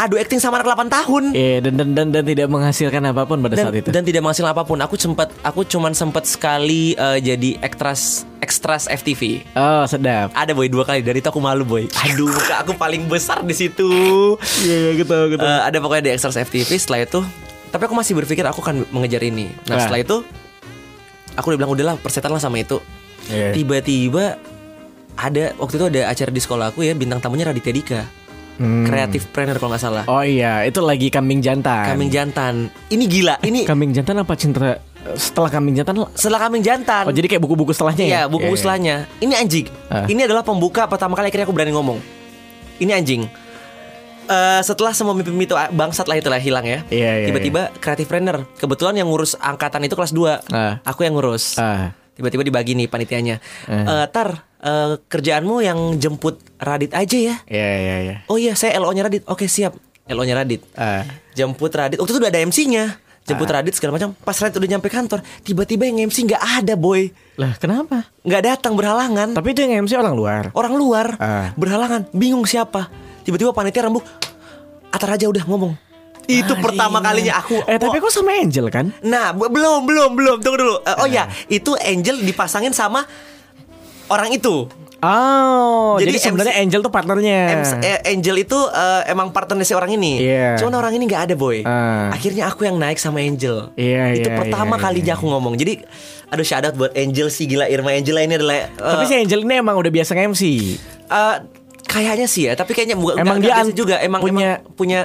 adu 0.02 0.18
acting 0.18 0.42
sama 0.42 0.58
anak 0.58 0.74
8 0.74 0.90
tahun. 0.90 1.24
Iya 1.32 1.62
dan, 1.62 1.74
dan 1.78 1.90
dan 1.94 2.08
dan 2.10 2.24
tidak 2.26 2.50
menghasilkan 2.50 3.06
apa 3.06 3.22
pun 3.24 3.38
pada 3.40 3.54
Dan, 3.54 3.66
saat 3.70 3.76
itu. 3.78 3.90
dan 3.94 4.02
tidak 4.02 4.22
menghasilkan 4.22 4.52
apa 4.52 4.64
pun. 4.66 4.78
Aku 4.82 4.98
sempat 4.98 5.30
aku 5.42 5.62
cuman 5.64 5.94
sempat 5.94 6.26
sekali 6.26 6.98
eh, 6.98 7.18
jadi 7.20 7.62
extras 7.62 8.26
extras 8.42 8.90
FTV. 8.90 9.46
Oh 9.54 9.86
sedap. 9.86 10.34
Ada 10.34 10.52
boy 10.52 10.66
dua 10.66 10.82
kali 10.82 11.00
dari 11.00 11.22
itu 11.22 11.30
aku 11.30 11.38
malu 11.38 11.62
boy. 11.62 11.86
Aduh, 12.02 12.26
muka 12.28 12.66
aku 12.66 12.74
paling 12.74 13.06
besar 13.06 13.46
di 13.46 13.54
situ. 13.54 13.88
Iya 14.60 14.76
iya 14.76 14.92
gitu 14.98 15.18
gitu. 15.30 15.40
Eh, 15.40 15.62
ada 15.62 15.78
pokoknya 15.78 16.10
di 16.10 16.12
extras 16.12 16.34
FTV 16.36 16.70
setelah 16.74 17.06
itu 17.06 17.22
tapi 17.72 17.88
aku 17.88 17.96
masih 17.96 18.14
berpikir 18.14 18.44
aku 18.44 18.60
akan 18.60 18.84
mengejar 18.92 19.24
ini. 19.24 19.48
Nah, 19.64 19.80
Ah. 19.80 19.88
setelah 19.88 20.02
itu 20.02 20.18
aku 21.34 21.46
udah 21.48 21.58
bilang 21.58 21.72
udahlah 21.72 21.96
persetan 21.96 22.28
lah 22.28 22.42
sama 22.42 22.60
itu. 22.60 22.84
Iya. 23.32 23.56
Tiba-tiba 23.56 24.36
ada 25.16 25.44
waktu 25.56 25.76
itu 25.78 25.86
ada 25.88 26.02
acara 26.10 26.32
di 26.32 26.42
sekolah 26.42 26.74
aku 26.74 26.82
ya 26.82 26.92
bintang 26.92 27.22
tamunya 27.22 27.46
Raditya 27.46 27.72
Dika. 27.72 28.02
Hmm. 28.62 28.86
Kreatif 28.86 29.26
planner 29.34 29.58
kalau 29.58 29.74
nggak 29.74 29.82
salah. 29.82 30.04
Oh 30.06 30.22
iya 30.22 30.62
itu 30.62 30.78
lagi 30.86 31.10
kambing 31.10 31.42
jantan. 31.42 31.90
Kambing 31.90 32.14
jantan. 32.14 32.70
Ini 32.94 33.04
gila. 33.10 33.36
Ini 33.42 33.66
Kambing 33.66 33.90
jantan 33.90 34.22
apa 34.22 34.38
cinta 34.38 34.78
setelah 35.18 35.50
kambing 35.50 35.74
jantan? 35.74 36.06
setelah 36.14 36.38
kambing 36.38 36.62
jantan. 36.62 37.10
Oh 37.10 37.14
jadi 37.14 37.26
kayak 37.26 37.42
buku-buku 37.42 37.74
setelahnya 37.74 38.06
ya? 38.06 38.14
Iya, 38.14 38.22
buku 38.30 38.46
Iya, 38.46 38.54
iya. 38.54 38.60
setelahnya. 38.62 38.96
Ini 39.18 39.34
anjing. 39.34 39.66
Ah. 39.90 40.06
Ini 40.06 40.22
adalah 40.30 40.46
pembuka 40.46 40.86
pertama 40.86 41.18
kali 41.18 41.34
akhirnya 41.34 41.50
aku 41.50 41.56
berani 41.58 41.74
ngomong. 41.74 41.98
Ini 42.78 42.94
anjing. 42.94 43.26
Eh, 44.32 44.62
setelah 44.62 44.94
semua 44.94 45.12
mimpi-mimpi 45.12 45.50
itu 45.50 45.58
bangsat 45.74 46.06
lah 46.06 46.16
itulah 46.16 46.38
hilang 46.38 46.64
ya. 46.64 46.86
Iya, 46.88 47.12
iya, 47.18 47.28
Tiba-tiba 47.28 47.74
kreatif 47.82 48.08
planner. 48.08 48.46
Kebetulan 48.56 48.96
yang 48.96 49.10
ngurus 49.10 49.34
angkatan 49.36 49.84
itu 49.84 49.98
kelas 49.98 50.14
2. 50.14 50.40
Ah. 50.54 50.78
Aku 50.86 51.02
yang 51.02 51.18
ngurus. 51.18 51.58
Ah. 51.58 51.98
Tiba-tiba 52.22 52.46
dibagi 52.46 52.78
nih 52.78 52.86
panitianya. 52.86 53.42
Eh. 53.66 53.74
Eh, 53.74 54.06
tar, 54.14 54.46
eh, 54.62 55.02
kerjaanmu 55.02 55.66
yang 55.66 55.98
jemput 55.98 56.38
Radit 56.56 56.94
aja 56.94 57.18
ya. 57.18 57.36
Iya 57.50 57.70
iya 57.76 57.96
iya. 57.98 58.16
Oh 58.30 58.38
iya, 58.38 58.54
saya 58.54 58.78
LO-nya 58.78 59.10
Radit. 59.10 59.26
Oke, 59.26 59.50
siap. 59.50 59.74
LO-nya 60.06 60.38
Radit. 60.38 60.62
Ah. 60.78 61.02
Jemput 61.34 61.74
Radit. 61.74 61.98
Waktu 61.98 62.14
itu 62.14 62.20
udah 62.22 62.30
ada 62.30 62.42
MC-nya. 62.46 62.86
Jemput 63.22 63.50
Radit 63.50 63.74
segala 63.74 63.98
macam. 63.98 64.14
Pas 64.18 64.38
Radit 64.38 64.58
udah 64.58 64.70
nyampe 64.70 64.90
kantor, 64.90 65.22
tiba-tiba 65.42 65.86
yang 65.86 66.10
MC 66.10 66.26
nggak 66.26 66.42
ada, 66.62 66.74
boy. 66.74 67.10
Lah 67.38 67.54
kenapa? 67.58 68.10
Nggak 68.22 68.42
datang 68.44 68.74
berhalangan. 68.74 69.34
Tapi 69.34 69.48
itu 69.54 69.62
yang 69.62 69.86
MC 69.86 69.98
orang 69.98 70.14
luar. 70.14 70.44
Orang 70.54 70.74
luar 70.78 71.18
Ah. 71.18 71.50
berhalangan, 71.58 72.06
bingung 72.14 72.46
siapa. 72.46 72.90
Tiba-tiba 73.22 73.54
panitia 73.54 73.86
rembuk. 73.86 74.06
Atar 74.92 75.16
aja 75.16 75.26
udah 75.26 75.46
ngomong. 75.46 75.74
Itu 76.24 76.54
Ah, 76.54 76.60
pertama 76.60 76.98
iya. 76.98 77.06
kalinya 77.06 77.34
aku. 77.38 77.58
Eh 77.66 77.78
tapi 77.78 77.98
kok 77.98 78.10
sama 78.10 78.32
Angel 78.34 78.68
kan? 78.68 78.94
Nah, 79.02 79.32
belum, 79.32 79.84
belum, 79.84 80.10
belum. 80.14 80.38
Tunggu 80.40 80.58
dulu. 80.58 80.76
Eh, 80.80 80.96
oh 80.96 81.04
Ah. 81.04 81.08
ya, 81.08 81.24
itu 81.48 81.74
Angel 81.76 82.20
dipasangin 82.20 82.72
sama 82.72 83.04
orang 84.08 84.32
itu. 84.32 84.68
Oh, 85.02 85.98
jadi, 85.98 86.14
Jadi 86.14 86.20
sebenarnya 86.22 86.56
Angel 86.56 86.80
tuh 86.80 86.94
partnernya. 86.94 87.40
Em- 87.50 87.82
eh, 87.82 88.00
Angel 88.08 88.38
itu 88.40 88.54
eh, 88.54 89.02
emang 89.08 89.34
partnernya 89.34 89.66
si 89.66 89.74
orang 89.74 89.90
ini. 89.92 90.22
Iya. 90.22 90.62
Cuman 90.62 90.78
orang 90.78 90.94
ini 90.94 91.04
nggak 91.04 91.24
ada 91.26 91.36
boy. 91.36 91.66
Ah. 91.66 92.14
Akhirnya 92.14 92.46
aku 92.46 92.64
yang 92.64 92.78
naik 92.78 92.96
sama 92.96 93.18
Angel. 93.20 93.74
Iya, 93.74 94.14
Itu 94.16 94.30
iya, 94.30 94.38
pertama 94.38 94.78
iya, 94.78 94.84
kalinya 94.84 95.06
iya. 95.08 95.18
aku 95.18 95.26
ngomong. 95.26 95.58
Jadi, 95.58 95.82
aduh 96.28 96.46
shout 96.46 96.62
out 96.62 96.78
buat 96.78 96.94
Angel 96.94 97.28
sih 97.28 97.50
gila 97.50 97.66
Irma 97.66 97.92
Angela 97.92 98.22
ini 98.22 98.38
adalah. 98.38 98.70
eh, 98.70 98.70
Tapi 98.70 99.04
si 99.06 99.16
Angel 99.18 99.42
ini 99.42 99.54
emang 99.58 99.74
udah 99.76 99.90
biasa 99.90 100.14
nge-MC. 100.14 100.44
eh, 101.10 101.36
kayaknya 101.84 102.28
sih 102.30 102.44
ya. 102.46 102.54
Tapi 102.54 102.72
kayaknya 102.72 102.96
bukan 102.96 103.18
Emang 103.18 103.42
nggak- 103.42 103.50
dia 103.50 103.54
an- 103.58 103.74
juga. 103.74 103.96
Emang 103.98 104.22
punya- 104.22 104.62
emang 104.62 104.78
punya 104.78 105.00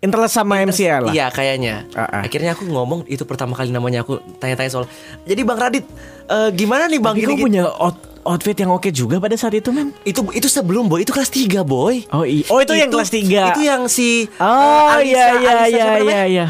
Interest 0.00 0.32
sama 0.32 0.64
MC 0.64 0.88
ya 0.88 0.96
lah. 0.96 1.12
Iya 1.12 1.28
kayaknya. 1.28 1.84
Ah, 1.92 2.08
ah. 2.08 2.22
Akhirnya 2.24 2.56
aku 2.56 2.64
ngomong 2.64 3.04
itu 3.04 3.20
pertama 3.28 3.52
kali 3.52 3.68
namanya 3.68 4.00
aku 4.00 4.16
tanya-tanya 4.40 4.72
soal. 4.72 4.84
Jadi 5.28 5.44
Bang 5.44 5.60
Radit, 5.60 5.84
eh, 6.24 6.48
gimana 6.56 6.88
nih 6.88 6.96
Bang 6.96 7.20
Tapi 7.20 7.28
gini, 7.28 7.36
punya 7.36 7.68
out- 7.68 8.08
outfit 8.24 8.56
yang 8.56 8.72
oke 8.72 8.88
juga 8.88 9.20
pada 9.20 9.36
saat 9.36 9.52
itu, 9.52 9.68
men. 9.68 9.92
Itu 10.00 10.24
itu 10.32 10.48
sebelum 10.48 10.88
boy, 10.88 11.04
itu 11.04 11.12
kelas 11.12 11.28
3 11.28 11.60
boy. 11.60 12.08
Oh, 12.16 12.24
iya. 12.24 12.48
oh 12.48 12.64
itu, 12.64 12.72
yang 12.72 12.88
kelas 12.88 13.12
3. 13.12 13.52
Itu 13.52 13.60
yang 13.60 13.82
si 13.92 14.24
Oh 14.40 14.48
eh, 14.48 15.04
Alisa- 15.04 15.04
iya 15.04 15.24
iya 15.36 15.52
Alisa 15.68 15.76
iya 15.76 15.92
iya 16.00 16.22
iya. 16.24 16.46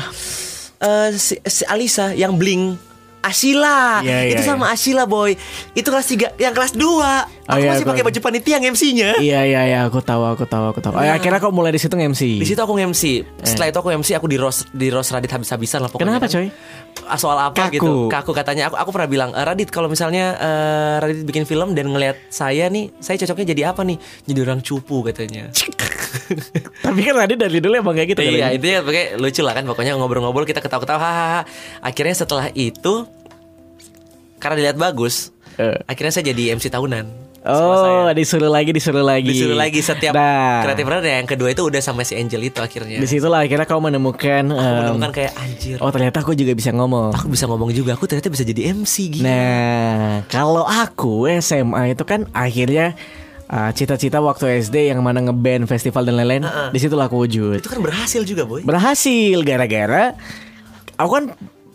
Eh, 0.81 1.09
si, 1.19 1.35
si 1.43 1.63
Alisa 1.67 2.15
yang 2.15 2.39
bling 2.39 2.79
Asila 3.21 4.01
Iya, 4.01 4.19
iya, 4.25 4.33
Itu 4.33 4.41
sama 4.41 4.73
Asila 4.73 5.05
boy 5.05 5.37
Itu 5.77 5.93
kelas 5.93 6.09
3 6.09 6.41
Yang 6.41 6.55
kelas 6.57 6.73
2 6.73 7.40
Aku 7.51 7.59
iya, 7.59 7.69
masih 7.69 7.83
aku- 7.83 7.91
pakai 7.91 8.05
baju 8.05 8.21
panitia 8.23 8.55
yang 8.55 8.65
MC-nya 8.71 9.11
Iya 9.19 9.41
iya 9.43 9.61
iya, 9.65 9.79
aku 9.85 9.99
tahu 9.99 10.23
aku 10.25 10.45
tahu 10.45 10.65
aku 10.69 10.79
tahu. 10.79 10.93
Oh, 10.93 11.01
Nah. 11.01 11.15
akhirnya 11.15 11.39
kau 11.39 11.51
mulai 11.51 11.71
di 11.71 11.79
situ 11.79 11.93
nge-MC. 11.93 12.23
Di 12.37 12.47
situ 12.47 12.57
aku 12.57 12.73
MC. 12.75 13.03
Setelah 13.41 13.69
itu 13.69 13.79
aku 13.79 13.91
MC 13.93 14.09
aku 14.13 14.27
di 14.27 14.37
Ros 14.37 14.65
di 14.69 14.89
Ros 14.89 15.09
Radit 15.09 15.29
habis-habisan 15.29 15.81
lah 15.81 15.89
pokoknya. 15.89 16.15
Kenapa, 16.15 16.27
kan. 16.27 16.35
coy? 16.37 16.49
Ah, 17.03 17.15
Soal 17.15 17.39
apa 17.41 17.67
Kaku. 17.67 17.75
gitu? 17.75 17.93
Kaku 18.09 18.33
katanya. 18.33 18.67
Aku 18.67 18.77
aku 18.77 18.91
pernah 18.91 19.07
bilang, 19.07 19.31
"Eh, 19.33 19.43
Radit 19.43 19.69
kalau 19.69 19.87
misalnya 19.87 20.35
eh, 20.35 20.95
Radit 20.99 21.23
bikin 21.23 21.43
film 21.43 21.73
dan 21.73 21.87
ngelihat 21.87 22.19
saya 22.29 22.67
nih, 22.67 22.95
saya 22.97 23.19
cocoknya 23.19 23.47
jadi 23.49 23.63
apa 23.69 23.83
nih? 23.83 23.99
Jadi 24.25 24.39
orang 24.41 24.61
cupu 24.61 25.03
katanya. 25.03 25.51
Tapi 26.85 27.01
kan 27.01 27.15
tadi 27.17 27.35
dari 27.37 27.59
dulu 27.59 27.75
emang 27.77 27.95
kayak 27.95 28.09
gitu 28.09 28.21
iya, 28.25 28.51
itu 28.51 28.65
ya 28.65 28.81
pakai 28.81 29.15
lucu 29.15 29.41
lah 29.41 29.53
kan 29.53 29.63
pokoknya 29.63 29.95
ngobrol-ngobrol 29.95 30.43
kita 30.43 30.59
ketawa-ketawa 30.59 30.99
hahaha. 30.99 31.41
Akhirnya 31.81 32.15
setelah 32.17 32.51
itu 32.53 33.07
karena 34.37 34.57
dilihat 34.57 34.77
bagus, 34.77 35.31
Eh. 35.55 35.77
akhirnya 35.85 36.11
saya 36.11 36.25
jadi 36.27 36.55
MC 36.55 36.67
tahunan. 36.69 37.20
Oh, 37.41 38.05
saya. 38.05 38.13
disuruh 38.13 38.53
lagi, 38.53 38.69
disuruh 38.69 39.01
lagi. 39.01 39.33
Disuruh 39.33 39.57
lagi 39.57 39.81
setiap 39.81 40.13
Nah, 40.13 40.61
kreatif 40.61 40.85
runner 40.85 41.25
yang 41.25 41.25
kedua 41.25 41.49
itu 41.57 41.65
udah 41.65 41.81
sama 41.81 42.05
si 42.05 42.13
Angel 42.13 42.45
itu 42.45 42.61
akhirnya. 42.61 43.01
Di 43.01 43.09
situlah 43.09 43.41
akhirnya 43.41 43.65
kau 43.65 43.81
menemukan. 43.81 44.45
Aku 44.53 44.61
em, 44.61 44.77
menemukan 44.85 45.11
kayak 45.17 45.33
anjir. 45.41 45.77
oh 45.81 45.89
ternyata 45.89 46.21
aku 46.21 46.37
juga 46.37 46.53
bisa 46.53 46.69
ngomong. 46.77 47.17
Aku 47.17 47.33
bisa 47.33 47.49
ngomong 47.49 47.73
juga, 47.73 47.97
aku 47.97 48.05
ternyata 48.05 48.29
bisa 48.29 48.45
jadi 48.45 48.77
MC 48.77 48.95
gitu. 49.17 49.25
Nah, 49.25 50.29
kalau 50.29 50.69
aku 50.69 51.33
SMA 51.41 51.97
itu 51.97 52.05
kan 52.05 52.29
akhirnya 52.37 52.93
uh, 53.49 53.73
cita-cita 53.73 54.21
waktu 54.21 54.61
SD 54.61 54.93
yang 54.93 55.01
mana 55.01 55.25
ngeband 55.25 55.65
festival 55.65 56.05
dan 56.05 56.21
lain-lain, 56.21 56.45
Heeh. 56.45 56.69
di 56.77 56.79
situlah 56.79 57.09
aku 57.09 57.25
wujud. 57.25 57.57
Itu 57.57 57.73
kan 57.73 57.81
berhasil 57.81 58.21
juga, 58.29 58.45
boy. 58.45 58.69
Berhasil 58.69 59.41
gara-gara 59.49 60.13
aku 61.01 61.11
kan 61.17 61.25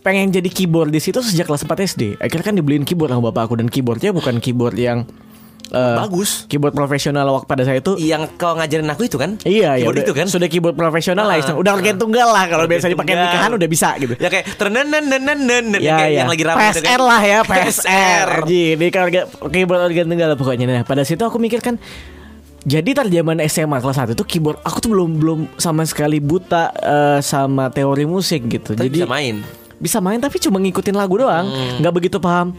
pengen 0.06 0.30
jadi 0.30 0.46
keyboard 0.46 0.94
di 0.94 1.02
situ 1.02 1.18
sejak 1.26 1.50
kelas 1.50 1.66
4 1.66 1.90
SD. 1.90 2.02
Akhirnya 2.22 2.46
kan 2.46 2.54
dibeliin 2.54 2.86
keyboard 2.86 3.10
sama 3.10 3.34
bapak 3.34 3.50
aku 3.50 3.58
dan 3.58 3.66
keyboardnya 3.74 4.14
bukan 4.14 4.38
keyboard 4.38 4.78
yang 4.78 5.10
uh, 5.70 5.98
Bagus. 6.02 6.46
Keyboard 6.46 6.72
profesional 6.72 7.26
waktu 7.32 7.48
pada 7.48 7.64
saya 7.64 7.80
itu 7.80 7.96
Yang 7.96 8.36
kau 8.36 8.54
ngajarin 8.54 8.86
aku 8.86 9.06
itu 9.06 9.16
kan? 9.16 9.40
Iya, 9.42 9.76
ya 9.76 9.82
Keyboard 9.82 9.96
udah, 9.96 10.06
itu 10.06 10.14
kan? 10.14 10.26
Sudah 10.28 10.48
keyboard 10.48 10.76
profesional 10.76 11.26
lah, 11.26 11.36
Ah, 11.36 11.42
istilahnya. 11.42 11.62
udah 11.62 11.72
organ 11.74 11.96
tunggal 11.96 12.28
lah 12.30 12.46
kalau 12.46 12.66
biasa 12.66 12.86
dipakai 12.86 13.14
nikahan 13.14 13.52
udah 13.52 13.68
bisa 13.68 13.90
gitu. 13.98 14.14
Ya 14.16 14.30
kayak 14.30 14.46
ternen 14.56 14.88
Ya, 15.78 16.06
ya. 16.06 16.22
yang 16.22 16.28
lagi 16.28 16.44
rame 16.44 16.62
itu 16.64 16.80
PSR 16.80 16.86
kan. 16.92 17.00
lah 17.02 17.22
ya, 17.22 17.40
PSR. 17.42 18.30
Jadi 18.44 18.88
kalau 18.90 19.08
keyboard 19.48 19.82
organ 19.84 20.06
tunggal 20.06 20.28
lah 20.30 20.38
pokoknya. 20.38 20.66
Nah, 20.66 20.84
pada 20.84 21.02
situ 21.02 21.22
aku 21.22 21.38
mikir 21.38 21.60
kan 21.60 21.78
jadi 22.62 22.98
tar 22.98 23.06
zaman 23.06 23.38
SMA 23.46 23.78
kelas 23.78 23.98
1 24.02 24.12
itu 24.12 24.26
keyboard 24.26 24.58
aku 24.60 24.78
tuh 24.80 24.90
belum 24.90 25.10
belum 25.16 25.40
sama 25.56 25.86
sekali 25.86 26.18
buta 26.18 26.74
eh, 26.74 27.20
sama 27.22 27.70
teori 27.70 28.04
musik 28.04 28.42
gitu. 28.50 28.74
Tapi 28.74 28.90
jadi 28.90 28.98
bisa 29.00 29.08
main. 29.08 29.36
bisa 29.76 29.98
main 30.00 30.18
tapi 30.18 30.40
cuma 30.40 30.58
ngikutin 30.58 30.96
lagu 30.96 31.14
doang, 31.16 31.46
Hmm. 31.46 31.78
nggak 31.78 31.94
begitu 31.94 32.18
paham 32.18 32.58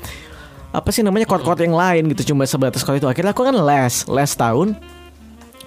apa 0.70 0.88
sih 0.90 1.00
namanya 1.00 1.24
chord-chord 1.24 1.60
yang 1.60 1.72
lain 1.72 2.10
gitu 2.10 2.32
cuma 2.32 2.44
sebatas 2.44 2.80
kalau 2.80 2.96
itu 2.96 3.06
akhirnya 3.06 3.30
aku 3.30 3.42
kan 3.42 3.54
les 3.54 3.94
les 4.04 4.32
tahun 4.32 4.76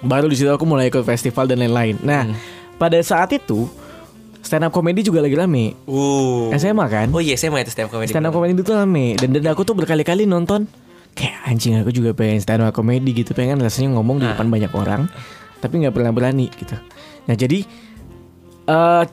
baru 0.00 0.26
di 0.26 0.36
situ 0.36 0.48
aku 0.48 0.64
mulai 0.64 0.88
ikut 0.88 1.02
festival 1.02 1.44
dan 1.44 1.60
lain-lain. 1.60 2.00
Nah, 2.00 2.24
Hmm. 2.24 2.36
pada 2.74 2.96
saat 3.00 3.28
itu 3.30 3.68
stand 4.40 4.64
up 4.64 4.72
comedy 4.72 5.00
juga 5.00 5.20
lagi 5.20 5.34
rame. 5.34 5.76
Uh. 5.84 6.48
SMA 6.54 6.86
kan? 6.86 7.06
Oh 7.10 7.20
iya, 7.20 7.36
SMA 7.36 7.60
itu 7.60 7.70
stand 7.70 7.86
up 7.86 7.92
comedy. 7.92 8.08
stand 8.08 8.24
up 8.24 8.32
comedy 8.32 8.54
itu 8.54 8.64
rame 8.66 9.12
dan 9.14 9.28
dan 9.30 9.44
aku 9.46 9.60
tuh 9.60 9.76
berkali-kali 9.76 10.24
nonton 10.24 10.64
kayak 11.10 11.36
anjing 11.44 11.76
aku 11.76 11.90
juga 11.90 12.14
pengen 12.14 12.38
stand 12.38 12.62
up 12.62 12.72
comedy 12.72 13.12
gitu 13.12 13.34
pengen 13.34 13.58
rasanya 13.58 13.92
ngomong 13.92 14.16
di 14.16 14.24
Nah. 14.24 14.32
depan 14.32 14.48
banyak 14.48 14.72
orang 14.72 15.02
tapi 15.58 15.74
nggak 15.76 15.92
pernah 15.92 16.12
berani 16.14 16.48
gitu 16.48 16.72
nah 17.26 17.34
jadi 17.34 17.66
eh 18.64 19.04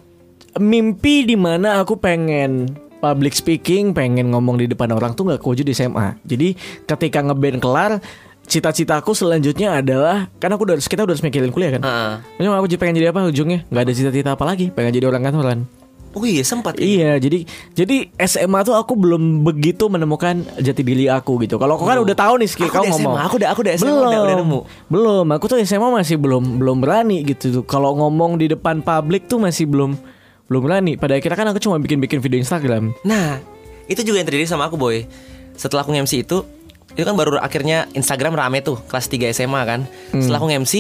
mimpi 0.56 1.26
di 1.26 1.36
mana 1.36 1.82
aku 1.82 1.98
pengen 1.98 2.72
public 2.98 3.32
speaking 3.32 3.92
pengen 3.92 4.30
ngomong 4.30 4.58
di 4.58 4.66
depan 4.66 4.90
orang 4.90 5.14
tuh 5.14 5.26
nggak 5.26 5.40
kewujud 5.40 5.64
di 5.64 5.72
SMA 5.72 6.18
jadi 6.22 6.54
ketika 6.86 7.22
ngeband 7.22 7.58
kelar 7.58 7.92
cita-citaku 8.44 9.12
selanjutnya 9.12 9.76
adalah 9.76 10.32
kan 10.36 10.50
aku 10.50 10.64
udah 10.64 10.80
kita 10.80 11.04
udah 11.04 11.12
harus 11.12 11.22
mikirin 11.22 11.52
kuliah 11.52 11.76
kan 11.76 11.82
Heeh. 11.84 12.14
Memang 12.40 12.58
aku 12.58 12.72
pengen 12.76 12.96
jadi 12.96 13.12
apa 13.12 13.28
ujungnya 13.28 13.68
nggak 13.68 13.84
ada 13.84 13.94
cita-cita 13.94 14.30
apa 14.34 14.44
lagi 14.44 14.72
pengen 14.72 14.92
jadi 14.92 15.06
orang 15.06 15.22
kantoran 15.22 15.60
Oh 16.18 16.26
iya, 16.26 16.42
sempat. 16.42 16.82
Iya, 16.82 17.22
jadi 17.22 17.46
jadi 17.78 18.10
SMA 18.18 18.66
tuh 18.66 18.74
aku 18.74 18.98
belum 18.98 19.46
begitu 19.46 19.86
menemukan 19.86 20.42
jati 20.58 20.82
diri 20.82 21.06
aku 21.06 21.38
gitu. 21.46 21.62
Kalau 21.62 21.78
aku 21.78 21.86
kan 21.86 22.02
udah 22.02 22.18
tahu 22.18 22.42
nih 22.42 22.50
skill 22.50 22.74
kamu 22.74 22.90
ngomong. 22.90 23.14
SMA, 23.14 23.22
aku 23.22 23.36
udah- 23.38 23.50
aku 23.54 23.60
udah 23.62 23.74
SMA, 23.78 23.86
belum, 23.86 24.02
udah- 24.02 24.24
udah 24.26 24.38
nemu. 24.42 24.60
Belum, 24.90 25.26
aku 25.30 25.46
tuh 25.46 25.58
SMA 25.62 25.90
masih 25.94 26.18
belum 26.18 26.58
belum 26.58 26.78
berani 26.82 27.22
gitu. 27.22 27.62
Kalau 27.62 27.94
ngomong 27.94 28.42
di 28.42 28.50
depan 28.50 28.82
publik 28.82 29.30
tuh 29.30 29.38
masih 29.38 29.70
belum 29.70 29.94
belum 30.48 30.62
berani. 30.64 30.94
Pada 30.96 31.16
akhirnya 31.16 31.38
kan 31.38 31.48
aku 31.52 31.60
cuma 31.60 31.78
bikin-bikin 31.78 32.20
video 32.20 32.40
Instagram. 32.40 32.96
Nah, 33.04 33.40
itu 33.88 34.04
juga 34.04 34.20
yang 34.20 34.28
terjadi 34.28 34.48
sama 34.48 34.68
aku, 34.68 34.76
boy. 34.76 35.08
Setelah 35.56 35.84
aku 35.84 35.92
nge-MC 35.94 36.24
itu, 36.24 36.44
itu 36.96 37.06
kan 37.06 37.16
baru 37.16 37.40
akhirnya 37.40 37.88
Instagram 37.94 38.36
rame 38.36 38.64
tuh, 38.64 38.80
kelas 38.88 39.08
3 39.08 39.32
SMA 39.32 39.62
kan. 39.64 39.86
Hmm. 40.12 40.24
Setelah 40.24 40.40
aku 40.40 40.48
nge-MC 40.52 40.74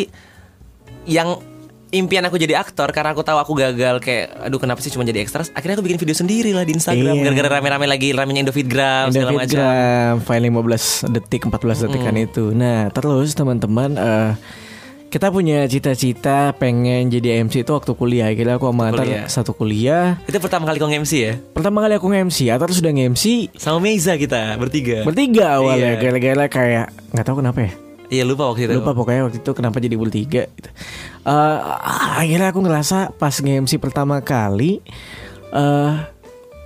yang 1.08 1.40
impian 1.88 2.20
aku 2.28 2.36
jadi 2.36 2.60
aktor 2.60 2.92
karena 2.92 3.16
aku 3.16 3.24
tahu 3.24 3.40
aku 3.40 3.56
gagal 3.56 4.04
kayak 4.04 4.44
aduh 4.44 4.60
kenapa 4.60 4.84
sih 4.84 4.92
cuma 4.92 5.08
jadi 5.08 5.24
ekstras 5.24 5.56
akhirnya 5.56 5.80
aku 5.80 5.88
bikin 5.88 5.96
video 5.96 6.12
sendiri 6.20 6.52
lah 6.52 6.68
di 6.68 6.76
Instagram 6.76 7.16
Iya. 7.16 7.24
gara-gara 7.32 7.50
rame-rame 7.60 7.88
lagi 7.88 8.12
ramenya 8.12 8.44
Indofitgram 8.44 9.08
segala 9.08 9.32
macam 9.32 10.20
file 10.20 10.52
15 10.52 11.16
detik 11.16 11.48
14 11.48 11.88
detik 11.88 12.02
kan 12.04 12.16
itu. 12.20 12.52
Nah, 12.52 12.92
terus 12.92 13.32
teman-teman 13.40 13.96
eh 13.96 14.32
kita 15.08 15.32
punya 15.32 15.64
cita-cita 15.72 16.52
pengen 16.60 17.08
jadi 17.08 17.40
MC 17.48 17.64
itu 17.64 17.72
waktu 17.72 17.96
kuliah. 17.96 18.28
Akhirnya 18.28 18.60
aku 18.60 18.68
sama 18.68 18.92
Atar 18.92 19.08
satu 19.32 19.56
kuliah. 19.56 20.20
itu 20.28 20.36
pertama 20.44 20.68
kali 20.68 20.78
kau 20.84 20.92
nge-MC 20.92 21.14
ya? 21.16 21.34
Pertama 21.56 21.80
kali 21.80 21.96
aku 21.96 22.08
nge-MC, 22.12 22.52
Atar 22.52 22.70
sudah 22.76 22.92
nge-MC 22.92 23.56
sama 23.56 23.80
Meiza 23.80 24.20
kita 24.20 24.60
bertiga. 24.60 25.08
Bertiga 25.08 25.64
awalnya. 25.64 25.96
Iya. 25.96 26.04
gara-gara 26.04 26.46
kayak 26.52 26.86
nggak 27.16 27.26
tahu 27.26 27.38
kenapa 27.40 27.60
ya? 27.64 27.72
Iya 28.08 28.24
lupa 28.28 28.52
waktu 28.52 28.68
itu. 28.68 28.76
Lupa 28.80 28.92
pokoknya 28.92 29.22
waktu 29.32 29.40
itu 29.40 29.52
kenapa 29.56 29.78
jadi 29.80 29.96
bertiga 29.96 30.44
gitu. 30.52 30.70
Eh, 31.28 31.58
akhirnya 32.20 32.52
aku 32.52 32.60
ngerasa 32.64 33.16
pas 33.16 33.36
nge-MC 33.40 33.80
pertama 33.80 34.20
kali 34.20 34.84
eh 35.56 35.92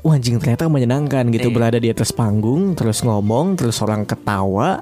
wah 0.02 0.18
anjing 0.18 0.42
ternyata 0.42 0.66
menyenangkan 0.66 1.30
gitu. 1.30 1.54
Iya. 1.54 1.56
berada 1.56 1.78
di 1.78 1.94
atas 1.94 2.10
panggung 2.10 2.74
terus 2.74 3.06
ngomong 3.06 3.54
terus 3.54 3.78
orang 3.86 4.02
ketawa. 4.10 4.82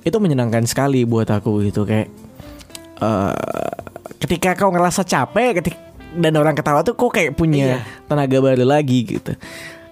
Itu 0.00 0.16
menyenangkan 0.16 0.64
sekali 0.64 1.04
buat 1.04 1.28
aku 1.28 1.60
gitu. 1.68 1.84
Kayak 1.84 2.08
eh 2.96 3.34
ketika 4.16 4.56
kau 4.56 4.72
ngerasa 4.72 5.04
capek 5.04 5.60
ketik 5.60 5.76
dan 6.16 6.32
orang 6.34 6.56
ketawa 6.56 6.80
tuh 6.80 6.96
kok 6.96 7.12
kayak 7.12 7.36
punya 7.36 7.76
Iya. 7.76 7.78
tenaga 8.08 8.38
baru 8.40 8.64
lagi 8.64 9.04
gitu. 9.04 9.36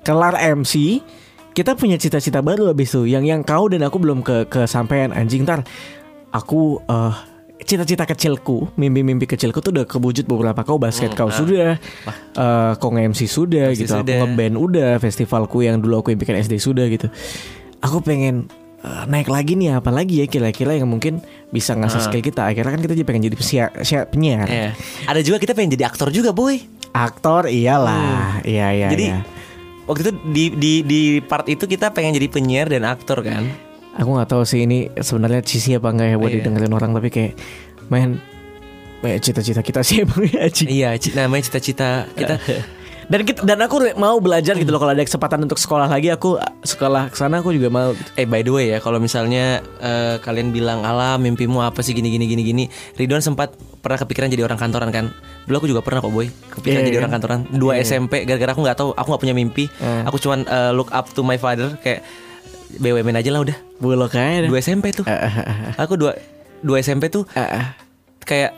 Kelar 0.01 0.37
MC 0.57 1.05
kita 1.53 1.79
punya 1.79 1.95
cita-cita 1.95 2.43
baru 2.43 2.67
habis 2.67 2.91
itu 2.91 3.07
yang 3.07 3.23
yang 3.23 3.45
kau 3.45 3.69
dan 3.69 3.85
aku 3.85 4.01
belum 4.01 4.25
ke 4.25 4.49
kesampaian. 4.49 5.13
Anjing 5.13 5.45
ntar 5.45 5.63
aku 6.33 6.81
eh 6.83 7.15
cita-cita 7.65 8.05
kecilku 8.05 8.75
mimpi-mimpi 8.75 9.25
kecilku 9.25 9.63
tuh 9.63 9.71
udah 9.71 9.87
kewujud 9.87 10.25
beberapa. 10.25 10.65
Kau 10.65 10.81
basket 10.81 11.13
kau 11.13 11.29
sudah 11.29 11.77
eh 12.35 12.73
kau 12.81 12.91
nge-MC 12.91 13.21
sudah 13.29 13.71
MC 13.71 13.85
gitu. 13.85 13.93
Aku 13.95 14.03
sudah. 14.03 14.17
ngeband 14.25 14.55
udah 14.57 14.91
festivalku 14.99 15.61
yang 15.63 15.79
dulu 15.79 16.01
aku 16.01 16.11
impikan 16.11 16.35
SD 16.35 16.57
sudah 16.57 16.89
gitu. 16.89 17.07
Aku 17.85 18.01
pengen 18.01 18.49
eh, 18.85 19.05
naik 19.09 19.33
lagi 19.33 19.57
nih 19.57 19.81
apa 19.81 19.89
lagi 19.89 20.21
ya 20.21 20.27
kira-kira 20.29 20.77
yang 20.77 20.93
mungkin 20.93 21.25
bisa 21.49 21.73
ngasah 21.73 22.05
skill 22.05 22.21
kita 22.21 22.45
akhirnya 22.45 22.77
kan 22.77 22.81
kita 22.85 22.93
jadi 22.93 23.07
pengen 23.09 23.23
jadi 23.33 23.37
penyiar, 23.41 23.69
penyiar-. 24.13 24.51
Iya. 24.53 24.71
ada 25.09 25.21
juga 25.25 25.41
kita 25.41 25.57
pengen 25.57 25.73
jadi 25.73 25.89
aktor 25.89 26.13
juga 26.13 26.37
boy 26.37 26.61
aktor 26.93 27.49
iyalah 27.49 28.45
iya 28.45 28.71
iya 28.71 28.89
jadi 28.93 29.07
iya. 29.11 29.21
waktu 29.89 30.01
itu 30.05 30.13
di 30.31 30.45
di 30.55 30.73
di 30.85 31.01
part 31.25 31.49
itu 31.49 31.65
kita 31.65 31.91
pengen 31.97 32.15
jadi 32.15 32.29
penyiar 32.29 32.67
dan 32.69 32.85
aktor 32.87 33.25
kan 33.25 33.49
aku 33.95 34.09
nggak 34.15 34.29
tahu 34.31 34.43
sih 34.43 34.67
ini 34.67 34.91
sebenarnya 34.95 35.41
cheesy 35.43 35.79
apa 35.79 35.91
enggak 35.95 36.09
ya 36.13 36.17
buat 36.19 36.31
Iya. 36.31 36.39
didengerin 36.43 36.73
orang 36.75 36.91
tapi 36.95 37.09
kayak 37.11 37.33
main 37.91 38.19
kayak 39.03 39.21
cita-cita 39.21 39.61
kita 39.63 39.81
sih 39.87 40.01
emang 40.05 40.25
ya 40.27 40.49
iya 40.67 40.91
namanya 41.15 41.43
cita-cita 41.47 42.09
kita 42.15 42.35
dan 43.09 43.21
kita, 43.23 43.41
dan 43.45 43.59
aku 43.61 43.81
mau 44.01 44.17
belajar 44.19 44.57
gitu 44.57 44.71
loh 44.73 44.81
kalau 44.81 44.93
ada 44.97 45.05
kesempatan 45.05 45.45
untuk 45.45 45.61
sekolah 45.61 45.87
lagi 45.89 46.09
aku 46.09 46.41
uh, 46.41 46.45
sekolah 46.65 47.13
ke 47.13 47.17
sana 47.17 47.45
aku 47.45 47.53
juga 47.53 47.69
mau. 47.69 47.93
Eh 48.17 48.25
by 48.25 48.41
the 48.41 48.53
way 48.53 48.67
ya 48.73 48.79
kalau 48.81 48.97
misalnya 48.97 49.61
eh, 49.81 50.17
kalian 50.21 50.51
bilang 50.51 50.81
alah 50.83 51.21
mimpimu 51.21 51.61
apa 51.61 51.85
sih? 51.85 51.93
Gini 51.93 52.09
gini 52.09 52.25
gini 52.25 52.43
gini. 52.43 52.65
Ridwan 52.97 53.21
sempat 53.21 53.53
pernah 53.85 54.01
kepikiran 54.01 54.33
jadi 54.33 54.43
orang 54.49 54.57
kantoran 54.57 54.89
kan? 54.89 55.13
Dulu 55.45 55.57
aku 55.61 55.69
juga 55.69 55.85
pernah 55.85 56.01
kok 56.01 56.13
boy. 56.13 56.29
Kepikiran 56.29 56.81
Iya, 56.81 56.89
jadi 56.89 56.97
iya. 56.97 57.03
orang 57.05 57.13
kantoran. 57.13 57.41
Dua 57.53 57.73
SMP 57.81 58.25
gara-gara 58.25 58.51
aku 58.57 58.61
nggak 58.65 58.79
tahu 58.81 58.91
aku 58.97 59.09
nggak 59.13 59.23
punya 59.29 59.35
mimpi. 59.37 59.65
Eh. 59.69 60.03
Aku 60.09 60.17
cuman 60.17 60.49
eh, 60.49 60.73
look 60.73 60.89
up 60.91 61.13
to 61.13 61.21
my 61.21 61.37
father 61.37 61.77
kayak 61.85 62.01
BUMN 62.81 63.21
aja 63.21 63.31
lah 63.31 63.45
udah. 63.45 63.57
Bulog 63.79 64.11
aja 64.17 64.49
Dua 64.49 64.59
SMP 64.65 64.91
tuh. 64.97 65.05
Eh, 65.05 65.77
Aku 65.77 66.01
dua 66.01 66.17
dua 66.65 66.81
SMP 66.81 67.13
tuh 67.13 67.29
kayak 68.25 68.57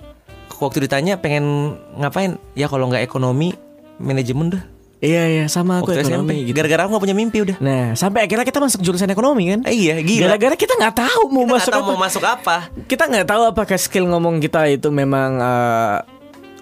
waktu 0.62 0.86
ditanya 0.86 1.18
pengen 1.18 1.76
ngapain? 1.98 2.38
Ya 2.54 2.70
kalau 2.70 2.86
nggak 2.86 3.02
ekonomi 3.02 3.58
manajemen 3.98 4.52
dah. 4.52 4.62
Iya 4.96 5.22
iya 5.28 5.44
sama 5.46 5.84
aku 5.84 5.92
waktu 5.92 6.08
ekonomi 6.08 6.32
SMP 6.32 6.48
gitu. 6.48 6.56
Gara-gara 6.56 6.80
aku 6.82 6.90
nggak 6.90 7.04
punya 7.04 7.16
mimpi 7.16 7.38
udah. 7.44 7.56
Nah 7.60 7.92
sampai 7.92 8.24
akhirnya 8.24 8.48
kita 8.48 8.58
masuk 8.58 8.80
jurusan 8.80 9.12
ekonomi 9.12 9.52
kan? 9.52 9.60
Eh, 9.68 9.76
iya 9.76 10.00
gila. 10.00 10.32
Gara-gara 10.32 10.56
kita 10.56 10.72
nggak 10.72 10.96
tahu 10.96 11.22
mau 11.28 11.44
Kita 11.44 11.52
masuk 11.52 11.70
tahu 11.70 11.82
apa. 11.82 11.90
mau 11.92 11.98
masuk 12.00 12.24
apa. 12.24 12.56
Kita 12.88 13.04
nggak 13.04 13.26
tahu 13.28 13.42
apakah 13.44 13.76
skill 13.76 14.08
ngomong 14.08 14.40
kita 14.40 14.64
itu 14.66 14.88
memang 14.88 15.36
eh, 15.36 15.96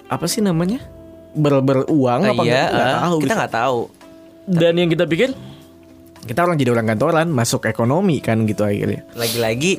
apa 0.05 0.27
sih 0.27 0.43
namanya? 0.43 0.83
Ber 1.31 1.63
beruang 1.63 2.27
Nah, 2.27 2.35
apa 2.35 2.43
iya 2.43 2.51
nggak 2.51 2.69
nggak 2.75 2.91
eh, 2.91 2.99
tahu 2.99 3.15
kita 3.15 3.23
gitu. 3.25 3.39
nggak 3.39 3.55
tahu. 3.55 3.79
Dan 4.45 4.73
yang 4.77 4.91
kita 4.91 5.05
pikir 5.07 5.29
kita 6.25 6.41
orang 6.41 6.57
jadi 6.57 6.71
orang 6.75 6.87
kantoran 6.91 7.27
masuk 7.31 7.63
ekonomi 7.65 8.19
kan 8.19 8.43
gitu 8.45 8.67
akhirnya. 8.67 9.07
Lagi-lagi 9.15 9.79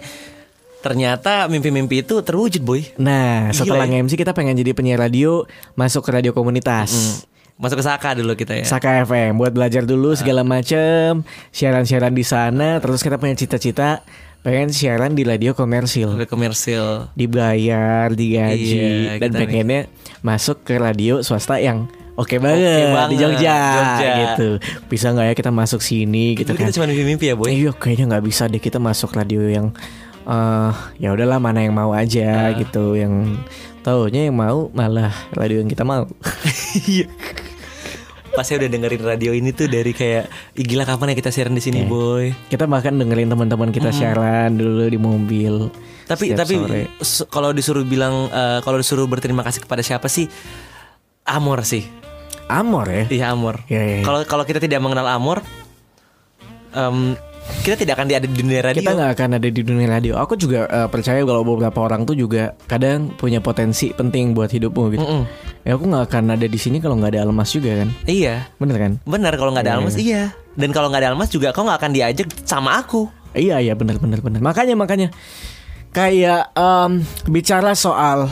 ternyata 0.79 1.49
mimpi-mimpi 1.49 2.05
itu 2.05 2.21
terwujud 2.21 2.61
boy. 2.61 2.81
Nah 3.01 3.49
Gila. 3.49 3.57
setelah 3.57 3.83
ya. 3.83 3.99
nge-MC 3.99 4.13
kita 4.15 4.31
pengen 4.31 4.55
jadi 4.55 4.71
penyiar 4.71 5.01
radio 5.01 5.43
masuk 5.73 6.05
ke 6.05 6.11
radio 6.13 6.31
komunitas. 6.31 6.91
Hmm. 6.93 7.34
Masuk 7.55 7.79
ke 7.79 7.85
Saka 7.85 8.09
dulu 8.13 8.33
kita 8.33 8.53
ya. 8.53 8.63
Saka 8.63 9.01
FM 9.01 9.35
buat 9.35 9.49
belajar 9.49 9.83
dulu 9.83 10.11
segala 10.13 10.41
macem. 10.41 11.23
Siaran-siaran 11.49 12.11
di 12.11 12.21
sana 12.21 12.77
terus 12.77 12.99
kita 12.99 13.15
punya 13.15 13.33
cita-cita 13.33 14.03
pengen 14.41 14.69
siaran 14.69 15.11
di 15.11 15.23
radio 15.23 15.51
komersil. 15.51 16.13
Udah 16.13 16.25
komersil. 16.25 17.09
Dibayar 17.13 18.11
digaji 18.11 19.09
Iya, 19.09 19.17
dan 19.17 19.31
kita 19.31 19.37
nih. 19.37 19.47
pengennya 19.47 19.81
masuk 20.21 20.61
ke 20.61 20.75
radio 20.75 21.19
swasta 21.19 21.57
yang 21.57 21.87
oke 22.13 22.35
banget, 22.37 22.59
di 22.77 22.85
banget, 22.87 23.17
Jogja, 23.17 23.57
Jogja. 23.73 24.11
gitu. 24.21 24.49
Bisa 24.85 25.11
nggak 25.11 25.25
ya 25.25 25.35
kita 25.35 25.49
masuk 25.49 25.79
sini 25.79 26.35
gitu 26.35 26.47
Dulu 26.47 26.57
kan? 26.57 26.63
kita 26.63 26.75
cuma 26.75 26.85
mimpi-mimpi 26.87 27.25
ya 27.25 27.35
boy. 27.35 27.49
Iya 27.49 27.71
kayaknya 27.71 28.05
nggak 28.11 28.25
bisa 28.25 28.45
deh 28.45 28.59
kita 28.59 28.77
masuk 28.77 29.11
radio 29.11 29.41
yang 29.43 29.73
eh 30.25 30.71
ya 30.97 31.09
udahlah 31.09 31.37
mana 31.37 31.61
yang 31.61 31.71
mau 31.71 31.89
aja 31.91 32.51
Ah. 32.51 32.55
gitu. 32.55 32.93
Yang 32.93 33.41
taunya 33.81 34.27
yang 34.27 34.35
mau 34.35 34.69
malah 34.71 35.09
radio 35.31 35.57
yang 35.57 35.67
kita 35.67 35.81
mau. 35.81 36.05
Iya. 36.85 37.07
Pas 38.35 38.43
saya 38.43 38.59
udah 38.59 38.69
dengerin 38.69 38.99
radio 39.01 39.31
ini 39.31 39.49
tuh 39.49 39.65
dari 39.65 39.91
kayak 39.91 40.27
Ih, 40.53 40.63
gila 40.63 40.83
kapan 40.83 41.11
ya 41.11 41.17
kita 41.17 41.31
siaran 41.31 41.55
di 41.55 41.63
sini 41.63 41.83
boy 41.83 42.35
kita 42.47 42.67
bahkan 42.67 42.93
dengerin 42.93 43.27
teman-teman 43.27 43.71
kita 43.71 43.89
Hmm. 43.89 43.97
siaran 43.97 44.49
dulu 44.53 44.85
di 44.85 44.99
mobil 44.99 45.71
Tapi 46.03 46.35
setiap 46.35 46.43
tapi 46.43 46.55
kalau 47.27 47.49
disuruh 47.49 47.81
bilang 47.81 48.27
eh, 48.27 48.59
kalau 48.61 48.77
disuruh 48.77 49.07
berterima 49.07 49.41
kasih 49.41 49.63
kepada 49.63 49.81
siapa 49.81 50.05
sih? 50.05 50.27
Amor 51.25 51.65
sih. 51.65 51.87
Amor 52.45 52.85
ya. 52.85 53.03
Iya 53.09 53.25
Amor. 53.33 53.65
Iya, 53.65 53.81
iya, 53.81 53.95
iya. 53.99 54.05
Kalau 54.05 54.21
kalau 54.21 54.43
kita 54.45 54.61
tidak 54.61 54.77
mengenal 54.77 55.09
Amor, 55.09 55.41
em, 56.71 57.17
kita 57.61 57.75
tidak 57.77 57.93
akan 57.97 58.05
ada 58.09 58.25
di 58.25 58.37
dunia 58.37 58.61
radio. 58.61 58.81
Kita 58.81 58.93
nggak 58.93 59.11
akan 59.17 59.29
ada 59.37 59.47
di 59.49 59.61
dunia 59.61 59.87
radio. 59.89 60.13
Aku 60.17 60.33
juga 60.37 60.65
eh, 60.65 60.87
percaya 60.89 61.21
kalau 61.21 61.41
beberapa 61.41 61.79
orang 61.81 62.05
tuh 62.05 62.13
juga 62.13 62.53
kadang 62.65 63.09
punya 63.13 63.41
potensi 63.41 63.89
penting 63.89 64.33
buat 64.33 64.49
hidupmu 64.49 64.83
gitu. 64.93 65.01
Mm-mm. 65.05 65.23
Ya 65.65 65.73
aku 65.73 65.89
nggak 65.89 66.05
akan 66.09 66.23
ada 66.37 66.45
di 66.45 66.59
sini 66.61 66.77
kalau 66.77 66.97
nggak 66.97 67.17
ada 67.17 67.25
Almas 67.25 67.49
juga 67.49 67.85
kan. 67.85 67.89
Iya, 68.05 68.45
Bener 68.61 68.77
kan? 68.77 68.91
benar 69.05 69.33
kalau 69.33 69.49
nggak 69.53 69.65
ada 69.65 69.73
Iya, 69.73 69.79
Almas 69.81 69.95
iya. 69.97 70.23
Dan 70.53 70.69
kalau 70.69 70.87
nggak 70.89 71.01
ada 71.01 71.09
Almas 71.13 71.29
juga 71.33 71.49
kau 71.53 71.65
nggak 71.65 71.79
akan 71.81 71.91
diajak 71.93 72.27
sama 72.45 72.77
aku. 72.77 73.09
Iya 73.33 73.57
iya 73.59 73.73
bener 73.73 73.97
bener 73.97 74.21
bener. 74.21 74.39
Makanya 74.45 74.77
makanya 74.77 75.09
kayak 75.89 76.53
em, 76.53 77.01
bicara 77.27 77.73
soal 77.73 78.29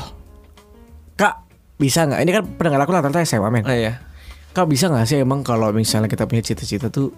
kak 1.14 1.42
bisa 1.78 2.06
nggak? 2.06 2.22
Ini 2.22 2.32
kan 2.32 2.44
pendengar 2.58 2.80
aku 2.86 2.92
rata-rata 2.94 3.26
SMA 3.26 3.50
men. 3.50 3.66
Oh, 3.66 3.74
iya. 3.74 3.98
Kak 4.54 4.70
bisa 4.70 4.86
nggak 4.94 5.10
sih 5.10 5.18
emang 5.20 5.42
kalau 5.42 5.74
misalnya 5.74 6.06
kita 6.06 6.30
punya 6.30 6.46
cita-cita 6.46 6.94
tuh 6.94 7.10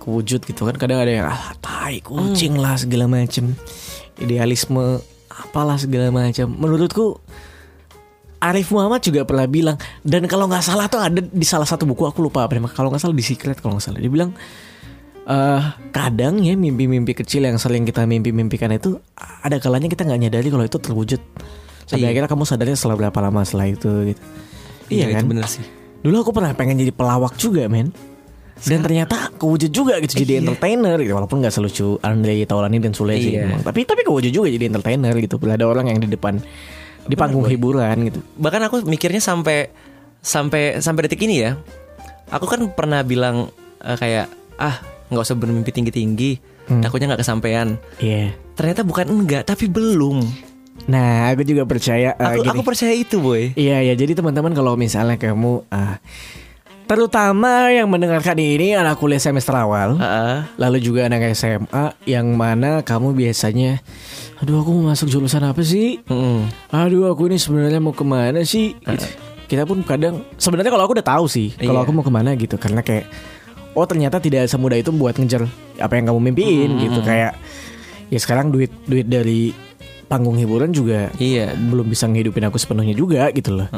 kewujud 0.00 0.40
gitu 0.42 0.64
kan? 0.64 0.74
Kadang 0.80 1.04
ada 1.04 1.12
yang 1.12 1.28
ah 1.28 1.52
tai 1.60 2.00
kucing 2.00 2.56
lah 2.56 2.80
segala 2.80 3.04
macem, 3.06 3.52
idealisme 4.16 4.98
apalah 5.28 5.76
segala 5.76 6.08
macam. 6.08 6.48
Menurutku 6.50 7.20
Arif 8.40 8.72
Muhammad 8.72 9.04
juga 9.04 9.28
pernah 9.28 9.44
bilang 9.44 9.76
dan 10.00 10.24
kalau 10.24 10.48
nggak 10.48 10.64
salah 10.64 10.88
tuh 10.88 10.96
ada 10.96 11.20
di 11.20 11.44
salah 11.44 11.68
satu 11.68 11.84
buku 11.84 12.08
aku 12.08 12.24
lupa 12.24 12.48
apa 12.48 12.56
kalau 12.72 12.88
nggak 12.88 13.04
salah 13.04 13.12
di 13.12 13.20
Secret 13.20 13.60
kalau 13.60 13.76
nggak 13.76 13.84
salah 13.84 14.00
dia 14.00 14.08
bilang 14.08 14.32
eh 15.28 15.62
kadang 15.92 16.40
ya 16.40 16.56
mimpi-mimpi 16.56 17.12
kecil 17.12 17.44
yang 17.44 17.60
sering 17.60 17.84
kita 17.84 18.08
mimpi-mimpikan 18.08 18.72
itu 18.72 18.96
ada 19.44 19.60
kalanya 19.60 19.92
kita 19.92 20.08
nggak 20.08 20.20
nyadari 20.24 20.48
kalau 20.48 20.64
itu 20.64 20.78
terwujud 20.80 21.20
sampai 21.84 22.08
Iya. 22.08 22.16
akhirnya 22.16 22.30
kamu 22.32 22.44
sadarnya 22.48 22.76
setelah 22.80 22.96
berapa 22.96 23.18
lama 23.20 23.44
setelah 23.44 23.66
itu 23.68 23.90
gitu 24.14 24.22
iya, 24.88 25.12
itu 25.12 25.20
kan 25.20 25.24
bener 25.28 25.44
sih. 25.44 25.62
dulu 26.00 26.24
aku 26.24 26.32
pernah 26.32 26.56
pengen 26.56 26.80
jadi 26.80 26.96
pelawak 26.96 27.36
juga 27.36 27.68
men 27.68 27.92
dan 28.60 28.84
ternyata 28.84 29.32
kewujud 29.40 29.72
juga 29.72 29.96
gitu 30.04 30.20
jadi 30.20 30.36
Iya. 30.36 30.40
entertainer 30.44 30.96
gitu 31.00 31.16
walaupun 31.16 31.40
nggak 31.40 31.54
selucu 31.54 31.96
Andre 32.04 32.44
Taulani 32.44 32.76
dan 32.76 32.92
Sule 32.92 33.16
sih. 33.16 33.32
Iya. 33.32 33.48
memang. 33.48 33.64
tapi 33.64 33.88
tapi 33.88 34.04
kewujud 34.04 34.28
juga 34.28 34.52
jadi 34.52 34.68
entertainer 34.68 35.16
gitu. 35.16 35.40
Ada 35.40 35.64
orang 35.64 35.88
yang 35.88 35.98
di 35.98 36.08
depan 36.12 36.36
di 37.08 37.14
panggung 37.16 37.48
hiburan 37.48 38.12
gitu. 38.12 38.20
Bahkan 38.36 38.60
aku 38.68 38.76
mikirnya 38.84 39.24
sampai 39.24 39.72
sampai 40.20 40.84
sampai 40.84 41.00
detik 41.08 41.24
ini 41.24 41.40
ya 41.40 41.56
aku 42.28 42.44
kan 42.44 42.60
pernah 42.76 43.00
bilang 43.00 43.48
eh, 43.80 43.96
kayak 43.96 44.28
ah 44.60 44.76
nggak 45.08 45.24
usah 45.24 45.34
bermimpi 45.34 45.72
tinggi 45.72 45.90
tinggi 45.90 46.32
takutnya 46.84 47.16
nggak 47.16 47.22
kesampaian. 47.26 47.80
Iya. 47.98 48.30
Ternyata 48.54 48.86
bukan 48.86 49.06
enggak 49.10 49.42
tapi 49.42 49.66
belum. 49.66 50.22
Nah 50.86 51.32
aku 51.34 51.42
juga 51.42 51.66
percaya 51.66 52.14
eh, 52.14 52.24
aku 52.30 52.46
gini. 52.46 52.50
aku 52.54 52.62
percaya 52.62 52.94
itu 52.94 53.16
boy. 53.18 53.56
Iya 53.58 53.82
ya 53.82 53.94
jadi 53.98 54.14
teman-teman 54.14 54.54
kalau 54.54 54.78
misalnya 54.78 55.18
kamu 55.18 55.66
ah, 55.72 55.98
terutama 56.90 57.70
yang 57.70 57.86
mendengarkan 57.86 58.34
ini 58.34 58.74
anak 58.74 58.98
kuliah 58.98 59.22
semester 59.22 59.54
awal, 59.54 59.94
Heeh. 59.94 60.42
lalu 60.58 60.82
juga 60.82 61.06
anak 61.06 61.30
SMA 61.38 61.94
yang 62.02 62.34
mana 62.34 62.82
kamu 62.82 63.14
biasanya, 63.14 63.78
aduh 64.42 64.58
aku 64.58 64.74
mau 64.74 64.90
masuk 64.90 65.06
jurusan 65.06 65.46
apa 65.46 65.62
sih? 65.62 66.02
Mm-mm. 66.10 66.50
Aduh 66.74 67.06
aku 67.06 67.30
ini 67.30 67.38
sebenarnya 67.38 67.78
mau 67.78 67.94
ke 67.94 68.02
mana 68.02 68.42
sih? 68.42 68.74
Gitu. 68.74 69.06
Kita 69.46 69.70
pun 69.70 69.86
kadang 69.86 70.26
sebenarnya 70.34 70.74
kalau 70.74 70.82
aku 70.82 70.98
udah 70.98 71.06
tahu 71.06 71.30
sih 71.30 71.54
kalau 71.54 71.78
Iya. 71.78 71.86
aku 71.86 71.92
mau 71.94 72.02
ke 72.02 72.10
mana 72.10 72.34
gitu 72.34 72.58
karena 72.58 72.82
kayak 72.82 73.06
oh 73.78 73.86
ternyata 73.86 74.18
tidak 74.18 74.50
semudah 74.50 74.78
itu 74.78 74.90
buat 74.90 75.14
ngejar 75.14 75.46
apa 75.78 75.94
yang 75.94 76.10
kamu 76.10 76.18
mimpiin 76.30 76.70
gitu 76.82 77.02
kayak 77.02 77.38
ya 78.10 78.18
sekarang 78.18 78.50
duit 78.50 78.70
duit 78.90 79.06
dari 79.06 79.54
panggung 80.06 80.34
hiburan 80.34 80.74
juga 80.74 81.10
Iya. 81.18 81.54
belum 81.54 81.86
bisa 81.86 82.10
ngehidupin 82.10 82.46
aku 82.46 82.58
sepenuhnya 82.58 82.94
juga 82.94 83.30
gitu 83.30 83.54
loh. 83.58 83.70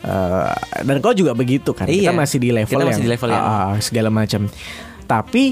Eh, 0.00 0.52
dan 0.80 0.96
kau 0.98 1.12
juga 1.12 1.36
begitu 1.36 1.76
kan? 1.76 1.84
Kita 1.84 2.08
Iya. 2.08 2.16
masih 2.16 2.38
di 2.40 2.48
level 2.48 2.72
Kita 2.72 2.80
yang, 2.80 2.88
masih 2.88 3.04
di 3.04 3.10
level 3.12 3.28
yang- 3.28 3.44
ah, 3.44 3.76
segala 3.78 4.08
macam. 4.08 4.48
Tapi 5.04 5.44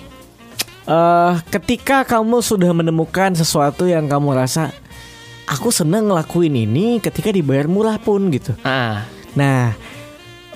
eh 0.89 1.35
ketika 1.53 2.01
kamu 2.03 2.41
sudah 2.41 2.73
menemukan 2.73 3.37
sesuatu 3.37 3.85
yang 3.85 4.09
kamu 4.09 4.33
rasa 4.33 4.73
aku 5.45 5.69
seneng 5.69 6.09
ngelakuin 6.09 6.57
ini 6.57 6.97
ketika 6.97 7.29
dibayar 7.29 7.69
murah 7.69 8.01
pun 8.01 8.33
gitu. 8.33 8.57
Ah, 8.63 9.05
Nah, 9.37 9.77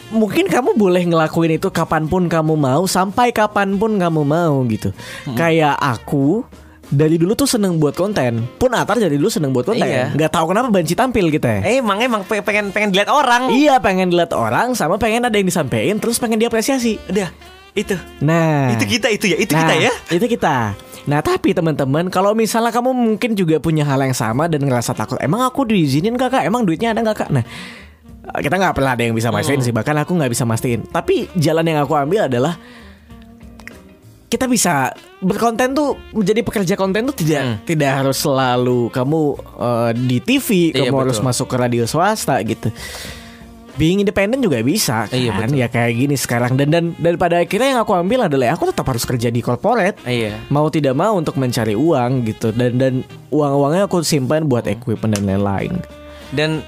mungkin 0.08 0.48
kamu 0.48 0.72
boleh 0.74 1.04
ngelakuin 1.04 1.60
itu 1.60 1.68
kapan 1.68 2.08
pun 2.08 2.26
kamu 2.26 2.56
mau, 2.56 2.88
sampai 2.88 3.28
kapan 3.30 3.76
pun 3.76 4.00
kamu 4.00 4.24
mau 4.24 4.64
gitu. 4.66 4.96
Kayak 5.36 5.76
aku 5.76 6.48
dari 6.92 7.16
dulu 7.16 7.32
tuh 7.32 7.48
seneng 7.48 7.80
buat 7.80 7.92
konten. 7.92 8.44
Pun 8.54 8.70
Atar 8.70 9.00
dari 9.00 9.16
dulu 9.16 9.26
seneng 9.26 9.50
buat 9.50 9.64
konten. 9.64 9.82
Iya. 9.82 10.12
Tahu 10.12 10.44
kenapa 10.46 10.68
banci 10.68 10.92
tampil 10.92 11.32
kita. 11.32 11.64
eh, 11.64 11.80
emang 11.80 11.96
emang 11.98 12.22
pe- 12.22 12.44
pengen 12.44 12.68
pengen 12.68 12.92
dilihat 12.92 13.08
orang. 13.08 13.48
Iya 13.48 13.80
pengen 13.80 14.12
dilihat 14.12 14.30
orang 14.30 14.76
sama 14.76 15.00
pengen 15.00 15.24
ada 15.24 15.32
yang 15.32 15.48
disampaikan 15.48 15.96
terus 15.96 16.20
pengen 16.20 16.36
diapresiasi. 16.36 17.00
Udah, 17.08 17.32
itu. 17.72 17.96
Nah, 18.20 18.76
Itu 18.76 18.84
kita 18.84 19.08
itu 19.08 19.24
ya, 19.26 19.36
itu 19.36 19.56
nah, 19.56 19.64
kita 19.64 19.74
ya. 19.80 19.92
Itu 20.12 20.26
kita. 20.28 20.76
Nah 21.02 21.18
tapi 21.18 21.50
teman-teman 21.50 22.06
kalau 22.06 22.30
misalnya 22.30 22.70
kamu 22.70 22.92
mungkin 22.92 23.34
juga 23.34 23.58
punya 23.58 23.82
hal 23.82 23.98
yang 23.98 24.14
sama 24.14 24.46
dan 24.46 24.62
ngerasa 24.62 24.92
takut, 24.92 25.18
emang 25.18 25.42
aku 25.42 25.64
diizinin 25.64 26.14
kakak, 26.14 26.44
emang 26.44 26.62
duitnya 26.62 26.92
ada 26.92 27.00
nggak 27.00 27.16
kak? 27.16 27.30
Nah 27.32 27.42
kita 28.38 28.54
nggak 28.54 28.70
pernah 28.72 28.94
ada 28.94 29.02
yang 29.02 29.10
bisa 29.10 29.34
mastiin 29.34 29.58
Hmm. 29.58 29.66
sih, 29.66 29.74
bahkan 29.74 29.98
aku 29.98 30.14
nggak 30.14 30.30
bisa 30.30 30.46
mastiin. 30.46 30.86
Tapi 30.86 31.26
jalan 31.34 31.66
yang 31.66 31.82
aku 31.82 31.98
ambil 31.98 32.30
adalah 32.30 32.54
kita 34.32 34.48
bisa 34.48 34.88
berkonten 35.20 35.76
tuh 35.76 35.92
menjadi 36.10 36.40
pekerja 36.40 36.74
konten 36.74 37.04
tuh 37.04 37.12
tidak 37.14 37.42
Hmm. 37.44 37.56
tidak 37.62 37.90
harus 37.92 38.16
selalu 38.16 38.88
kamu 38.88 39.20
eh, 39.60 39.90
di 39.94 40.18
TV, 40.18 40.48
Iya, 40.72 40.88
kamu 40.88 40.96
harus 40.98 41.20
betul. 41.20 41.28
masuk 41.28 41.46
ke 41.46 41.56
radio 41.58 41.84
swasta 41.84 42.40
gitu. 42.40 42.72
Being 43.72 44.00
independen 44.00 44.36
juga 44.38 44.60
bisa 44.60 45.04
kan 45.04 45.16
Iya, 45.16 45.32
betul. 45.34 45.56
ya 45.56 45.66
kayak 45.66 45.92
gini 45.94 46.12
sekarang 46.14 46.52
dan 46.54 46.68
dan 46.68 46.84
dan 46.94 47.16
pada 47.16 47.40
akhirnya 47.40 47.72
yang 47.72 47.80
aku 47.80 47.92
ambil 47.94 48.28
adalah 48.28 48.52
aku 48.52 48.68
tetap 48.68 48.84
harus 48.84 49.00
kerja 49.02 49.28
di 49.28 49.40
corporate 49.40 49.96
Iya. 50.02 50.44
mau 50.48 50.68
tidak 50.68 50.92
mau 50.92 51.16
untuk 51.16 51.36
mencari 51.36 51.72
uang 51.72 52.20
gitu 52.22 52.52
dan 52.52 52.76
dan 52.76 52.92
uang 53.28 53.52
uangnya 53.54 53.84
aku 53.84 54.00
simpan 54.02 54.44
buat 54.44 54.64
equipment 54.66 55.12
dan 55.14 55.24
lain-lain 55.26 55.80
Dan 56.28 56.60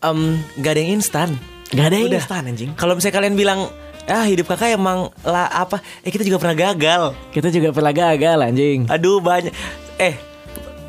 em 0.00 0.18
gak 0.56 0.72
ada 0.72 0.80
yang 0.80 0.92
instan. 0.94 1.28
Gak 1.70 1.86
ada 1.86 1.96
yang 1.96 2.08
Udah. 2.08 2.20
instan 2.20 2.42
anjing 2.44 2.70
Kalau 2.72 2.92
misalnya 2.92 3.16
kalian 3.18 3.34
bilang 3.34 3.60
ah 4.08 4.24
hidup 4.28 4.50
kakak 4.50 4.76
emang 4.76 5.08
lah 5.24 5.48
apa? 5.48 5.80
Eh 6.04 6.10
kita 6.12 6.24
juga 6.26 6.40
pernah 6.40 6.56
gagal. 6.56 7.16
Kita 7.32 7.48
juga 7.48 7.72
pernah 7.72 7.92
gagal 7.92 8.38
anjing. 8.40 8.88
Aduh 8.88 9.20
banyak. 9.20 9.52
Eh 9.96 10.14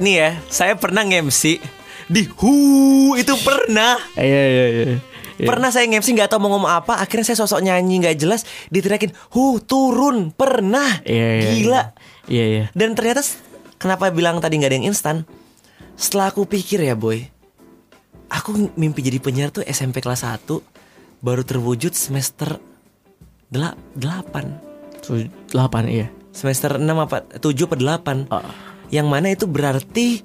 nih 0.02 0.16
ya 0.20 0.30
saya 0.52 0.74
pernah 0.76 1.08
nge-MC 1.08 1.64
di 2.12 2.22
hu 2.40 3.16
itu 3.16 3.34
pernah. 3.42 3.96
Iya 4.20 4.44
iya 4.48 4.68
iya. 4.68 4.86
Iya. 5.36 5.52
pernah 5.52 5.68
saya 5.68 5.84
nge-MC 5.92 6.16
nggak 6.16 6.32
tahu 6.32 6.48
mau 6.48 6.56
ngomong 6.56 6.72
apa. 6.72 7.00
Akhirnya 7.00 7.28
saya 7.28 7.40
sosok 7.44 7.60
nyanyi 7.64 8.04
nggak 8.04 8.18
jelas 8.20 8.48
diteriakin 8.72 9.12
hu 9.36 9.60
turun 9.64 10.32
pernah. 10.32 11.04
Iya, 11.04 11.28
iya, 11.40 11.48
gila. 11.52 11.82
Iya 12.32 12.46
iya. 12.48 12.64
Dan 12.72 12.96
ternyata 12.96 13.24
kenapa 13.80 14.12
bilang 14.16 14.40
tadi 14.40 14.60
nggak 14.60 14.72
ada 14.72 14.78
yang 14.80 14.88
instan? 14.92 15.28
Setelah 15.96 16.32
aku 16.32 16.48
pikir 16.48 16.84
ya 16.84 16.96
boy 16.96 17.36
aku 18.30 18.74
mimpi 18.76 19.06
jadi 19.06 19.22
penyiar 19.22 19.50
tuh 19.54 19.64
SMP 19.66 20.02
kelas 20.02 20.26
1 20.26 20.48
baru 21.22 21.42
terwujud 21.46 21.94
semester 21.94 22.58
dela- 23.56 23.78
8 23.96 25.00
Tuh, 25.00 25.24
delapan 25.48 25.84
iya 25.88 26.08
semester 26.30 26.76
6 26.76 26.84
apa 26.84 27.24
7 27.34 27.64
apa 27.64 27.76
8 27.76 28.28
Ah. 28.28 28.44
yang 28.90 29.08
mana 29.08 29.30
itu 29.30 29.46
berarti 29.46 30.20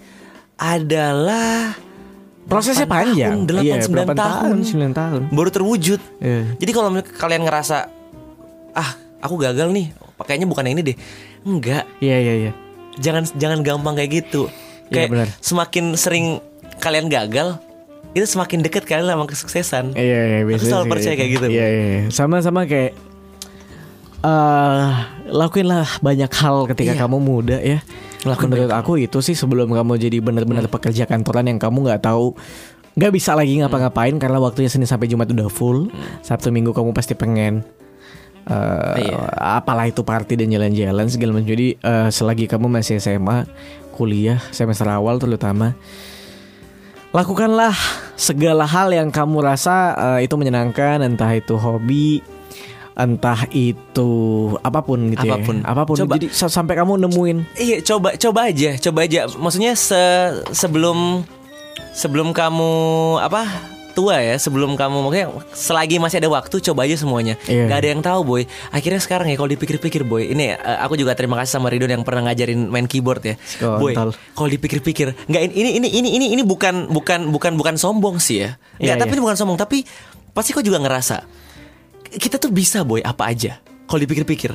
adalah 0.57 1.73
prosesnya 2.43 2.85
8 2.85 2.91
panjang 2.91 3.35
tahun, 3.41 3.49
8, 3.49 3.63
iya, 3.63 3.75
9 3.79 3.95
delapan 3.95 4.17
tahun. 4.17 4.57
sembilan 4.61 4.93
tahun 4.93 5.21
baru 5.31 5.51
terwujud 5.51 6.01
Iya. 6.19 6.43
jadi 6.59 6.71
kalau 6.71 6.89
kalian 7.01 7.43
ngerasa 7.45 7.77
ah 8.73 8.91
aku 9.21 9.35
gagal 9.37 9.71
nih 9.71 9.87
pakainya 10.17 10.45
bukan 10.45 10.65
yang 10.65 10.75
ini 10.75 10.83
deh 10.85 10.97
enggak 11.43 11.85
iya 11.99 12.17
iya 12.19 12.35
iya 12.41 12.53
jangan 12.97 13.25
jangan 13.33 13.61
gampang 13.61 13.95
kayak 13.95 14.11
gitu 14.21 14.51
Iya, 14.91 15.07
kayak 15.07 15.09
benar. 15.09 15.29
semakin 15.39 15.85
sering 15.95 16.27
kalian 16.77 17.07
gagal 17.07 17.57
itu 18.11 18.27
semakin 18.27 18.59
dekat 18.61 18.83
kalian 18.83 19.07
sama 19.07 19.25
kesuksesan 19.25 19.95
Iya 19.95 20.03
iya 20.21 20.39
Aku 20.41 20.49
biasanya 20.51 20.67
selalu 20.69 20.83
sih 20.83 20.91
percaya 20.91 21.15
kayak 21.15 21.31
gitu. 21.31 21.47
Iya 21.47 21.63
iya 21.65 21.85
iya. 21.87 22.03
sama-sama 22.11 22.67
kayak 22.67 22.91
eh 24.21 24.89
lakuinlah 25.27 26.01
banyak 26.01 26.29
hal 26.31 26.69
ketika 26.69 26.93
Iya. 26.93 27.01
kamu 27.01 27.17
muda 27.19 27.57
ya. 27.57 27.81
Lakuin 28.21 28.53
Menurut 28.53 28.69
aku 28.71 29.01
itu 29.01 29.19
sih 29.21 29.33
sebelum 29.33 29.73
kamu 29.73 29.97
jadi 29.97 30.21
benar-benar 30.21 30.69
Hmm. 30.69 30.75
pekerja 30.75 31.09
kantoran 31.09 31.49
yang 31.49 31.57
kamu 31.57 31.89
nggak 31.89 32.05
tahu 32.05 32.37
nggak 32.91 33.13
bisa 33.15 33.33
lagi 33.33 33.57
ngapa-ngapain 33.57 34.13
karena 34.19 34.37
waktunya 34.37 34.69
Senin 34.69 34.85
sampai 34.85 35.09
Jumat 35.09 35.25
udah 35.27 35.49
full. 35.49 35.89
Sabtu 36.21 36.51
Minggu 36.51 36.71
kamu 36.71 36.93
pasti 36.93 37.15
pengen 37.15 37.65
Hmm. 38.41 38.97
Iya. 38.97 39.17
apalah 39.61 39.87
itu 39.87 40.01
party 40.01 40.35
dan 40.35 40.49
jalan-jalan 40.49 41.07
segala 41.07 41.31
macam. 41.33 41.49
Jadi 41.49 41.77
eh, 41.77 42.09
selagi 42.11 42.45
kamu 42.45 42.67
masih 42.69 42.99
SMA, 42.99 43.49
kuliah 43.91 44.41
semester 44.51 44.85
awal 44.87 45.17
terutama 45.17 45.73
Lakukanlah 47.11 47.75
segala 48.15 48.63
hal 48.65 48.91
yang 48.91 49.11
kamu 49.11 49.43
rasa 49.43 49.77
eh, 50.15 50.29
itu 50.29 50.35
menyenangkan, 50.35 51.03
entah 51.03 51.31
itu 51.31 51.59
hobi, 51.59 52.23
entah 52.93 53.47
itu 53.51 54.11
apa 54.59 54.81
pun 54.81 55.09
gitu 55.09 55.25
Apa 55.25 55.37
pun. 55.41 55.57
ya. 55.57 55.65
Apa 55.67 55.83
pun. 55.85 55.97
Coba. 55.97 56.15
Jadi 56.15 56.29
sa- 56.29 56.49
sampai 56.49 56.75
kamu 56.75 57.01
nemuin 57.01 57.39
Iya, 57.57 57.77
coba 57.83 58.13
coba 58.15 58.41
aja, 58.47 58.75
coba 58.77 59.05
aja. 59.05 59.25
Maksudnya 59.31 59.73
se- 59.73 60.43
sebelum 60.51 61.25
sebelum 61.93 62.31
kamu 62.31 62.73
apa? 63.19 63.45
tua 63.91 64.23
ya 64.23 64.39
sebelum 64.39 64.79
kamu 64.79 65.03
makanya 65.03 65.27
selagi 65.51 65.99
masih 65.99 66.23
ada 66.23 66.31
waktu 66.31 66.63
coba 66.63 66.87
aja 66.87 66.95
semuanya 66.95 67.35
Iya. 67.45 67.67
Gak 67.67 67.79
ada 67.83 67.89
yang 67.91 67.99
tahu 68.01 68.21
boy 68.23 68.43
akhirnya 68.71 69.03
sekarang 69.03 69.27
ya 69.27 69.35
kalau 69.35 69.51
dipikir-pikir 69.51 70.07
boy 70.07 70.31
ini 70.31 70.55
eh, 70.55 70.79
aku 70.79 70.95
juga 70.95 71.11
terima 71.13 71.35
kasih 71.35 71.59
sama 71.59 71.67
Ridon 71.67 71.91
yang 71.91 72.07
pernah 72.07 72.23
ngajarin 72.25 72.71
main 72.71 72.87
keyboard 72.87 73.19
ya 73.21 73.35
boy 73.59 73.91
Kontol. 73.91 74.15
kalau 74.31 74.47
dipikir-pikir 74.49 75.11
nggak 75.27 75.43
ini 75.43 75.71
ini 75.75 75.89
ini 75.91 76.09
ini 76.09 76.27
ini 76.31 76.43
bukan 76.45 76.87
bukan 76.87 77.35
bukan 77.35 77.59
bukan 77.59 77.75
sombong 77.75 78.23
sih 78.23 78.47
ya 78.47 78.55
nggak 78.79 78.79
Iya, 78.89 78.95
tapi 78.97 79.11
iya. 79.11 79.17
ini 79.19 79.23
bukan 79.27 79.37
sombong 79.37 79.59
tapi 79.59 79.83
pasti 80.31 80.55
kau 80.55 80.63
juga 80.63 80.79
ngerasa 80.79 81.27
kita 82.11 82.37
tuh 82.37 82.51
bisa 82.51 82.83
boy 82.83 82.99
apa 83.01 83.31
aja 83.31 83.59
kalau 83.87 84.01
dipikir-pikir 84.03 84.55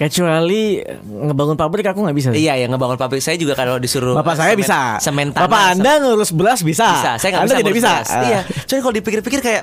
kecuali 0.00 0.80
ngebangun 1.04 1.60
pabrik 1.60 1.84
aku 1.84 2.00
nggak 2.00 2.16
bisa. 2.16 2.28
Iya 2.32 2.56
ya 2.56 2.66
ngebangun 2.72 2.96
pabrik 2.96 3.20
saya 3.20 3.36
juga 3.36 3.52
kalau 3.52 3.76
disuruh 3.76 4.16
Bapak 4.16 4.32
eh, 4.32 4.38
saya 4.40 4.48
semen- 4.48 4.60
bisa. 4.64 4.80
semen 4.96 5.28
tanah, 5.28 5.44
Bapak 5.44 5.62
Anda 5.76 5.92
ngurus 6.00 6.32
beras 6.32 6.64
bisa. 6.64 6.88
bisa. 6.88 7.10
Saya 7.20 7.36
nggak 7.36 7.44
bisa 7.44 7.56
tidak 7.60 7.76
bisa. 7.76 7.90
beras. 7.92 8.08
Iya. 8.24 8.40
Cuman 8.64 8.80
kalau 8.80 8.94
dipikir-pikir 8.96 9.40
kayak 9.44 9.62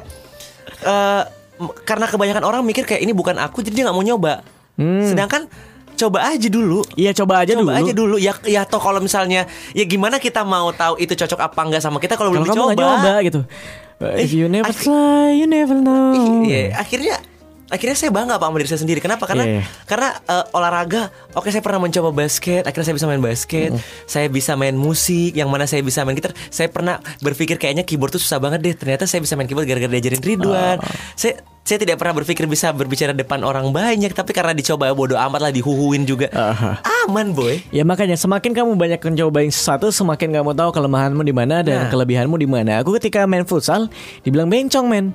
eh 0.86 1.24
karena 1.82 2.06
kebanyakan 2.06 2.44
orang 2.46 2.62
mikir 2.62 2.86
kayak 2.86 3.02
ini 3.02 3.18
bukan 3.18 3.34
aku 3.42 3.66
jadi 3.66 3.82
dia 3.82 3.84
nggak 3.90 3.98
mau 3.98 4.06
nyoba. 4.06 4.46
Sedangkan 4.78 5.50
coba 5.98 6.30
aja 6.30 6.48
dulu. 6.54 6.86
Iya 6.94 7.18
coba 7.18 7.42
aja 7.42 7.58
coba 7.58 7.74
dulu. 7.74 7.74
aja 7.74 7.92
dulu 7.98 8.16
ya 8.22 8.38
ya 8.46 8.62
toh 8.70 8.78
kalau 8.78 9.02
misalnya 9.02 9.50
ya 9.74 9.90
gimana 9.90 10.22
kita 10.22 10.46
mau 10.46 10.70
tahu 10.70 11.02
itu 11.02 11.18
cocok 11.18 11.50
apa 11.50 11.60
enggak 11.66 11.82
sama 11.82 11.98
kita 11.98 12.14
kalau 12.14 12.30
belum 12.30 12.46
nggak 12.46 12.54
dicoba. 12.54 12.78
nyoba 12.78 13.14
gitu. 13.26 13.42
If 13.98 14.30
you 14.34 14.46
never 14.46 14.70
try, 14.74 15.34
you 15.34 15.50
never 15.50 15.74
know. 15.74 16.46
Iya, 16.46 16.78
akhirnya 16.78 17.18
akhirnya 17.68 17.96
saya 17.96 18.10
bangga 18.10 18.36
pak 18.36 18.48
sama 18.48 18.58
diri 18.58 18.70
saya 18.70 18.82
sendiri. 18.82 19.00
Kenapa? 19.00 19.24
Karena 19.26 19.44
Iya, 19.44 19.54
iya. 19.60 19.64
karena 19.84 20.10
eh, 20.18 20.46
olahraga. 20.52 21.04
Oke, 21.34 21.50
saya 21.50 21.60
pernah 21.60 21.84
mencoba 21.84 22.10
basket. 22.12 22.64
Akhirnya 22.64 22.86
saya 22.88 22.96
bisa 22.98 23.08
main 23.08 23.22
basket. 23.22 23.70
Saya 24.06 24.28
bisa 24.28 24.56
main 24.56 24.74
musik. 24.74 25.34
Yang 25.34 25.50
mana 25.50 25.66
saya 25.66 25.82
bisa 25.82 26.02
main 26.04 26.16
gitar. 26.16 26.32
Saya 26.48 26.68
pernah 26.68 26.98
berpikir 27.20 27.56
kayaknya 27.56 27.84
keyboard 27.84 28.12
tuh 28.12 28.22
susah 28.22 28.38
banget 28.38 28.60
deh. 28.62 28.74
Ternyata 28.74 29.04
saya 29.04 29.20
bisa 29.20 29.36
main 29.36 29.46
keyboard 29.46 29.68
gara-gara 29.68 29.90
diajarin 29.90 30.20
Ridwan. 30.20 30.78
Saya 31.14 31.38
saya 31.68 31.84
tidak 31.84 32.00
pernah 32.00 32.16
berpikir 32.16 32.48
bisa 32.48 32.72
berbicara 32.72 33.12
depan 33.12 33.44
orang 33.44 33.76
banyak. 33.76 34.16
Tapi 34.16 34.32
karena 34.32 34.56
dicoba 34.56 34.88
bodoh 34.96 35.20
amat 35.20 35.40
lah 35.44 35.52
dihuhuin 35.52 36.08
juga. 36.08 36.32
Aha. 36.32 36.80
Aman 37.04 37.36
boy. 37.36 37.60
Ya 37.70 37.84
makanya 37.84 38.16
semakin 38.16 38.56
kamu 38.56 38.80
banyak 38.80 39.04
mencobain 39.04 39.52
sesuatu, 39.52 39.92
semakin 39.92 40.32
kamu 40.32 40.56
tahu 40.56 40.72
kelemahanmu 40.72 41.20
di 41.22 41.36
mana 41.36 41.60
dan 41.62 41.88
Nah. 41.88 41.92
kelebihanmu 41.92 42.40
di 42.40 42.48
mana. 42.48 42.80
Aku 42.80 42.96
ketika 42.96 43.28
main 43.28 43.44
futsal, 43.44 43.92
dibilang 44.24 44.48
bencong 44.48 44.88
men. 44.88 45.12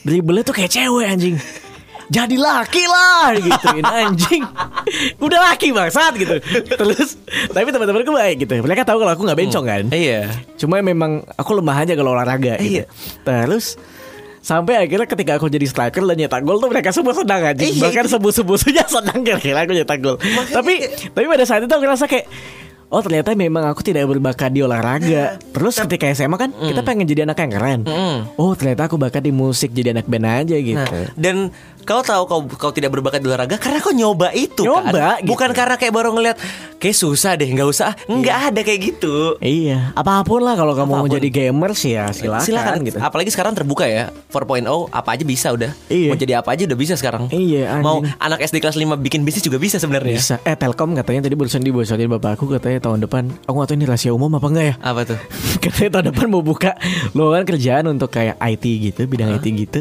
Dribble 0.00 0.40
tuh 0.42 0.56
kayak 0.56 0.72
cewek 0.72 1.04
anjing. 1.04 1.36
Jadi 2.12 2.36
laki 2.36 2.84
lah 2.84 3.32
gituin 3.40 3.84
anjing. 3.88 4.44
Udah 5.16 5.48
laki 5.48 5.72
bangsat 5.72 6.12
gitu. 6.20 6.36
Terus 6.68 7.16
tapi 7.48 7.72
teman-temanku 7.72 8.12
baik 8.12 8.44
gitu. 8.44 8.60
Mereka 8.60 8.84
tahu 8.84 9.00
kalau 9.00 9.12
aku 9.16 9.24
nggak 9.24 9.38
bencong 9.40 9.64
kan. 9.64 9.82
Iya. 9.88 10.28
Cuma 10.60 10.84
memang 10.84 11.24
aku 11.40 11.56
lemah 11.56 11.88
aja 11.88 11.96
kalau 11.96 12.12
olahraga 12.12 12.60
gitu. 12.60 12.84
Iya. 12.84 12.92
Terus 13.24 13.80
sampai 14.44 14.84
akhirnya 14.84 15.08
ketika 15.08 15.40
aku 15.40 15.48
jadi 15.48 15.64
striker 15.64 16.02
dan 16.04 16.18
nyetak 16.18 16.42
gol 16.44 16.60
tuh 16.60 16.68
mereka 16.68 16.92
semua 16.92 17.16
senang 17.16 17.48
aja. 17.48 17.64
Iya. 17.64 17.80
Bahkan 17.80 18.06
sebu-sebusunya 18.12 18.84
senang 18.84 19.24
kira-kira 19.24 19.64
aku 19.64 19.72
nyetak 19.72 19.98
gol. 20.04 20.20
Tapi 20.52 20.72
tapi 21.16 21.24
pada 21.24 21.44
saat 21.48 21.64
itu 21.64 21.72
aku 21.72 21.80
ngerasa 21.80 22.04
kayak 22.04 22.28
Oh 22.92 23.00
ternyata 23.00 23.32
memang 23.32 23.64
aku 23.72 23.80
tidak 23.80 24.04
berbakat 24.04 24.52
di 24.52 24.60
olahraga 24.60 25.40
Terus 25.40 25.80
ketika 25.80 26.12
SMA 26.12 26.36
kan 26.36 26.52
kita 26.52 26.84
pengen 26.84 27.08
jadi 27.08 27.24
anak 27.24 27.40
yang 27.40 27.52
keren 27.56 27.80
Mm. 27.88 28.36
Oh 28.36 28.52
ternyata 28.52 28.84
aku 28.84 29.00
bakat 29.00 29.24
di 29.24 29.32
musik 29.32 29.72
jadi 29.72 29.96
anak 29.96 30.04
band 30.04 30.28
aja 30.28 30.56
gitu 30.60 30.76
Nah, 30.76 31.08
dan 31.16 31.48
kau 31.82 32.00
tahu 32.00 32.22
kau 32.24 32.40
kau 32.46 32.70
tidak 32.70 32.90
berbakat 32.90 33.18
di 33.18 33.26
olahraga 33.26 33.56
karena 33.56 33.78
kau 33.78 33.90
nyoba 33.90 34.30
itu 34.30 34.62
Nyoba, 34.62 35.18
kan. 35.18 35.20
gitu. 35.20 35.28
Bukan 35.30 35.50
karena 35.50 35.74
kayak 35.74 35.92
baru 35.92 36.10
ngeliat 36.10 36.36
kayak 36.76 36.94
susah 36.94 37.34
deh, 37.34 37.46
nggak 37.46 37.68
usah. 37.68 37.92
Nggak 38.06 38.38
ada 38.48 38.60
kayak 38.62 38.80
gitu. 38.88 39.36
Iya 39.38 39.90
apa 39.92 40.22
pun 40.22 40.40
lah 40.40 40.54
kalau 40.54 40.72
kamu 40.72 40.92
mau 40.94 41.06
jadi 41.06 41.28
gamers 41.28 41.80
ya 41.82 42.10
silakan, 42.10 42.42
Silakan 42.42 42.76
gitu 42.82 42.98
Apalagi 42.98 43.28
sekarang 43.28 43.52
terbuka 43.52 43.84
ya 43.84 44.08
4.0 44.30 44.64
apa 44.88 45.08
aja 45.10 45.22
bisa 45.22 45.50
udah. 45.50 45.70
Iya. 45.86 46.08
Mau 46.08 46.16
jadi 46.16 46.32
apa 46.38 46.48
aja 46.52 46.62
udah 46.64 46.78
bisa 46.78 46.94
sekarang. 46.94 47.26
Iya, 47.28 47.78
Mau 47.78 48.00
anjing. 48.00 48.14
anak 48.16 48.38
SD 48.42 48.56
kelas 48.58 48.76
5 48.76 48.96
bikin 48.98 49.22
bisnis 49.22 49.42
juga 49.42 49.58
bisa 49.58 49.76
sebenarnya. 49.76 50.16
Bisa 50.16 50.36
Eh 50.42 50.54
Telkom 50.54 50.92
katanya 50.92 51.24
tadi 51.24 51.34
barusan 51.34 51.60
dibocorin 51.60 52.08
bapakku 52.08 52.46
katanya 52.48 52.78
tahun 52.80 53.02
depan 53.02 53.30
Aku 53.44 53.56
gak 53.56 53.68
tahu 53.68 53.76
ini 53.76 53.86
rahasia 53.86 54.10
umum 54.10 54.30
apa 54.32 54.46
enggak 54.46 54.66
ya 54.66 54.74
Apa 54.80 55.00
tuh? 55.04 55.18
Katanya 55.62 55.90
tahun 55.92 56.06
depan 56.10 56.26
mau 56.28 56.40
buka 56.40 56.74
lowongan 57.12 57.44
kerjaan 57.44 57.84
untuk 57.86 58.10
kayak 58.10 58.38
IT 58.38 58.64
gitu 58.82 59.00
Bidang 59.04 59.34
IT 59.34 59.46
gitu 59.48 59.80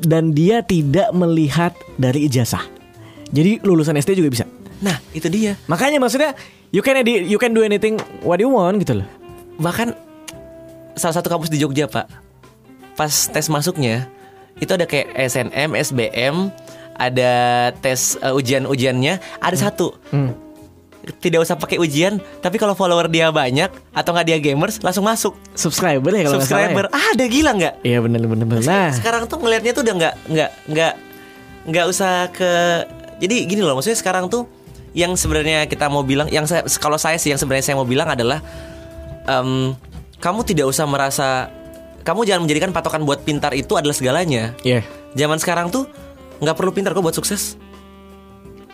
Dan 0.00 0.32
dia 0.32 0.64
tidak 0.64 1.12
melihat 1.12 1.76
dari 2.00 2.24
ijazah 2.24 2.64
Jadi 3.30 3.60
lulusan 3.60 3.96
SD 3.96 4.16
juga 4.16 4.32
bisa 4.32 4.44
Nah, 4.80 4.96
itu 5.12 5.28
dia. 5.28 5.60
Makanya 5.68 6.00
maksudnya 6.00 6.32
You 6.72 6.80
can, 6.80 6.96
edi- 6.96 7.26
you 7.26 7.36
can 7.36 7.52
do 7.52 7.60
anything 7.60 8.00
what 8.24 8.40
you 8.40 8.48
want 8.48 8.80
gitu 8.80 9.02
loh 9.02 9.08
Bahkan 9.60 9.92
salah 10.96 11.14
satu 11.16 11.28
kampus 11.32 11.48
di 11.52 11.60
Jogja, 11.60 11.88
Pak. 11.88 12.06
Pas 12.96 13.12
tes 13.28 13.46
masuknya 13.48 14.08
itu 14.60 14.68
ada 14.76 14.84
kayak 14.84 15.16
SNM, 15.16 15.72
SBM, 15.72 16.52
ada 17.00 17.32
tes 17.80 18.20
eh, 18.20 18.28
ujian-ujiannya, 18.28 19.14
ada 19.40 19.56
satu. 19.56 19.96
hmm. 20.12 20.49
Tidak 21.10 21.40
usah 21.42 21.58
pakai 21.58 21.82
ujian, 21.82 22.22
tapi 22.38 22.56
kalau 22.56 22.78
follower 22.78 23.10
dia 23.10 23.34
banyak 23.34 23.72
atau 23.90 24.10
nggak 24.14 24.26
dia 24.26 24.38
gamers 24.38 24.78
langsung 24.78 25.02
masuk. 25.02 25.34
Subscriber 25.56 26.14
ya 26.14 26.30
kalau 26.30 26.38
salah 26.38 26.46
Subscriber. 26.46 26.84
ya? 26.86 26.94
Ah, 26.94 27.06
ada 27.16 27.24
gila 27.26 27.50
nggak? 27.56 27.74
Iya 27.82 27.98
bener 27.98 28.20
bener 28.24 28.46
bener 28.46 28.62
Nah 28.62 28.88
sekarang 28.94 29.26
tuh 29.26 29.42
ngelihatnya 29.42 29.72
tuh 29.74 29.82
udah 29.82 29.94
nggak 29.98 30.14
nggak 30.30 30.50
nggak 30.70 30.92
nggak 31.70 31.86
usah 31.90 32.30
ke 32.32 32.50
jadi 33.20 33.36
gini 33.44 33.60
loh 33.60 33.76
maksudnya 33.76 33.98
sekarang 34.00 34.32
tuh 34.32 34.48
yang 34.96 35.12
sebenarnya 35.14 35.68
kita 35.68 35.86
mau 35.86 36.00
bilang 36.02 36.26
yang 36.32 36.48
saya 36.48 36.64
kalau 36.80 36.96
saya 36.96 37.20
sih 37.20 37.30
yang 37.30 37.38
sebenarnya 37.38 37.70
saya 37.70 37.76
mau 37.78 37.84
bilang 37.84 38.08
adalah 38.08 38.40
em, 39.28 39.76
kamu 40.18 40.40
tidak 40.42 40.66
usah 40.66 40.88
merasa 40.88 41.52
kamu 42.02 42.24
jangan 42.24 42.42
menjadikan 42.48 42.72
patokan 42.72 43.04
buat 43.04 43.22
pintar 43.22 43.52
itu 43.52 43.76
adalah 43.76 43.92
segalanya 43.92 44.56
Iya 44.64 44.82
zaman 45.14 45.36
sekarang 45.36 45.68
tuh 45.68 45.84
nggak 46.40 46.56
perlu 46.56 46.72
pintar 46.72 46.96
kok 46.96 47.04
buat 47.04 47.14
sukses 47.14 47.54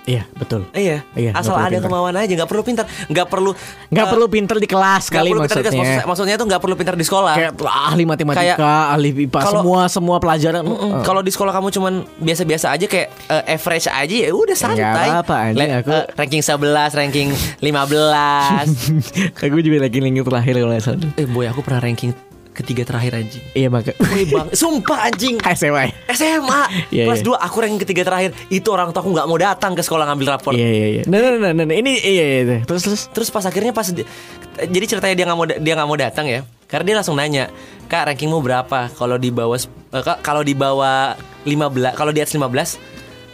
Iya 0.07 0.23
betul 0.33 0.71
iya, 0.71 1.03
Iya, 1.13 1.35
asal 1.35 1.53
ada 1.53 1.67
pintar. 1.69 1.83
kemauan 1.85 2.15
aja 2.15 2.31
nggak 2.33 2.47
perlu 2.47 2.63
pintar 2.63 2.87
nggak 3.07 3.27
perlu 3.27 3.51
Nggak 3.89 4.07
eh, 4.07 4.13
perlu 4.13 4.27
pinter 4.27 4.57
di 4.57 4.69
kelas 4.69 5.05
kali 5.09 5.29
perlu 5.29 5.43
pintar 5.43 5.57
di 5.57 5.63
kelas. 5.63 5.75
maksudnya 5.75 5.83
Maksud- 5.97 6.07
maksudnya 6.07 6.37
tuh 6.37 6.47
nggak 6.47 6.63
perlu 6.63 6.75
pintar 6.75 6.95
di 6.95 7.03
sekolah 7.03 7.35
Kayak 7.35 7.53
ahli 7.61 8.05
matematika, 8.05 8.55
Kayak- 8.55 8.59
ahli 8.89 9.09
IPA, 9.19 9.39
kalau- 9.41 9.55
semua 9.59 9.81
semua 9.89 10.17
pelajaran. 10.17 10.63
Eh, 10.63 11.03
Kalau 11.03 11.21
di 11.21 11.31
sekolah 11.31 11.51
kamu 11.53 11.69
cuman 11.71 11.93
biasa-biasa 12.17 12.67
aja 12.71 12.87
kayak 12.87 13.09
eh, 13.27 13.53
average 13.53 13.87
aja 13.89 14.15
ya 14.17 14.31
udah 14.31 14.55
santai. 14.55 14.79
Nggak 14.79 14.95
apa-apa, 15.19 15.37
anjing, 15.45 15.71
aku- 15.77 15.91
eh, 15.93 16.05
ranking 16.15 16.43
11, 16.45 16.91
ranking 16.93 17.29
15. 17.59 18.67
Aku 19.43 19.59
juga 19.59 19.79
lagi 19.81 19.99
lingkup 19.99 20.27
terakhir 20.29 20.55
kalau 20.57 20.75
salah. 20.79 21.03
eh 21.15 21.27
boy, 21.27 21.45
aku 21.45 21.61
pernah 21.61 21.81
ranking 21.81 22.15
ketiga 22.57 22.83
terakhir 22.89 23.21
anjing. 23.21 23.45
Iya 23.53 23.69
maka 23.69 23.93
Boy 24.01 24.25
bang, 24.25 24.49
sumpah 24.57 25.13
anjing. 25.13 25.37
SMA. 25.59 25.93
SMA 26.09 26.63
Iya, 26.89 27.05
kelas 27.05 27.21
iya. 27.21 27.37
2 27.37 27.47
aku 27.47 27.57
ranking 27.61 27.83
ketiga 27.85 28.03
terakhir. 28.09 28.31
Itu 28.49 28.73
orang 28.73 28.97
tua 28.97 29.05
aku 29.05 29.13
nggak 29.13 29.29
mau 29.29 29.37
datang 29.37 29.77
ke 29.77 29.85
sekolah 29.85 30.09
ngambil 30.09 30.27
rapor. 30.35 30.57
Iya 30.57 30.69
iya 30.69 30.87
iya. 30.89 31.03
Nah, 31.05 31.19
nah, 31.21 31.31
nah, 31.37 31.53
nah, 31.53 31.65
nah, 31.69 31.77
ini 31.77 32.01
iya 32.01 32.25
iya. 32.25 32.41
iya. 32.43 32.59
Terus 32.65 32.83
terus. 32.89 33.03
Terus 33.13 33.29
pas 33.29 33.45
akhirnya 33.45 33.77
pas 33.77 33.87
di- 33.87 34.09
jadi 34.57 34.85
ceritanya 34.89 35.15
dia 35.15 35.25
nggak 35.29 35.39
mau 35.39 35.47
dia 35.47 35.73
nggak 35.77 35.89
mau 35.89 35.99
datang 36.01 36.27
ya. 36.27 36.41
Karena 36.67 36.83
dia 36.83 36.97
langsung 36.99 37.15
nanya, 37.15 37.47
"Kak, 37.87 38.11
rankingmu 38.11 38.43
berapa? 38.43 38.91
Kalau 38.91 39.21
di 39.21 39.31
bawah 39.31 39.55
Kak, 39.93 40.19
kalau 40.25 40.43
di 40.43 40.53
bawah 40.53 41.15
15, 41.47 41.95
kalau 41.95 42.11
di 42.11 42.21
atas 42.21 42.35
15 42.35 42.81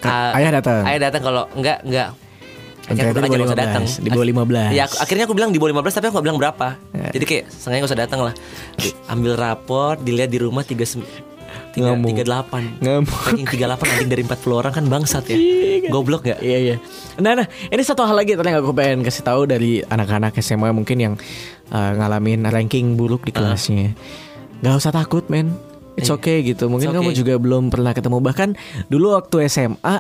Kak, 0.03 0.35
eh, 0.35 0.39
ayah 0.43 0.51
datang. 0.59 0.83
Ayah 0.85 1.01
datang 1.09 1.23
kalau 1.23 1.43
enggak 1.55 1.79
enggak. 1.87 2.09
Akhirnya 2.83 3.14
aku 3.14 3.14
bawah 3.14 3.30
nggak 3.30 3.47
usah 3.47 3.59
15, 3.78 4.03
di 4.03 4.09
bawah 4.11 4.26
15. 4.26 4.70
Ya, 4.70 4.83
aku- 4.85 4.99
akhirnya 4.99 5.24
aku 5.24 5.35
bilang 5.35 5.51
di 5.51 5.59
bawah 5.59 5.70
15 5.72 5.95
tapi 5.95 6.07
aku 6.09 6.14
gak 6.18 6.26
bilang 6.26 6.39
berapa. 6.39 6.66
Ya. 6.93 7.09
Jadi 7.11 7.24
kayak 7.24 7.45
sengaja 7.49 7.78
gak 7.78 7.91
usah 7.91 8.01
datang 8.01 8.20
lah. 8.22 8.35
Ambil 9.07 9.33
rapor, 9.35 9.97
dilihat 9.97 10.28
di 10.28 10.39
rumah 10.39 10.62
3 10.62 10.83
Ngamuk. 11.72 12.12
38 12.12 12.85
Ngamuk. 12.85 13.20
Ranking 13.24 13.49
38 13.49 13.80
anjing 13.89 14.11
dari 14.11 14.22
40 14.22 14.53
orang 14.53 14.72
kan 14.72 14.85
bangsat 14.85 15.24
ya 15.26 15.37
Goblok 15.89 16.22
gak? 16.24 16.39
Iya 16.41 16.59
iya. 16.59 16.76
Nah 17.16 17.33
nah 17.35 17.47
ini 17.49 17.80
satu 17.80 18.05
hal 18.05 18.12
lagi 18.14 18.37
tadi 18.37 18.49
yang 18.49 18.61
aku 18.61 18.72
pengen 18.72 19.01
kasih 19.01 19.24
tahu 19.24 19.45
dari 19.45 19.80
anak-anak 19.83 20.37
SMA 20.39 20.68
mungkin 20.70 20.97
yang 20.97 21.14
uh, 21.68 21.93
ngalamin 21.95 22.45
ranking 22.47 22.95
buruk 22.95 23.24
di 23.24 23.33
kelasnya. 23.33 23.97
Gak 24.61 24.74
usah 24.76 24.93
takut 24.93 25.24
men. 25.28 25.57
It's 25.93 26.09
Iya. 26.09 26.16
okay 26.16 26.37
gitu. 26.43 26.68
Mungkin 26.68 26.89
It's 26.89 26.97
kamu 26.97 27.11
okay. 27.11 27.18
juga 27.18 27.35
belum 27.37 27.68
pernah 27.68 27.93
ketemu 27.93 28.16
bahkan 28.20 28.57
dulu 28.89 29.12
waktu 29.12 29.45
SMA 29.47 29.97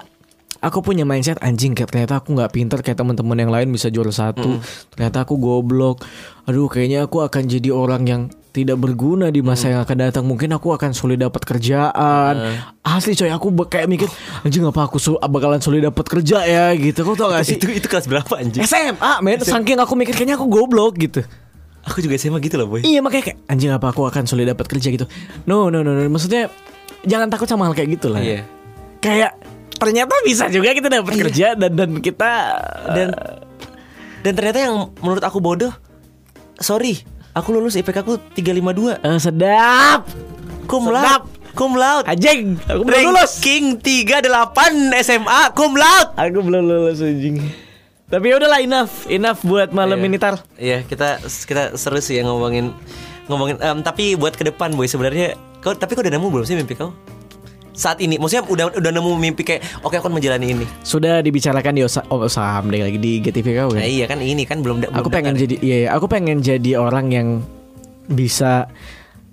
aku 0.62 0.78
punya 0.80 1.02
mindset 1.02 1.36
anjing 1.38 1.74
kayak 1.74 1.90
ternyata 1.90 2.22
aku 2.22 2.32
nggak 2.32 2.50
pinter 2.50 2.78
kayak 2.78 2.94
teman-teman 2.94 3.34
yang 3.36 3.50
lain 3.50 3.68
bisa 3.68 3.90
juara 3.90 4.08
satu. 4.08 4.62
Ternyata 4.90 5.26
aku 5.26 5.34
goblok. 5.36 6.06
Aduh 6.46 6.66
kayaknya 6.66 7.04
aku 7.04 7.20
akan 7.20 7.42
jadi 7.44 7.68
orang 7.68 8.02
yang 8.04 8.22
tidak 8.52 8.76
berguna 8.76 9.28
di 9.28 9.40
masa 9.40 9.68
yang 9.68 9.80
akan 9.80 9.96
datang. 9.98 10.22
Mungkin 10.22 10.52
aku 10.52 10.70
akan 10.70 10.92
sulit 10.92 11.18
dapat 11.18 11.42
kerjaan. 11.42 12.62
Asli 12.80 13.12
coy 13.12 13.28
aku 13.28 13.48
kayak 13.64 13.88
mikir 13.88 14.08
anjing 14.40 14.62
apa 14.62 14.86
aku 14.86 14.96
sul- 14.96 15.18
bakalan 15.18 15.58
sulit 15.58 15.82
dapat 15.82 16.04
kerja 16.04 16.38
ya 16.42 16.70
gitu. 16.72 17.02
Kau 17.02 17.16
tau 17.16 17.28
gak 17.28 17.42
sih? 17.42 17.56
Itu 17.56 17.66
itu 17.66 17.88
kelas 17.88 18.06
berapa 18.06 18.32
anjing? 18.36 18.62
SMA 18.62 19.12
men 19.20 19.40
Saking 19.40 19.76
aku 19.76 19.92
mikir 19.94 20.14
kayaknya 20.14 20.36
aku 20.36 20.46
goblok 20.46 20.94
gitu 20.96 21.24
Aku 21.82 21.98
juga 21.98 22.14
SMA 22.14 22.38
gitu 22.38 22.54
loh 22.54 22.70
boy 22.70 22.86
Iya 22.86 23.02
makanya 23.02 23.34
kayak 23.34 23.38
Anjing 23.50 23.74
apa 23.74 23.90
aku 23.90 24.06
akan 24.06 24.22
sulit 24.22 24.46
dapat 24.46 24.70
kerja 24.70 24.86
gitu 24.86 25.02
No 25.50 25.66
no 25.66 25.82
no 25.82 25.90
no 25.90 26.06
Maksudnya 26.06 26.46
Jangan 27.02 27.26
takut 27.26 27.50
sama 27.50 27.66
hal 27.66 27.74
kayak 27.74 27.98
gitu 27.98 28.06
lah 28.06 28.22
Iya. 28.22 28.46
Kayak 29.02 29.34
ternyata 29.82 30.14
bisa 30.22 30.46
juga 30.46 30.70
kita 30.70 30.86
dapat 30.88 31.12
kerja 31.18 31.46
dan 31.52 31.74
dan 31.74 31.90
kita 31.98 32.32
dan 32.88 33.08
dan 34.22 34.32
ternyata 34.32 34.58
yang 34.60 34.74
menurut 34.98 35.18
aku 35.20 35.38
bodoh 35.38 35.74
sorry 36.56 37.02
aku 37.32 37.50
lulus 37.50 37.74
IPK 37.74 37.98
aku 37.98 38.22
352 38.32 39.02
eh, 39.02 39.18
sedap. 39.18 40.06
cum 40.64 40.86
Sedap. 40.86 41.26
cum 41.52 41.74
laude 41.74 42.06
Anjing, 42.06 42.54
aku 42.62 42.80
belum 42.82 43.10
lulus. 43.10 43.36
ranking 43.36 43.76
38 43.76 44.30
SMA 45.02 45.40
cum 45.52 45.74
laude 45.74 46.10
Aku 46.14 46.38
belum 46.40 46.62
lulus 46.62 47.02
anjing. 47.02 47.42
Tapi 48.06 48.24
ya 48.26 48.36
udahlah 48.36 48.60
enough, 48.60 49.04
enough 49.06 49.40
buat 49.42 49.68
malam 49.70 49.96
Iya. 49.96 50.06
ini 50.06 50.16
tar. 50.16 50.34
Iya 50.54 50.78
kita 50.82 51.16
kita 51.18 51.74
seru 51.74 51.98
sih 51.98 52.16
ya 52.16 52.22
ngomongin 52.22 52.70
ngomongin 53.24 53.56
em, 53.56 53.80
tapi 53.80 54.14
buat 54.14 54.32
ke 54.32 54.44
depan 54.44 54.70
boy 54.70 54.84
sebenarnya 54.84 55.32
kau 55.58 55.72
tapi 55.72 55.92
kau 55.92 56.00
udah 56.00 56.12
nemu 56.12 56.28
belum 56.28 56.44
sih 56.44 56.54
mimpi 56.54 56.72
kau 56.72 56.92
saat 57.72 57.98
ini 58.04 58.20
maksudnya 58.20 58.44
udah 58.44 58.76
udah 58.76 58.90
nemu 58.92 59.10
mimpi 59.16 59.42
kayak 59.42 59.64
oke 59.80 59.96
aku 59.96 60.08
akan 60.08 60.20
menjalani 60.20 60.52
ini 60.52 60.66
Sudah 60.84 61.24
dibicarakan 61.24 61.72
di 61.72 61.82
Osa 61.82 62.04
oh, 62.12 62.28
saham 62.28 62.68
deh 62.68 62.84
lagi 62.84 63.00
di 63.00 63.18
GTV 63.24 63.46
kau 63.56 63.68
kan. 63.72 63.80
nah, 63.80 63.88
iya 63.88 64.04
kan 64.04 64.20
ini 64.20 64.44
kan 64.44 64.60
belum 64.60 64.84
Aku 64.92 65.08
belum 65.08 65.12
pengen 65.12 65.34
jadi 65.40 65.54
iya, 65.64 65.76
iya, 65.84 65.88
aku 65.96 66.04
pengen 66.04 66.44
jadi 66.44 66.76
orang 66.76 67.08
yang 67.08 67.28
bisa 68.12 68.68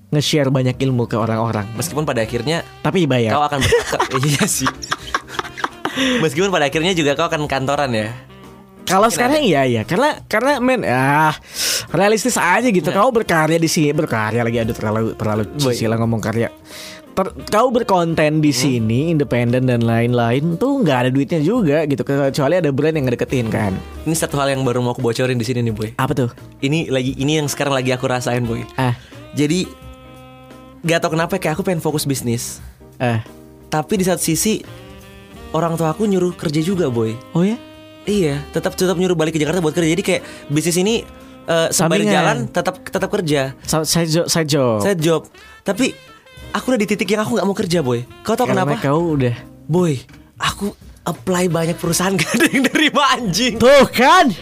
nge-share 0.10 0.50
banyak 0.50 0.80
ilmu 0.80 1.06
ke 1.06 1.20
orang-orang. 1.20 1.68
meskipun 1.76 2.02
pada 2.02 2.24
akhirnya 2.24 2.64
Tapi 2.82 3.06
bayar. 3.06 3.36
kau 3.36 3.44
akan 3.46 3.60
iya 4.26 4.46
sih 4.48 4.70
meskipun 6.24 6.50
pada 6.50 6.72
akhirnya 6.72 6.96
juga 6.96 7.14
kau 7.14 7.28
akan 7.28 7.46
kantoran 7.46 7.92
ya 7.92 8.10
Kalau 8.90 9.06
sekarang 9.06 9.46
iya 9.46 9.70
iya 9.70 9.86
karena 9.86 10.18
karena 10.26 10.58
men 10.58 10.82
ah 10.82 11.30
realistis 11.94 12.34
aja 12.42 12.74
gitu. 12.74 12.90
Kau 12.90 13.14
berkarya 13.14 13.62
di 13.62 13.70
sini 13.70 13.94
berkarya 13.94 14.42
lagi 14.42 14.58
aduh 14.66 14.74
terlalu 14.74 15.14
terlalu 15.14 15.46
sila 15.78 15.94
ngomong 15.94 16.18
karya. 16.18 16.50
Ter- 17.10 17.36
kau 17.50 17.68
berkonten 17.68 18.40
di 18.40 18.50
sini 18.50 19.12
independen 19.12 19.66
dan 19.66 19.82
lain-lain 19.82 20.56
tuh 20.56 20.80
nggak 20.80 20.98
ada 20.98 21.10
duitnya 21.10 21.40
juga 21.40 21.84
gitu 21.84 22.00
kecuali 22.02 22.56
ada 22.56 22.70
brand 22.70 22.94
yang 22.94 23.06
ngedeketin 23.06 23.48
kan. 23.48 23.76
ini 24.02 24.14
satu 24.14 24.36
hal 24.36 24.50
yang 24.50 24.64
baru 24.64 24.80
mau 24.80 24.92
aku 24.92 25.02
bocorin 25.02 25.36
di 25.36 25.44
sini 25.44 25.60
nih 25.62 25.74
boy 25.74 25.90
Apa 25.96 26.14
tuh? 26.14 26.30
ini 26.60 26.88
lagi 26.88 27.14
ini 27.14 27.36
yang 27.36 27.46
sekarang 27.46 27.74
lagi 27.74 27.92
aku 27.92 28.06
rasain 28.06 28.42
boy 28.42 28.64
Ah 28.74 28.96
jadi 29.30 29.68
gak 30.82 31.00
tau 31.00 31.12
kenapa 31.12 31.36
kayak 31.36 31.54
aku 31.54 31.64
pengen 31.64 31.80
fokus 31.80 32.04
bisnis 32.04 32.64
eh 32.98 33.20
tapi 33.68 33.94
di 33.96 34.04
satu 34.04 34.18
sisi 34.18 34.64
orang 35.52 35.76
tua 35.76 35.92
aku 35.92 36.04
nyuruh 36.04 36.32
kerja 36.34 36.62
juga 36.62 36.88
boy 36.88 37.14
oh 37.34 37.44
ya 37.44 37.60
Iya, 38.02 38.42
tetap 38.50 38.74
tetap 38.74 38.96
nyuruh 38.96 39.14
balik 39.14 39.38
ke 39.38 39.40
Jakarta 39.40 39.60
buat 39.60 39.70
kerja. 39.70 39.86
Jadi 39.86 40.02
kayak 40.02 40.22
bisnis 40.48 40.78
ini 40.78 41.06
eh 41.46 41.68
sembari 41.70 42.02
Sampingan. 42.02 42.10
jalan 42.10 42.38
tetap 42.50 42.76
tetap 42.82 43.10
kerja. 43.12 43.54
Sa- 43.62 43.86
side 43.86 44.10
job 44.10 44.26
side 44.26 44.50
job. 44.50 44.82
Saya 44.82 44.96
job. 44.98 45.30
Tapi 45.62 45.94
aku 46.52 46.66
udah 46.74 46.80
di 46.80 46.88
titik 46.88 47.10
yang 47.10 47.22
aku 47.22 47.38
nggak 47.38 47.48
mau 47.48 47.56
kerja, 47.56 47.80
boy. 47.82 48.04
Kau 48.22 48.34
tau 48.34 48.46
Karena 48.46 48.66
kenapa? 48.66 48.82
kau 48.82 49.16
udah 49.16 49.36
Boy, 49.70 50.02
aku 50.36 50.74
apply 51.06 51.46
banyak 51.46 51.78
perusahaan 51.78 52.14
gak 52.20 52.34
ada 52.34 52.46
yang 52.50 52.66
nerima 52.66 53.04
anjing. 53.14 53.56
Tuh 53.58 53.86
kan 53.90 54.34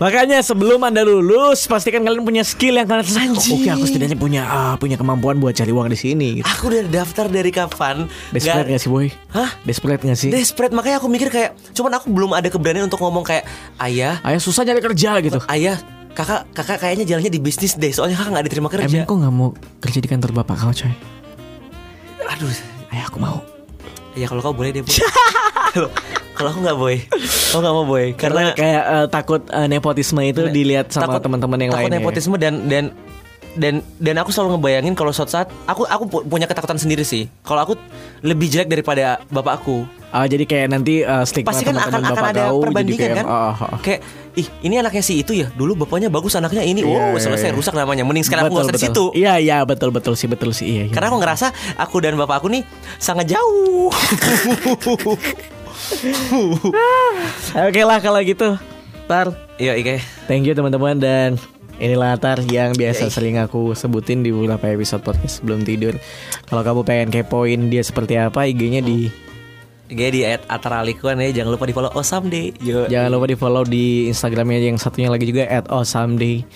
Makanya 0.00 0.40
sebelum 0.40 0.80
anda 0.80 1.04
lulus 1.04 1.68
pastikan 1.68 2.00
kalian 2.00 2.24
punya 2.24 2.40
skill 2.40 2.72
yang 2.72 2.88
kalian 2.88 3.04
Anjing. 3.04 3.60
Oke 3.60 3.68
aku 3.68 3.84
setidaknya 3.84 4.16
punya 4.16 4.42
ah, 4.48 4.74
punya 4.80 4.96
kemampuan 4.96 5.36
buat 5.36 5.52
cari 5.52 5.68
uang 5.68 5.92
di 5.92 5.98
sini. 6.00 6.40
Gitu. 6.40 6.48
Aku 6.48 6.72
udah 6.72 6.88
daftar 6.88 7.28
dari 7.28 7.52
kapan? 7.52 8.08
Desperate 8.32 8.64
Nggak- 8.64 8.72
gak 8.72 8.80
sih 8.80 8.88
boy? 8.88 9.06
Hah? 9.28 9.52
Desperate 9.60 10.00
gak 10.00 10.16
sih? 10.16 10.32
Desperate 10.32 10.72
makanya 10.72 11.04
aku 11.04 11.08
mikir 11.12 11.28
kayak 11.28 11.52
cuman 11.76 12.00
aku 12.00 12.08
belum 12.08 12.32
ada 12.32 12.48
keberanian 12.48 12.88
untuk 12.88 12.96
ngomong 12.96 13.28
kayak 13.28 13.44
ayah, 13.76 14.16
Ayah 14.24 14.40
susah 14.40 14.64
nyari 14.64 14.80
kerja 14.80 15.20
gitu. 15.20 15.36
ayah, 15.52 15.76
kakak 16.16 16.48
kakak 16.56 16.80
kayaknya 16.80 17.04
jalannya 17.04 17.28
di 17.28 17.40
bisnis 17.44 17.76
deh 17.76 17.92
soalnya 17.92 18.16
kakak 18.16 18.32
nggak 18.32 18.46
diterima 18.48 18.68
kerja. 18.72 18.88
Emang 18.88 19.04
kok 19.04 19.16
nggak 19.20 19.34
mau 19.36 19.48
kerja 19.84 19.98
di 20.00 20.08
kantor 20.08 20.30
bapak 20.32 20.56
kau 20.56 20.72
coy? 20.72 20.92
Aduh, 22.30 22.50
Ayah 22.88 23.06
aku 23.06 23.18
mau. 23.18 23.38
ya 24.12 24.26
kalau 24.26 24.40
kau 24.40 24.50
boleh 24.52 24.70
deh. 24.70 24.82
Boy. 24.82 24.90
Kalau- 25.70 25.92
kalau 26.30 26.50
aku 26.50 26.60
nggak 26.62 26.78
boy, 26.80 26.96
aku 27.46 27.58
nggak 27.58 27.74
mau 27.74 27.84
boy 27.84 28.06
Karena 28.16 28.48
karena 28.48 28.56
kayak 28.56 28.82
eh, 28.82 29.06
takut 29.06 29.42
eh, 29.46 29.68
nepotisme 29.68 30.18
itu 30.24 30.48
dilihat 30.48 30.88
sama 30.88 31.20
teman-teman 31.20 31.58
yang 31.60 31.70
takut 31.70 31.84
lain. 31.84 31.92
ya. 31.92 31.98
nepotisme 32.00 32.34
dan 32.34 32.64
dan 32.64 32.84
dan 33.52 33.74
dan 33.94 34.14
aku 34.16 34.30
selalu 34.30 34.56
ngebayangin 34.56 34.94
kalau 34.94 35.12
suatu 35.12 35.30
saat 35.32 35.52
aku 35.64 35.84
aku 35.84 36.04
pu- 36.06 36.24
punya 36.24 36.46
ketakutan 36.46 36.74
sendiri 36.74 37.04
sih 37.04 37.28
kalau 37.42 37.60
aku 37.60 37.74
lebih 38.20 38.48
jelek 38.48 38.66
daripada 38.68 39.20
bapakku 39.28 39.84
Ah, 40.08 40.24
jadi 40.24 40.42
kayak 40.42 40.66
nanti 40.70 41.02
eh, 41.02 41.22
stigma 41.22 41.50
pasti 41.50 41.62
kan 41.62 41.76
akan 41.76 41.82
teman-teman 41.84 42.02
akan 42.02 42.14
bapak 42.16 42.30
ada 42.32 42.42
jadi 42.42 42.62
perbandingan 42.62 42.98
kayak, 43.04 43.14
kan 43.14 43.26
oh, 43.26 43.36
oh, 43.36 43.62
oh. 43.68 43.78
kayak 43.80 44.00
ih 44.38 44.46
ini 44.62 44.78
anaknya 44.78 45.02
si 45.02 45.18
itu 45.18 45.34
ya 45.34 45.50
dulu 45.54 45.82
bapaknya 45.82 46.06
bagus 46.06 46.38
anaknya 46.38 46.62
ini 46.62 46.86
Iya, 46.86 46.90
oh 46.90 47.18
iya, 47.18 47.22
selesai 47.22 47.50
iya. 47.50 47.56
rusak 47.56 47.74
namanya 47.74 48.06
mending 48.06 48.22
sekarang 48.22 48.46
aku 48.46 48.62
nggak 48.62 48.78
situ 48.78 49.10
Iya 49.14 49.42
iya 49.42 49.58
betul 49.66 49.90
betul 49.90 50.14
sih 50.14 50.30
betul 50.30 50.54
sih 50.54 50.66
iya. 50.66 50.82
iya. 50.86 50.94
karena 50.94 51.10
aku 51.10 51.18
ngerasa 51.18 51.46
aku 51.74 51.98
dan 51.98 52.14
bapak 52.14 52.38
aku 52.42 52.48
nih 52.52 52.62
sangat 53.02 53.34
jauh 53.34 53.90
Oke 57.50 57.82
lah 57.82 57.98
kalau 58.04 58.20
gitu. 58.22 58.54
Tar, 59.10 59.34
iya 59.58 59.74
Ike 59.74 59.98
thank 60.30 60.46
you 60.46 60.54
teman-teman 60.54 60.94
dan 61.02 61.34
inilah 61.82 62.14
Tar 62.14 62.38
yang 62.46 62.70
biasa 62.78 63.10
Yoi. 63.10 63.14
sering 63.14 63.36
aku 63.42 63.74
sebutin 63.74 64.22
di 64.22 64.30
beberapa 64.30 64.70
episode 64.70 65.02
podcast 65.02 65.42
sebelum 65.42 65.66
tidur. 65.66 65.98
Kalau 66.46 66.62
kamu 66.62 66.80
pengen 66.86 67.08
kepoin 67.10 67.72
dia 67.72 67.82
seperti 67.82 68.14
apa, 68.20 68.46
IG-nya 68.46 68.84
di 68.84 69.10
Gue 69.90 70.08
di 70.08 70.22
at 70.22 70.46
ataralikuan 70.46 71.18
ya 71.18 71.34
jangan 71.34 71.50
lupa 71.50 71.66
di 71.66 71.74
follow 71.74 71.90
oh 71.90 72.00
someday 72.00 72.54
yo 72.62 72.86
jangan 72.86 73.10
lupa 73.10 73.26
di 73.26 73.34
follow 73.34 73.62
di 73.62 74.06
Instagramnya 74.06 74.62
yang 74.62 74.78
satunya 74.78 75.10
lagi 75.10 75.26
juga 75.26 75.44
at 75.44 75.66
@awesomeday. 75.66 76.46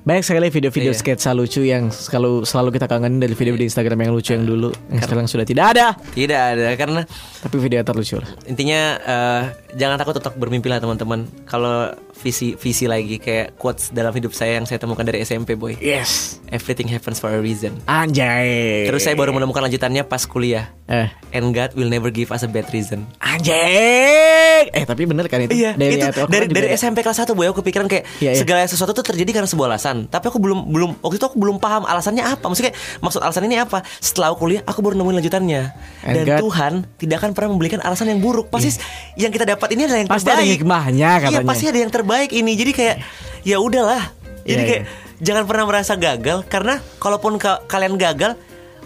Banyak 0.00 0.24
sekali 0.24 0.48
video-video 0.48 0.90
Iya. 0.90 0.98
sketsa 0.98 1.30
lucu 1.30 1.60
yang 1.60 1.92
selalu 1.92 2.42
selalu 2.42 2.72
kita 2.72 2.88
kangenin 2.88 3.20
dari 3.20 3.36
video 3.36 3.52
di 3.52 3.68
Instagram 3.68 4.00
yang 4.00 4.12
lucu 4.16 4.32
yang 4.32 4.48
dulu 4.48 4.72
yang 4.88 4.96
sekarang 4.98 5.28
sudah 5.28 5.44
tidak 5.44 5.76
ada. 5.76 5.92
tidak 6.16 6.40
ada 6.40 6.72
karena 6.72 7.00
Tapi 7.38 7.56
video 7.60 7.84
terlucu 7.84 8.16
lah. 8.16 8.24
intinya 8.48 8.80
eh, 8.96 9.42
jangan 9.76 10.00
takut 10.00 10.16
untuk 10.16 10.34
bermimpi 10.40 10.72
lah 10.72 10.80
teman-teman 10.80 11.28
kalau 11.44 11.92
visi 12.20 12.52
visi 12.54 12.84
lagi 12.84 13.16
kayak 13.16 13.56
quotes 13.56 13.88
dalam 13.88 14.10
hidup 14.10 14.30
saya 14.30 14.54
yang 14.54 14.64
saya 14.64 14.76
temukan 14.76 15.02
dari 15.02 15.20
SMP 15.20 15.54
boy 15.54 15.74
Yes. 15.74 16.36
everything 16.48 16.86
happens 16.86 17.16
for 17.16 17.28
a 17.28 17.38
reason 17.38 17.80
Anjay. 17.84 18.84
terus 18.84 19.02
saya 19.02 19.14
baru 19.14 19.30
menemukan 19.30 19.60
lanjutannya 19.62 20.02
pas 20.02 20.22
kuliah 20.22 20.68
eh 20.86 21.08
and 21.30 21.50
God 21.50 21.72
will 21.74 21.88
never 21.88 22.08
give 22.08 22.28
us 22.28 22.42
a 22.42 22.48
bad 22.48 22.68
reason 22.68 23.08
Anjing. 23.18 24.64
Eh 24.70 24.84
tapi 24.84 25.04
bener 25.04 25.24
kan 25.24 25.40
itu? 25.40 25.54
Iya, 25.54 25.72
itu 25.72 25.96
ayat 25.98 26.12
Al-Quran 26.14 26.28
dari 26.30 26.46
juga 26.46 26.60
dari. 26.62 26.76
SMP 26.76 26.98
kelas 27.00 27.18
1 27.18 27.32
boy 27.32 27.46
aku 27.46 27.60
kepikiran 27.60 27.86
kayak 27.86 28.04
Iya, 28.18 28.30
iya. 28.30 28.38
segala 28.38 28.60
sesuatu 28.62 28.92
tuh 28.92 29.04
terjadi 29.04 29.30
karena 29.32 29.48
sebuah 29.48 29.66
alasan. 29.68 30.04
Tapi 30.04 30.24
aku 30.26 30.36
belum 30.36 30.68
belum 30.68 30.90
waktu 31.00 31.16
itu 31.16 31.24
aku 31.24 31.36
belum 31.36 31.56
paham 31.56 31.82
alasannya 31.82 32.20
apa. 32.20 32.44
Maksudnya 32.44 32.70
kayak, 32.70 33.00
maksud 33.00 33.20
alasan 33.20 33.44
ini 33.46 33.56
apa? 33.56 33.80
Setelah 33.96 34.30
aku 34.30 34.44
kuliah 34.44 34.62
aku 34.62 34.78
baru 34.80 34.94
nemuin 34.94 35.16
lanjutannya. 35.18 35.62
And 36.02 36.14
Dan 36.14 36.24
God- 36.26 36.40
Tuhan 36.42 36.72
tidak 36.98 37.16
akan 37.18 37.30
pernah 37.32 37.50
memberikan 37.50 37.80
alasan 37.80 38.08
yang 38.08 38.20
buruk. 38.20 38.48
Pasti 38.48 38.76
yang 39.16 39.30
kita 39.30 39.46
dapat 39.46 39.68
ini 39.70 39.86
adalah 39.86 39.98
yang 39.98 40.08
Iya. 40.08 40.14
Pasti 40.14 40.28
ada 40.28 40.34
terbaik. 40.36 40.52
hikmahnya 40.54 41.08
Iya, 41.08 41.22
katanya. 41.24 41.48
pasti 41.48 41.64
ada 41.66 41.78
yang 41.78 41.90
terbaik 41.90 42.08
ini. 42.30 42.58
Jadi 42.58 42.72
kayak 42.74 42.96
ya 43.42 43.62
udahlah. 43.62 44.10
Jadi 44.42 44.56
Iya, 44.56 44.66
kayak 44.66 44.82
jangan 45.20 45.44
pernah 45.46 45.64
merasa 45.68 45.94
gagal 45.94 46.42
karena 46.48 46.80
kalaupun 46.96 47.36
ka- 47.36 47.60
kalian 47.64 47.94
gagal 47.94 48.34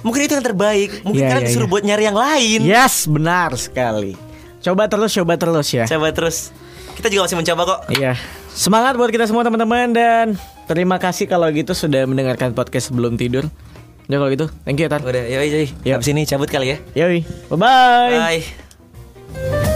mungkin 0.03 0.27
itu 0.27 0.35
yang 0.35 0.45
terbaik. 0.45 1.01
Mungkin 1.01 1.22
Iya, 1.25 1.31
kalian 1.31 1.43
iya, 1.43 1.49
disuruh 1.49 1.66
iya. 1.66 1.72
buat 1.72 1.83
nyari 1.83 2.05
yang 2.05 2.18
lain. 2.18 2.61
Yes, 2.61 3.07
benar 3.07 3.55
sekali. 3.55 4.12
Coba 4.61 4.89
terus, 4.89 5.12
coba 5.12 5.35
terus 5.37 5.68
ya. 5.70 5.85
Coba 5.85 6.09
terus. 6.11 6.53
Kita 6.95 7.09
juga 7.09 7.27
masih 7.27 7.37
mencoba 7.41 7.62
kok. 7.64 7.81
Iya. 7.91 8.14
Semangat 8.51 8.95
buat 8.95 9.11
kita 9.11 9.27
semua 9.27 9.43
teman-teman 9.43 9.91
dan 9.91 10.27
terima 10.64 10.97
kasih 10.97 11.27
kalau 11.27 11.51
gitu 11.51 11.75
sudah 11.75 12.07
mendengarkan 12.07 12.55
podcast 12.55 12.89
sebelum 12.89 13.18
tidur. 13.18 13.49
Ya 14.05 14.20
kalau 14.20 14.31
gitu, 14.31 14.47
thank 14.62 14.77
you 14.77 14.85
ya 14.85 14.93
Tar. 14.93 15.01
Udah, 15.01 15.25
yoi, 15.27 15.49
yoi. 15.49 15.66
Yuk. 15.83 15.97
Habis 15.97 16.09
ini 16.12 16.22
cabut 16.22 16.47
kali 16.47 16.77
ya. 16.77 16.79
Yoi. 16.95 17.25
Bye-bye. 17.49 18.43
Bye. 19.35 19.74